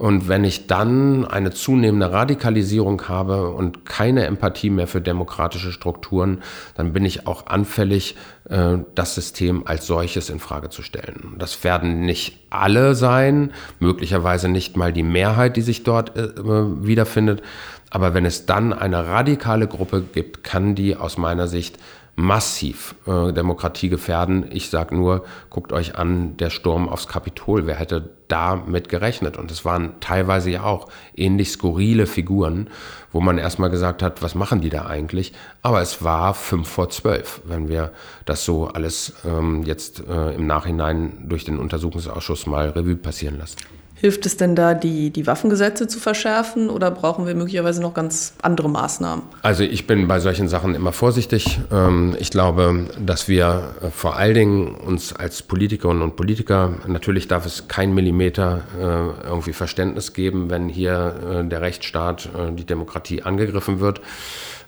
Und 0.00 0.28
wenn 0.28 0.44
ich 0.44 0.66
dann 0.66 1.26
eine 1.26 1.50
zunehmende 1.50 2.10
Radikalisierung 2.10 3.06
habe 3.08 3.50
und 3.50 3.84
keine 3.84 4.24
Empathie 4.24 4.70
mehr 4.70 4.86
für 4.86 5.02
demokratische 5.02 5.72
Strukturen, 5.72 6.42
dann 6.74 6.94
bin 6.94 7.04
ich 7.04 7.26
auch 7.26 7.48
anfällig, 7.48 8.16
äh, 8.48 8.78
das 8.94 9.14
System 9.14 9.66
als 9.66 9.86
solches 9.86 10.30
in 10.30 10.38
Frage 10.38 10.70
zu 10.70 10.80
stellen. 10.80 11.34
Das 11.36 11.64
werden 11.64 12.00
nicht 12.00 12.38
alle 12.48 12.94
sein, 12.94 13.52
möglicherweise 13.78 14.48
nicht 14.48 14.74
mal 14.74 14.90
die 14.90 15.02
Mehrheit, 15.02 15.58
die 15.58 15.60
sich 15.60 15.82
dort 15.82 16.16
äh, 16.16 16.30
wiederfindet. 16.38 17.42
Aber 17.90 18.14
wenn 18.14 18.24
es 18.24 18.46
dann 18.46 18.72
eine 18.72 19.06
radikale 19.06 19.66
Gruppe 19.66 20.00
gibt, 20.00 20.42
kann 20.44 20.74
die 20.74 20.96
aus 20.96 21.18
meiner 21.18 21.46
Sicht 21.46 21.76
massiv 22.20 22.94
äh, 23.06 23.32
Demokratie 23.32 23.88
gefährden. 23.88 24.46
Ich 24.50 24.70
sage 24.70 24.94
nur, 24.94 25.24
guckt 25.48 25.72
euch 25.72 25.96
an, 25.96 26.36
der 26.36 26.50
Sturm 26.50 26.88
aufs 26.88 27.08
Kapitol. 27.08 27.66
Wer 27.66 27.76
hätte 27.76 28.10
damit 28.28 28.88
gerechnet? 28.88 29.36
Und 29.36 29.50
es 29.50 29.64
waren 29.64 29.94
teilweise 30.00 30.50
ja 30.50 30.64
auch 30.64 30.88
ähnlich 31.16 31.50
skurrile 31.50 32.06
Figuren, 32.06 32.68
wo 33.10 33.20
man 33.20 33.38
erstmal 33.38 33.70
gesagt 33.70 34.02
hat, 34.02 34.22
was 34.22 34.34
machen 34.34 34.60
die 34.60 34.68
da 34.68 34.86
eigentlich? 34.86 35.32
Aber 35.62 35.80
es 35.80 36.04
war 36.04 36.34
fünf 36.34 36.68
vor 36.68 36.90
zwölf, 36.90 37.40
wenn 37.44 37.68
wir 37.68 37.92
das 38.26 38.44
so 38.44 38.68
alles 38.68 39.14
ähm, 39.24 39.62
jetzt 39.64 40.06
äh, 40.06 40.34
im 40.34 40.46
Nachhinein 40.46 41.24
durch 41.28 41.44
den 41.44 41.58
Untersuchungsausschuss 41.58 42.46
mal 42.46 42.68
Revue 42.68 42.96
passieren 42.96 43.38
lassen. 43.38 43.56
Hilft 44.00 44.24
es 44.24 44.38
denn 44.38 44.56
da, 44.56 44.72
die, 44.72 45.10
die 45.10 45.26
Waffengesetze 45.26 45.86
zu 45.86 46.00
verschärfen 46.00 46.70
oder 46.70 46.90
brauchen 46.90 47.26
wir 47.26 47.34
möglicherweise 47.34 47.82
noch 47.82 47.92
ganz 47.92 48.32
andere 48.40 48.70
Maßnahmen? 48.70 49.22
Also 49.42 49.62
ich 49.62 49.86
bin 49.86 50.08
bei 50.08 50.20
solchen 50.20 50.48
Sachen 50.48 50.74
immer 50.74 50.92
vorsichtig. 50.92 51.60
Ähm, 51.70 52.16
ich 52.18 52.30
glaube, 52.30 52.86
dass 52.98 53.28
wir 53.28 53.74
äh, 53.82 53.90
vor 53.90 54.16
allen 54.16 54.32
Dingen 54.32 54.74
uns 54.74 55.12
als 55.12 55.42
Politikerinnen 55.42 56.02
und 56.02 56.16
Politiker, 56.16 56.72
natürlich 56.86 57.28
darf 57.28 57.44
es 57.44 57.68
kein 57.68 57.92
Millimeter 57.92 58.62
äh, 58.78 59.26
irgendwie 59.26 59.52
Verständnis 59.52 60.14
geben, 60.14 60.48
wenn 60.48 60.70
hier 60.70 61.42
äh, 61.44 61.46
der 61.46 61.60
Rechtsstaat, 61.60 62.30
die 62.52 62.64
Demokratie 62.64 63.22
angegriffen 63.22 63.80
wird. 63.80 64.00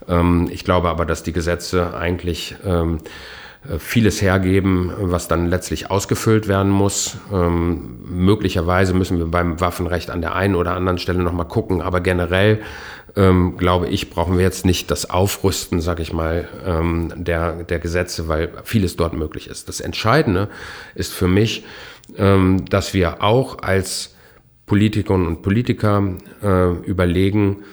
Ähm, 0.09 0.51
ich 0.53 0.65
glaube 0.65 0.91
aber, 0.91 1.07
dass 1.07 1.23
die 1.23 1.33
Gesetze 1.33 1.95
eigentlich 1.97 2.55
ähm, 2.67 2.99
äh, 2.99 3.42
vieles 3.79 4.21
hergeben, 4.21 4.93
was 4.99 5.29
dann 5.29 5.47
letztlich 5.47 5.91
ausgefüllt 5.91 6.49
werden 6.49 6.73
muss. 6.73 7.19
Ähm, 7.33 8.01
möglicherweise 8.05 8.93
müssen 8.93 9.19
wir 9.19 9.27
beim 9.27 9.61
Waffenrecht 9.61 10.11
an 10.11 10.21
der 10.21 10.35
einen 10.35 10.57
oder 10.57 10.75
anderen 10.75 10.99
Stelle 10.99 11.23
nochmal 11.23 11.47
gucken, 11.47 11.81
aber 11.81 12.01
generell 12.01 12.61
ähm, 13.15 13.57
glaube 13.57 13.89
ich, 13.89 14.11
brauchen 14.11 14.37
wir 14.37 14.45
jetzt 14.45 14.65
nicht 14.65 14.91
das 14.91 15.11
Aufrüsten, 15.11 15.81
sag 15.81 16.01
ich 16.01 16.13
mal, 16.13 16.49
ähm, 16.67 17.13
der, 17.17 17.65
der 17.65 17.79
Gesetze, 17.79 18.29
weil 18.29 18.51
vieles 18.65 18.97
dort 18.97 19.13
möglich 19.13 19.49
ist. 19.49 19.69
Das 19.69 19.81
Entscheidende 19.81 20.49
ist 20.95 21.13
für 21.13 21.29
mich, 21.29 21.65
ähm, 22.17 22.65
dass 22.69 22.95
wir 22.95 23.23
auch 23.23 23.59
als 23.63 24.15
Politikerinnen 24.67 25.27
und 25.27 25.43
Politiker 25.43 26.15
äh, 26.43 26.71
überlegen, 26.85 27.65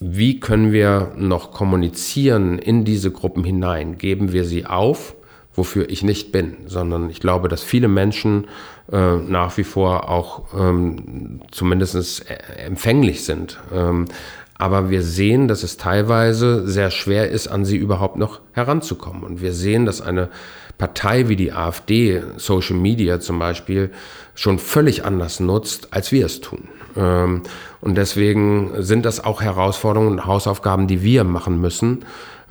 wie 0.00 0.40
können 0.40 0.72
wir 0.72 1.12
noch 1.16 1.52
kommunizieren 1.52 2.58
in 2.58 2.84
diese 2.84 3.10
Gruppen 3.10 3.44
hinein? 3.44 3.98
Geben 3.98 4.32
wir 4.32 4.44
sie 4.44 4.64
auf, 4.64 5.14
wofür 5.54 5.90
ich 5.90 6.02
nicht 6.02 6.32
bin, 6.32 6.56
sondern 6.66 7.10
ich 7.10 7.20
glaube, 7.20 7.48
dass 7.48 7.62
viele 7.62 7.88
Menschen 7.88 8.46
äh, 8.90 9.16
nach 9.16 9.58
wie 9.58 9.64
vor 9.64 10.08
auch 10.08 10.54
ähm, 10.58 11.42
zumindest 11.50 12.24
empfänglich 12.56 13.24
sind. 13.24 13.60
Ähm, 13.74 14.06
aber 14.54 14.88
wir 14.90 15.02
sehen, 15.02 15.48
dass 15.48 15.62
es 15.62 15.76
teilweise 15.76 16.66
sehr 16.66 16.90
schwer 16.90 17.30
ist, 17.30 17.48
an 17.48 17.66
sie 17.66 17.76
überhaupt 17.76 18.16
noch 18.16 18.40
heranzukommen. 18.52 19.22
Und 19.22 19.42
wir 19.42 19.52
sehen, 19.52 19.84
dass 19.84 20.00
eine 20.00 20.30
Partei 20.80 21.28
wie 21.28 21.36
die 21.36 21.52
AfD, 21.52 22.22
Social 22.38 22.76
Media 22.76 23.20
zum 23.20 23.38
Beispiel, 23.38 23.90
schon 24.34 24.58
völlig 24.58 25.04
anders 25.04 25.38
nutzt, 25.38 25.88
als 25.92 26.10
wir 26.10 26.24
es 26.24 26.40
tun. 26.40 26.68
Ähm, 26.96 27.42
und 27.82 27.96
deswegen 27.96 28.70
sind 28.82 29.04
das 29.04 29.22
auch 29.22 29.42
Herausforderungen 29.42 30.12
und 30.12 30.26
Hausaufgaben, 30.26 30.86
die 30.86 31.02
wir 31.02 31.24
machen 31.24 31.60
müssen. 31.60 32.06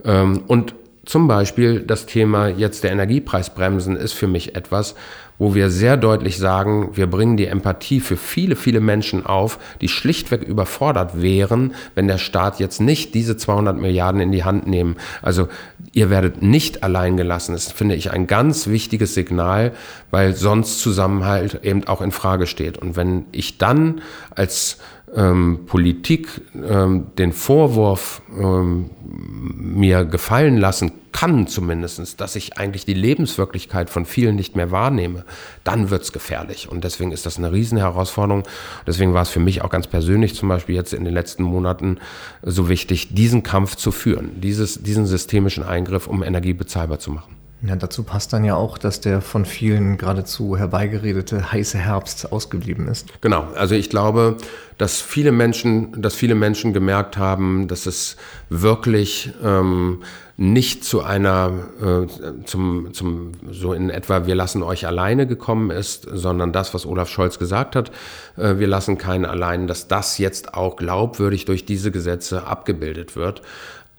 Ähm, 0.05 0.43
und 0.45 0.75
zum 1.05 1.27
Beispiel 1.27 1.79
das 1.79 2.05
Thema 2.05 2.49
jetzt 2.49 2.83
der 2.83 2.91
Energiepreisbremsen 2.91 3.95
ist 3.95 4.13
für 4.13 4.27
mich 4.27 4.55
etwas, 4.55 4.93
wo 5.39 5.55
wir 5.55 5.71
sehr 5.71 5.97
deutlich 5.97 6.37
sagen, 6.37 6.89
wir 6.93 7.07
bringen 7.07 7.37
die 7.37 7.47
Empathie 7.47 8.01
für 8.01 8.17
viele, 8.17 8.55
viele 8.55 8.81
Menschen 8.81 9.25
auf, 9.25 9.57
die 9.81 9.87
schlichtweg 9.87 10.43
überfordert 10.43 11.21
wären, 11.21 11.73
wenn 11.95 12.07
der 12.07 12.17
Staat 12.19 12.59
jetzt 12.59 12.81
nicht 12.81 13.15
diese 13.15 13.37
200 13.37 13.77
Milliarden 13.77 14.21
in 14.21 14.31
die 14.31 14.43
Hand 14.43 14.67
nehmen. 14.67 14.97
Also 15.21 15.47
ihr 15.93 16.09
werdet 16.09 16.43
nicht 16.43 16.83
allein 16.83 17.17
gelassen. 17.17 17.53
Das 17.53 17.71
finde 17.71 17.95
ich 17.95 18.11
ein 18.11 18.27
ganz 18.27 18.67
wichtiges 18.67 19.13
Signal, 19.13 19.71
weil 20.11 20.35
sonst 20.35 20.79
Zusammenhalt 20.81 21.61
eben 21.63 21.87
auch 21.87 22.01
in 22.01 22.11
Frage 22.11 22.45
steht. 22.45 22.77
Und 22.77 22.97
wenn 22.97 23.25
ich 23.31 23.57
dann 23.57 24.01
als 24.35 24.77
ähm, 25.15 25.61
Politik 25.65 26.41
ähm, 26.55 27.07
den 27.17 27.33
Vorwurf 27.33 28.21
ähm, 28.37 28.89
mir 29.01 30.05
gefallen 30.05 30.57
lassen 30.57 30.91
kann, 31.11 31.47
zumindest, 31.47 32.21
dass 32.21 32.35
ich 32.35 32.57
eigentlich 32.57 32.85
die 32.85 32.93
Lebenswirklichkeit 32.93 33.89
von 33.89 34.05
vielen 34.05 34.35
nicht 34.35 34.55
mehr 34.55 34.71
wahrnehme, 34.71 35.25
dann 35.63 35.89
wird 35.89 36.03
es 36.03 36.11
gefährlich. 36.11 36.69
Und 36.69 36.83
deswegen 36.83 37.11
ist 37.11 37.25
das 37.25 37.37
eine 37.37 37.51
Riesenherausforderung. 37.51 38.43
Deswegen 38.85 39.13
war 39.13 39.23
es 39.23 39.29
für 39.29 39.39
mich 39.39 39.63
auch 39.63 39.69
ganz 39.69 39.87
persönlich 39.87 40.35
zum 40.35 40.49
Beispiel 40.49 40.75
jetzt 40.75 40.93
in 40.93 41.05
den 41.05 41.13
letzten 41.13 41.43
Monaten 41.43 41.97
so 42.43 42.69
wichtig, 42.69 43.13
diesen 43.13 43.43
Kampf 43.43 43.75
zu 43.75 43.91
führen, 43.91 44.39
dieses, 44.39 44.83
diesen 44.83 45.07
systemischen 45.07 45.63
Eingriff, 45.63 46.07
um 46.07 46.23
Energie 46.23 46.53
bezahlbar 46.53 46.99
zu 46.99 47.11
machen. 47.11 47.38
Ja, 47.61 47.75
dazu 47.75 48.03
passt 48.03 48.31
dann 48.31 48.45
ja 48.45 48.55
auch, 48.55 48.77
dass 48.77 49.01
der 49.01 49.21
von 49.21 49.43
vielen 49.43 49.97
geradezu 49.97 50.55
herbeigeredete 50.55 51.51
heiße 51.51 51.77
Herbst 51.77 52.31
ausgeblieben 52.31 52.87
ist. 52.87 53.07
Genau, 53.19 53.47
also 53.53 53.75
ich 53.75 53.89
glaube, 53.89 54.37
dass 54.77 55.01
viele 55.01 55.33
Menschen, 55.33 56.01
dass 56.01 56.15
viele 56.15 56.35
Menschen 56.35 56.71
gemerkt 56.71 57.17
haben, 57.17 57.67
dass 57.67 57.85
es 57.85 58.15
wirklich 58.47 59.33
ähm, 59.43 60.03
nicht 60.37 60.85
zu 60.85 61.01
einer, 61.01 61.51
äh, 61.81 62.45
zum, 62.45 62.93
zum, 62.93 63.33
so 63.51 63.73
in 63.73 63.89
etwa, 63.89 64.25
wir 64.25 64.35
lassen 64.35 64.63
euch 64.63 64.87
alleine 64.87 65.27
gekommen 65.27 65.69
ist, 65.69 66.07
sondern 66.09 66.53
das, 66.53 66.73
was 66.73 66.85
Olaf 66.85 67.09
Scholz 67.09 67.39
gesagt 67.39 67.75
hat, 67.75 67.91
äh, 68.37 68.57
wir 68.57 68.67
lassen 68.67 68.97
keinen 68.97 69.25
allein, 69.25 69.67
dass 69.67 69.89
das 69.89 70.17
jetzt 70.17 70.53
auch 70.53 70.77
glaubwürdig 70.77 71.43
durch 71.43 71.65
diese 71.65 71.91
Gesetze 71.91 72.47
abgebildet 72.47 73.17
wird 73.17 73.41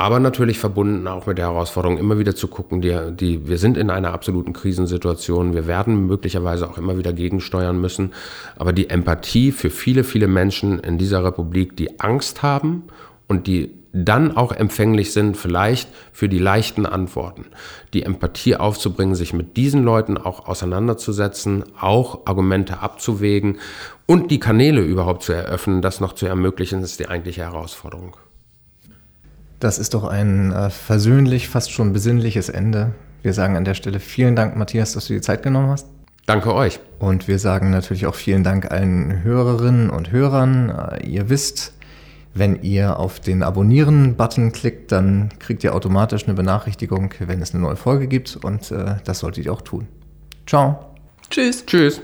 aber 0.00 0.18
natürlich 0.18 0.58
verbunden 0.58 1.06
auch 1.06 1.26
mit 1.26 1.36
der 1.36 1.48
Herausforderung, 1.48 1.98
immer 1.98 2.18
wieder 2.18 2.34
zu 2.34 2.48
gucken, 2.48 2.80
die, 2.80 2.96
die, 3.12 3.46
wir 3.46 3.58
sind 3.58 3.76
in 3.76 3.90
einer 3.90 4.14
absoluten 4.14 4.54
Krisensituation, 4.54 5.52
wir 5.52 5.66
werden 5.66 6.06
möglicherweise 6.06 6.70
auch 6.70 6.78
immer 6.78 6.96
wieder 6.96 7.12
gegensteuern 7.12 7.78
müssen, 7.78 8.14
aber 8.56 8.72
die 8.72 8.88
Empathie 8.88 9.52
für 9.52 9.68
viele, 9.68 10.02
viele 10.02 10.26
Menschen 10.26 10.78
in 10.78 10.96
dieser 10.96 11.22
Republik, 11.22 11.76
die 11.76 12.00
Angst 12.00 12.42
haben 12.42 12.84
und 13.28 13.46
die 13.46 13.74
dann 13.92 14.34
auch 14.38 14.52
empfänglich 14.52 15.12
sind, 15.12 15.36
vielleicht 15.36 15.90
für 16.12 16.30
die 16.30 16.38
leichten 16.38 16.86
Antworten. 16.86 17.46
Die 17.92 18.04
Empathie 18.04 18.56
aufzubringen, 18.56 19.14
sich 19.14 19.34
mit 19.34 19.58
diesen 19.58 19.84
Leuten 19.84 20.16
auch 20.16 20.48
auseinanderzusetzen, 20.48 21.64
auch 21.78 22.20
Argumente 22.24 22.80
abzuwägen 22.80 23.58
und 24.06 24.30
die 24.30 24.40
Kanäle 24.40 24.80
überhaupt 24.80 25.24
zu 25.24 25.34
eröffnen, 25.34 25.82
das 25.82 26.00
noch 26.00 26.14
zu 26.14 26.24
ermöglichen, 26.24 26.82
ist 26.82 27.00
die 27.00 27.08
eigentliche 27.08 27.42
Herausforderung. 27.42 28.16
Das 29.60 29.78
ist 29.78 29.92
doch 29.92 30.04
ein 30.04 30.52
äh, 30.52 30.70
versöhnlich, 30.70 31.48
fast 31.48 31.70
schon 31.70 31.92
besinnliches 31.92 32.48
Ende. 32.48 32.92
Wir 33.22 33.34
sagen 33.34 33.56
an 33.56 33.64
der 33.64 33.74
Stelle 33.74 34.00
vielen 34.00 34.34
Dank, 34.34 34.56
Matthias, 34.56 34.92
dass 34.94 35.06
du 35.06 35.12
die 35.12 35.20
Zeit 35.20 35.42
genommen 35.42 35.68
hast. 35.68 35.86
Danke 36.24 36.54
euch. 36.54 36.80
Und 36.98 37.28
wir 37.28 37.38
sagen 37.38 37.70
natürlich 37.70 38.06
auch 38.06 38.14
vielen 38.14 38.42
Dank 38.42 38.70
allen 38.70 39.22
Hörerinnen 39.22 39.90
und 39.90 40.10
Hörern. 40.12 40.70
Äh, 40.70 41.06
ihr 41.06 41.28
wisst, 41.28 41.74
wenn 42.32 42.62
ihr 42.62 42.98
auf 42.98 43.20
den 43.20 43.42
Abonnieren-Button 43.42 44.52
klickt, 44.52 44.92
dann 44.92 45.28
kriegt 45.38 45.62
ihr 45.62 45.74
automatisch 45.74 46.24
eine 46.24 46.34
Benachrichtigung, 46.34 47.12
wenn 47.18 47.42
es 47.42 47.52
eine 47.52 47.62
neue 47.62 47.76
Folge 47.76 48.08
gibt. 48.08 48.36
Und 48.42 48.70
äh, 48.70 48.96
das 49.04 49.18
solltet 49.18 49.44
ihr 49.44 49.52
auch 49.52 49.62
tun. 49.62 49.88
Ciao. 50.46 50.94
Tschüss. 51.28 51.66
Tschüss. 51.66 52.00